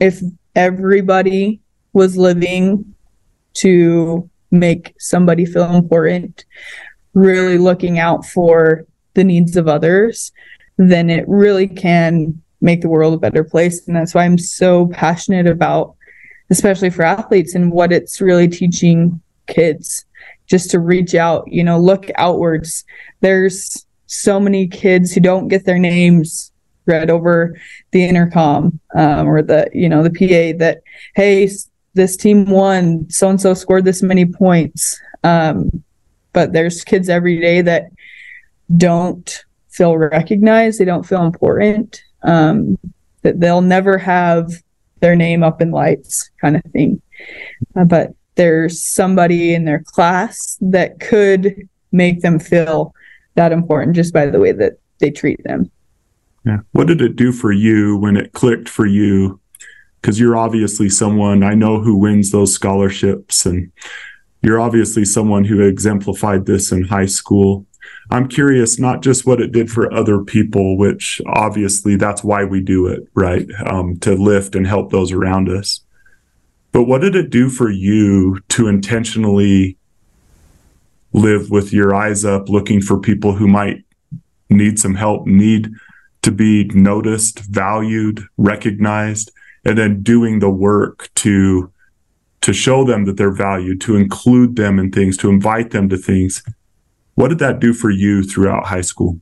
if 0.00 0.20
everybody 0.54 1.60
was 1.92 2.16
living 2.16 2.94
to 3.54 4.28
make 4.50 4.94
somebody 4.98 5.44
feel 5.44 5.74
important, 5.74 6.44
really 7.14 7.58
looking 7.58 7.98
out 7.98 8.24
for 8.24 8.86
the 9.14 9.24
needs 9.24 9.56
of 9.56 9.68
others, 9.68 10.32
then 10.76 11.10
it 11.10 11.24
really 11.28 11.66
can 11.66 12.40
make 12.60 12.80
the 12.80 12.88
world 12.88 13.14
a 13.14 13.18
better 13.18 13.44
place. 13.44 13.86
And 13.86 13.96
that's 13.96 14.14
why 14.14 14.24
I'm 14.24 14.38
so 14.38 14.88
passionate 14.88 15.46
about, 15.46 15.96
especially 16.50 16.90
for 16.90 17.02
athletes, 17.02 17.54
and 17.54 17.72
what 17.72 17.92
it's 17.92 18.20
really 18.20 18.48
teaching 18.48 19.20
kids 19.46 20.04
just 20.46 20.70
to 20.70 20.78
reach 20.78 21.14
out, 21.14 21.44
you 21.48 21.62
know, 21.62 21.78
look 21.78 22.10
outwards. 22.16 22.84
There's 23.20 23.86
so 24.06 24.40
many 24.40 24.66
kids 24.66 25.12
who 25.12 25.20
don't 25.20 25.48
get 25.48 25.66
their 25.66 25.78
names 25.78 26.52
read 26.88 27.10
over 27.10 27.56
the 27.92 28.04
intercom 28.04 28.80
um, 28.94 29.28
or 29.28 29.42
the, 29.42 29.68
you 29.72 29.88
know, 29.88 30.02
the 30.02 30.10
PA 30.10 30.58
that, 30.58 30.82
hey, 31.14 31.48
this 31.94 32.16
team 32.16 32.46
won, 32.46 33.08
so 33.10 33.28
and 33.28 33.40
so 33.40 33.54
scored 33.54 33.84
this 33.84 34.02
many 34.02 34.24
points. 34.24 34.98
Um, 35.22 35.84
but 36.32 36.52
there's 36.52 36.84
kids 36.84 37.08
every 37.08 37.40
day 37.40 37.60
that 37.62 37.90
don't 38.76 39.44
feel 39.68 39.96
recognized, 39.96 40.78
they 40.78 40.84
don't 40.84 41.06
feel 41.06 41.24
important, 41.24 42.02
um, 42.22 42.78
that 43.22 43.40
they'll 43.40 43.60
never 43.60 43.98
have 43.98 44.50
their 45.00 45.16
name 45.16 45.42
up 45.42 45.60
in 45.60 45.70
lights, 45.70 46.30
kind 46.40 46.56
of 46.56 46.62
thing. 46.72 47.00
Uh, 47.76 47.84
but 47.84 48.12
there's 48.34 48.84
somebody 48.84 49.54
in 49.54 49.64
their 49.64 49.82
class 49.82 50.58
that 50.60 51.00
could 51.00 51.68
make 51.92 52.20
them 52.20 52.38
feel 52.38 52.94
that 53.34 53.52
important 53.52 53.96
just 53.96 54.12
by 54.12 54.26
the 54.26 54.38
way 54.38 54.52
that 54.52 54.74
they 54.98 55.10
treat 55.10 55.42
them. 55.44 55.70
Yeah. 56.48 56.58
What 56.72 56.86
did 56.86 57.02
it 57.02 57.16
do 57.16 57.30
for 57.30 57.52
you 57.52 57.98
when 57.98 58.16
it 58.16 58.32
clicked 58.32 58.70
for 58.70 58.86
you 58.86 59.38
because 60.00 60.18
you're 60.18 60.36
obviously 60.36 60.88
someone 60.88 61.42
I 61.42 61.52
know 61.54 61.80
who 61.80 61.94
wins 61.96 62.30
those 62.30 62.54
scholarships 62.54 63.44
and 63.44 63.70
you're 64.42 64.60
obviously 64.60 65.04
someone 65.04 65.44
who 65.44 65.60
exemplified 65.60 66.46
this 66.46 66.72
in 66.72 66.84
high 66.84 67.06
school. 67.06 67.66
I'm 68.10 68.28
curious 68.28 68.78
not 68.78 69.02
just 69.02 69.26
what 69.26 69.42
it 69.42 69.52
did 69.52 69.70
for 69.70 69.92
other 69.92 70.22
people, 70.22 70.78
which 70.78 71.20
obviously 71.26 71.96
that's 71.96 72.24
why 72.24 72.44
we 72.44 72.62
do 72.62 72.86
it, 72.86 73.06
right? 73.14 73.46
Um, 73.66 73.98
to 73.98 74.14
lift 74.14 74.54
and 74.54 74.66
help 74.66 74.90
those 74.90 75.12
around 75.12 75.50
us. 75.50 75.80
But 76.72 76.84
what 76.84 77.02
did 77.02 77.14
it 77.14 77.28
do 77.28 77.50
for 77.50 77.68
you 77.68 78.40
to 78.50 78.68
intentionally 78.68 79.76
live 81.12 81.50
with 81.50 81.72
your 81.72 81.94
eyes 81.94 82.24
up, 82.24 82.48
looking 82.48 82.80
for 82.80 82.98
people 82.98 83.34
who 83.34 83.48
might 83.48 83.84
need 84.48 84.78
some 84.78 84.94
help, 84.94 85.26
need 85.26 85.70
to 86.22 86.30
be 86.30 86.64
noticed, 86.74 87.40
valued, 87.40 88.22
recognized? 88.36 89.30
and 89.64 89.76
then 89.76 90.02
doing 90.02 90.38
the 90.38 90.50
work 90.50 91.10
to 91.16 91.70
to 92.40 92.52
show 92.52 92.84
them 92.84 93.04
that 93.04 93.16
they're 93.16 93.32
valued, 93.32 93.80
to 93.82 93.96
include 93.96 94.56
them 94.56 94.78
in 94.78 94.92
things, 94.92 95.16
to 95.18 95.28
invite 95.28 95.70
them 95.70 95.88
to 95.88 95.96
things. 95.96 96.42
What 97.16 97.28
did 97.28 97.40
that 97.40 97.58
do 97.58 97.74
for 97.74 97.90
you 97.90 98.22
throughout 98.22 98.64
high 98.64 98.80
school? 98.80 99.20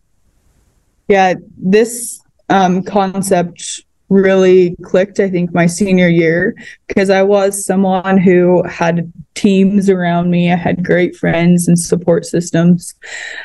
Yeah, 1.09 1.35
this 1.57 2.21
um, 2.51 2.83
concept 2.83 3.83
really 4.11 4.77
clicked, 4.83 5.19
I 5.19 5.31
think, 5.31 5.55
my 5.55 5.67
senior 5.67 6.09
year 6.09 6.55
because 6.87 7.09
I 7.09 7.23
was 7.23 7.65
someone 7.65 8.19
who 8.19 8.63
had 8.65 9.11
teams 9.35 9.89
around 9.89 10.31
me. 10.31 10.53
I 10.53 10.57
had 10.57 10.85
great 10.85 11.17
friends 11.17 11.67
and 11.67 11.79
support 11.79 12.27
systems. 12.27 12.95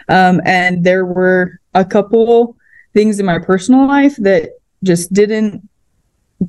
Um, 0.10 0.42
and 0.46 0.84
there 0.84 1.06
were 1.06 1.60
a 1.74 1.86
couple 1.86 2.58
things 2.94 3.20
in 3.20 3.26
my 3.26 3.40
personal 3.40 3.88
life 3.88 4.16
that 4.18 4.52
just 4.84 5.14
didn't 5.14 5.68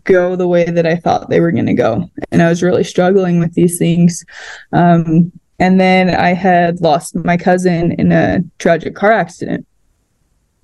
go 0.05 0.37
the 0.37 0.49
way 0.49 0.65
that 0.65 0.87
I 0.87 0.97
thought 0.97 1.29
they 1.29 1.41
were 1.41 1.53
going 1.53 1.67
to 1.67 1.75
go. 1.75 2.11
And 2.31 2.43
I 2.43 2.49
was 2.49 2.63
really 2.63 2.85
struggling 2.85 3.39
with 3.39 3.55
these 3.55 3.79
things. 3.79 4.25
Um, 4.73 5.33
and 5.59 5.81
then 5.81 6.11
I 6.11 6.33
had 6.33 6.81
lost 6.81 7.15
my 7.15 7.37
cousin 7.37 7.93
in 7.93 8.11
a 8.11 8.41
tragic 8.59 8.95
car 8.95 9.13
accident. 9.13 9.67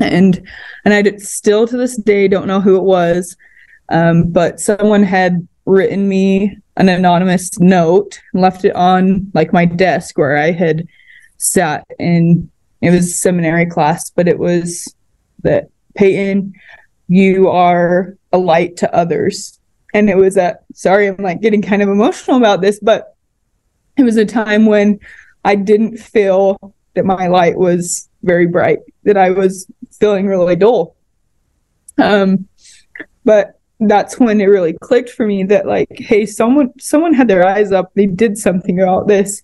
And 0.00 0.46
and 0.84 0.94
I 0.94 1.02
did, 1.02 1.20
still 1.20 1.66
to 1.66 1.76
this 1.76 1.96
day 1.96 2.28
don't 2.28 2.46
know 2.46 2.60
who 2.60 2.76
it 2.76 2.84
was, 2.84 3.36
um, 3.88 4.30
but 4.30 4.60
someone 4.60 5.02
had 5.02 5.46
written 5.66 6.08
me 6.08 6.56
an 6.76 6.88
anonymous 6.88 7.58
note, 7.58 8.20
left 8.32 8.64
it 8.64 8.74
on 8.76 9.30
like 9.34 9.52
my 9.52 9.64
desk 9.64 10.16
where 10.16 10.36
I 10.36 10.52
had 10.52 10.86
sat 11.36 11.84
in. 11.98 12.50
It 12.80 12.90
was 12.90 13.20
seminary 13.20 13.66
class, 13.66 14.08
but 14.10 14.28
it 14.28 14.38
was 14.38 14.94
that 15.42 15.70
Payton, 15.94 16.54
you 17.08 17.48
are 17.48 18.16
a 18.32 18.38
light 18.38 18.76
to 18.78 18.94
others. 18.94 19.58
And 19.94 20.10
it 20.10 20.16
was 20.16 20.36
a 20.36 20.58
sorry, 20.74 21.08
I'm 21.08 21.16
like 21.16 21.40
getting 21.40 21.62
kind 21.62 21.82
of 21.82 21.88
emotional 21.88 22.36
about 22.36 22.60
this, 22.60 22.78
but 22.80 23.16
it 23.96 24.02
was 24.02 24.16
a 24.16 24.24
time 24.24 24.66
when 24.66 25.00
I 25.44 25.54
didn't 25.54 25.96
feel 25.96 26.74
that 26.94 27.04
my 27.04 27.28
light 27.28 27.56
was 27.56 28.08
very 28.22 28.46
bright, 28.46 28.78
that 29.04 29.16
I 29.16 29.30
was 29.30 29.66
feeling 29.92 30.26
really 30.26 30.56
dull. 30.56 30.96
Um, 31.96 32.48
but 33.24 33.58
that's 33.80 34.18
when 34.18 34.40
it 34.40 34.46
really 34.46 34.74
clicked 34.74 35.10
for 35.10 35.26
me 35.26 35.44
that 35.44 35.66
like, 35.66 35.88
hey, 35.98 36.26
someone 36.26 36.72
someone 36.78 37.14
had 37.14 37.28
their 37.28 37.46
eyes 37.46 37.72
up, 37.72 37.92
they 37.94 38.06
did 38.06 38.36
something 38.36 38.80
about 38.80 39.06
this, 39.06 39.42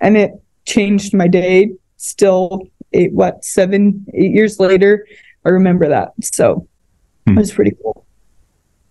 and 0.00 0.16
it 0.16 0.32
changed 0.64 1.14
my 1.14 1.28
day. 1.28 1.72
Still, 1.96 2.62
eight 2.92 3.12
what 3.12 3.44
seven 3.44 4.06
eight 4.14 4.32
years 4.32 4.58
later, 4.58 5.06
I 5.44 5.50
remember 5.50 5.88
that. 5.88 6.12
So 6.22 6.66
hmm. 7.26 7.36
it 7.36 7.40
was 7.40 7.52
pretty 7.52 7.72
cool 7.82 8.02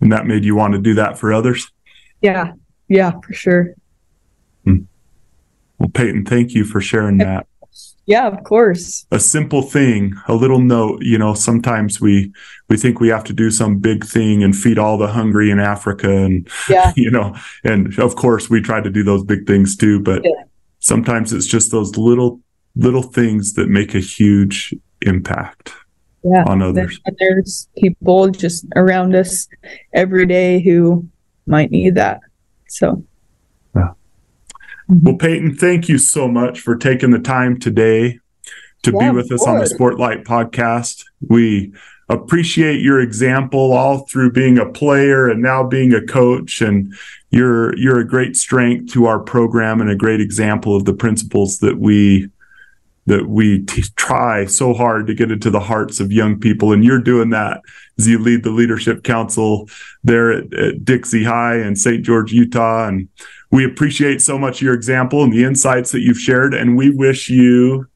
and 0.01 0.11
that 0.11 0.25
made 0.25 0.43
you 0.43 0.55
want 0.55 0.73
to 0.73 0.79
do 0.79 0.95
that 0.95 1.17
for 1.17 1.31
others 1.31 1.71
yeah 2.21 2.53
yeah 2.89 3.11
for 3.23 3.33
sure 3.33 3.73
hmm. 4.65 4.79
well 5.77 5.89
Payton 5.89 6.25
thank 6.25 6.53
you 6.53 6.65
for 6.65 6.81
sharing 6.81 7.19
that 7.19 7.47
yeah 8.05 8.27
of 8.27 8.43
course 8.43 9.05
a 9.11 9.19
simple 9.19 9.61
thing 9.61 10.15
a 10.27 10.33
little 10.33 10.59
note 10.59 11.01
you 11.01 11.17
know 11.17 11.33
sometimes 11.33 12.01
we 12.01 12.33
we 12.67 12.75
think 12.75 12.99
we 12.99 13.07
have 13.09 13.23
to 13.25 13.33
do 13.33 13.51
some 13.51 13.77
big 13.77 14.03
thing 14.03 14.43
and 14.43 14.55
feed 14.55 14.77
all 14.77 14.97
the 14.97 15.07
hungry 15.07 15.51
in 15.51 15.59
africa 15.59 16.09
and 16.09 16.49
yeah. 16.67 16.91
you 16.97 17.11
know 17.11 17.35
and 17.63 17.97
of 17.99 18.15
course 18.15 18.49
we 18.49 18.59
try 18.59 18.81
to 18.81 18.89
do 18.89 19.03
those 19.03 19.23
big 19.23 19.45
things 19.47 19.77
too 19.77 19.99
but 19.99 20.23
yeah. 20.25 20.43
sometimes 20.79 21.31
it's 21.31 21.47
just 21.47 21.71
those 21.71 21.95
little 21.95 22.41
little 22.75 23.03
things 23.03 23.53
that 23.53 23.69
make 23.69 23.93
a 23.93 23.99
huge 23.99 24.73
impact 25.01 25.73
yeah. 26.23 26.43
on 26.45 26.61
others. 26.61 26.99
And 27.05 27.15
there's 27.19 27.67
people 27.77 28.29
just 28.29 28.65
around 28.75 29.15
us 29.15 29.47
every 29.93 30.25
day 30.25 30.61
who 30.61 31.07
might 31.45 31.71
need 31.71 31.95
that. 31.95 32.21
So, 32.67 33.03
yeah. 33.75 33.93
Mm-hmm. 34.89 35.03
Well, 35.03 35.17
Payton, 35.17 35.55
thank 35.55 35.89
you 35.89 35.97
so 35.97 36.27
much 36.27 36.61
for 36.61 36.75
taking 36.75 37.11
the 37.11 37.19
time 37.19 37.59
today 37.59 38.19
to 38.83 38.91
yeah, 38.91 39.11
be 39.11 39.15
with 39.15 39.31
us 39.31 39.45
on 39.45 39.59
the 39.59 39.65
Sportlight 39.65 40.23
podcast. 40.23 41.03
We 41.27 41.73
appreciate 42.09 42.81
your 42.81 42.99
example 42.99 43.73
all 43.73 43.99
through 43.99 44.31
being 44.31 44.57
a 44.57 44.69
player 44.69 45.29
and 45.29 45.41
now 45.41 45.63
being 45.63 45.93
a 45.93 46.05
coach 46.05 46.61
and 46.61 46.93
you're 47.29 47.77
you're 47.77 47.99
a 47.99 48.07
great 48.07 48.35
strength 48.35 48.91
to 48.91 49.05
our 49.05 49.19
program 49.19 49.79
and 49.79 49.89
a 49.89 49.95
great 49.95 50.19
example 50.19 50.75
of 50.75 50.83
the 50.83 50.93
principles 50.93 51.59
that 51.59 51.79
we 51.79 52.27
that 53.07 53.27
we 53.27 53.63
t- 53.63 53.83
try 53.95 54.45
so 54.45 54.73
hard 54.73 55.07
to 55.07 55.15
get 55.15 55.31
into 55.31 55.49
the 55.49 55.59
hearts 55.59 55.99
of 55.99 56.11
young 56.11 56.39
people. 56.39 56.71
And 56.71 56.83
you're 56.83 57.01
doing 57.01 57.29
that 57.31 57.61
as 57.97 58.07
you 58.07 58.19
lead 58.19 58.43
the 58.43 58.51
leadership 58.51 59.03
council 59.03 59.69
there 60.03 60.31
at, 60.31 60.53
at 60.53 60.85
Dixie 60.85 61.23
High 61.23 61.55
and 61.55 61.77
St. 61.77 62.03
George, 62.03 62.31
Utah. 62.31 62.87
And 62.87 63.09
we 63.49 63.65
appreciate 63.65 64.21
so 64.21 64.37
much 64.37 64.61
your 64.61 64.73
example 64.73 65.23
and 65.23 65.33
the 65.33 65.43
insights 65.43 65.91
that 65.91 66.01
you've 66.01 66.19
shared. 66.19 66.53
And 66.53 66.77
we 66.77 66.89
wish 66.89 67.29
you 67.29 67.87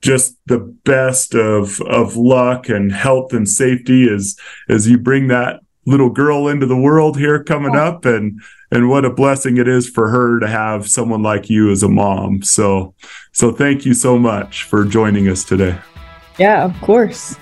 just 0.00 0.36
the 0.46 0.58
best 0.58 1.34
of 1.34 1.80
of 1.82 2.16
luck 2.16 2.68
and 2.68 2.90
health 2.90 3.32
and 3.32 3.48
safety 3.48 4.08
as 4.08 4.36
as 4.68 4.88
you 4.88 4.98
bring 4.98 5.28
that 5.28 5.60
little 5.90 6.10
girl 6.10 6.48
into 6.48 6.66
the 6.66 6.76
world 6.76 7.18
here 7.18 7.42
coming 7.42 7.76
oh. 7.76 7.84
up 7.84 8.04
and 8.04 8.40
and 8.72 8.88
what 8.88 9.04
a 9.04 9.10
blessing 9.10 9.56
it 9.56 9.66
is 9.66 9.88
for 9.88 10.08
her 10.08 10.38
to 10.38 10.46
have 10.46 10.88
someone 10.88 11.22
like 11.22 11.50
you 11.50 11.72
as 11.72 11.82
a 11.82 11.88
mom. 11.88 12.42
So, 12.42 12.94
so 13.32 13.50
thank 13.50 13.84
you 13.84 13.94
so 13.94 14.16
much 14.16 14.62
for 14.62 14.84
joining 14.84 15.28
us 15.28 15.42
today. 15.42 15.76
Yeah, 16.38 16.64
of 16.64 16.80
course. 16.80 17.36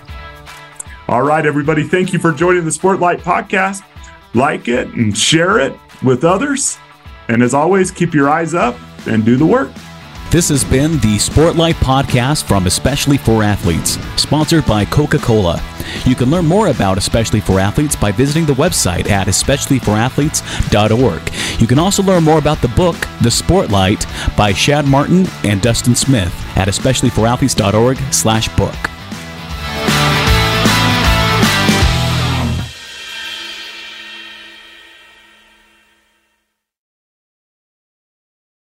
All 1.07 1.22
right, 1.22 1.44
everybody. 1.44 1.82
Thank 1.82 2.14
you 2.14 2.18
for 2.18 2.32
joining 2.32 2.64
the 2.64 2.70
Sportlight 2.70 3.20
podcast. 3.20 3.82
Like 4.34 4.68
it 4.68 4.88
and 4.88 5.16
share 5.16 5.59
it 5.59 5.74
with 6.03 6.24
others. 6.24 6.78
And 7.28 7.42
as 7.42 7.53
always, 7.53 7.90
keep 7.90 8.14
your 8.14 8.30
eyes 8.30 8.55
up 8.55 8.76
and 9.07 9.24
do 9.24 9.36
the 9.36 9.46
work. 9.46 9.70
This 10.30 10.49
has 10.51 10.64
been 10.64 10.92
the 10.92 11.16
Sportlight 11.16 11.74
Podcast 11.74 12.44
from 12.44 12.66
Especially 12.66 13.16
for 13.16 13.42
Athletes, 13.42 13.99
sponsored 14.20 14.66
by 14.66 14.84
Coca 14.84 15.18
Cola. 15.18 15.59
You 16.05 16.14
can 16.14 16.30
learn 16.30 16.47
more 16.47 16.68
about 16.68 16.99
Especially 16.99 17.41
for 17.41 17.59
Athletes 17.61 17.97
by 17.97 18.12
visiting 18.12 18.47
the 18.47 18.55
website 18.55 19.11
at 19.11 19.26
especiallyforathletes.org. 19.26 21.61
You 21.61 21.66
can 21.66 21.78
also 21.78 22.03
learn 22.03 22.24
more 22.24 22.39
about 22.39 22.61
the 22.61 22.68
book, 22.68 22.97
The 23.20 23.30
Sportlight, 23.30 24.07
by 24.36 24.53
Shad 24.53 24.86
Martin 24.86 25.26
and 25.45 25.62
Dustin 25.62 25.95
Smith 25.95 26.34
at 26.57 26.68
especiallyforathletes.org 26.68 27.99
slash 28.12 28.49
book. 28.57 28.74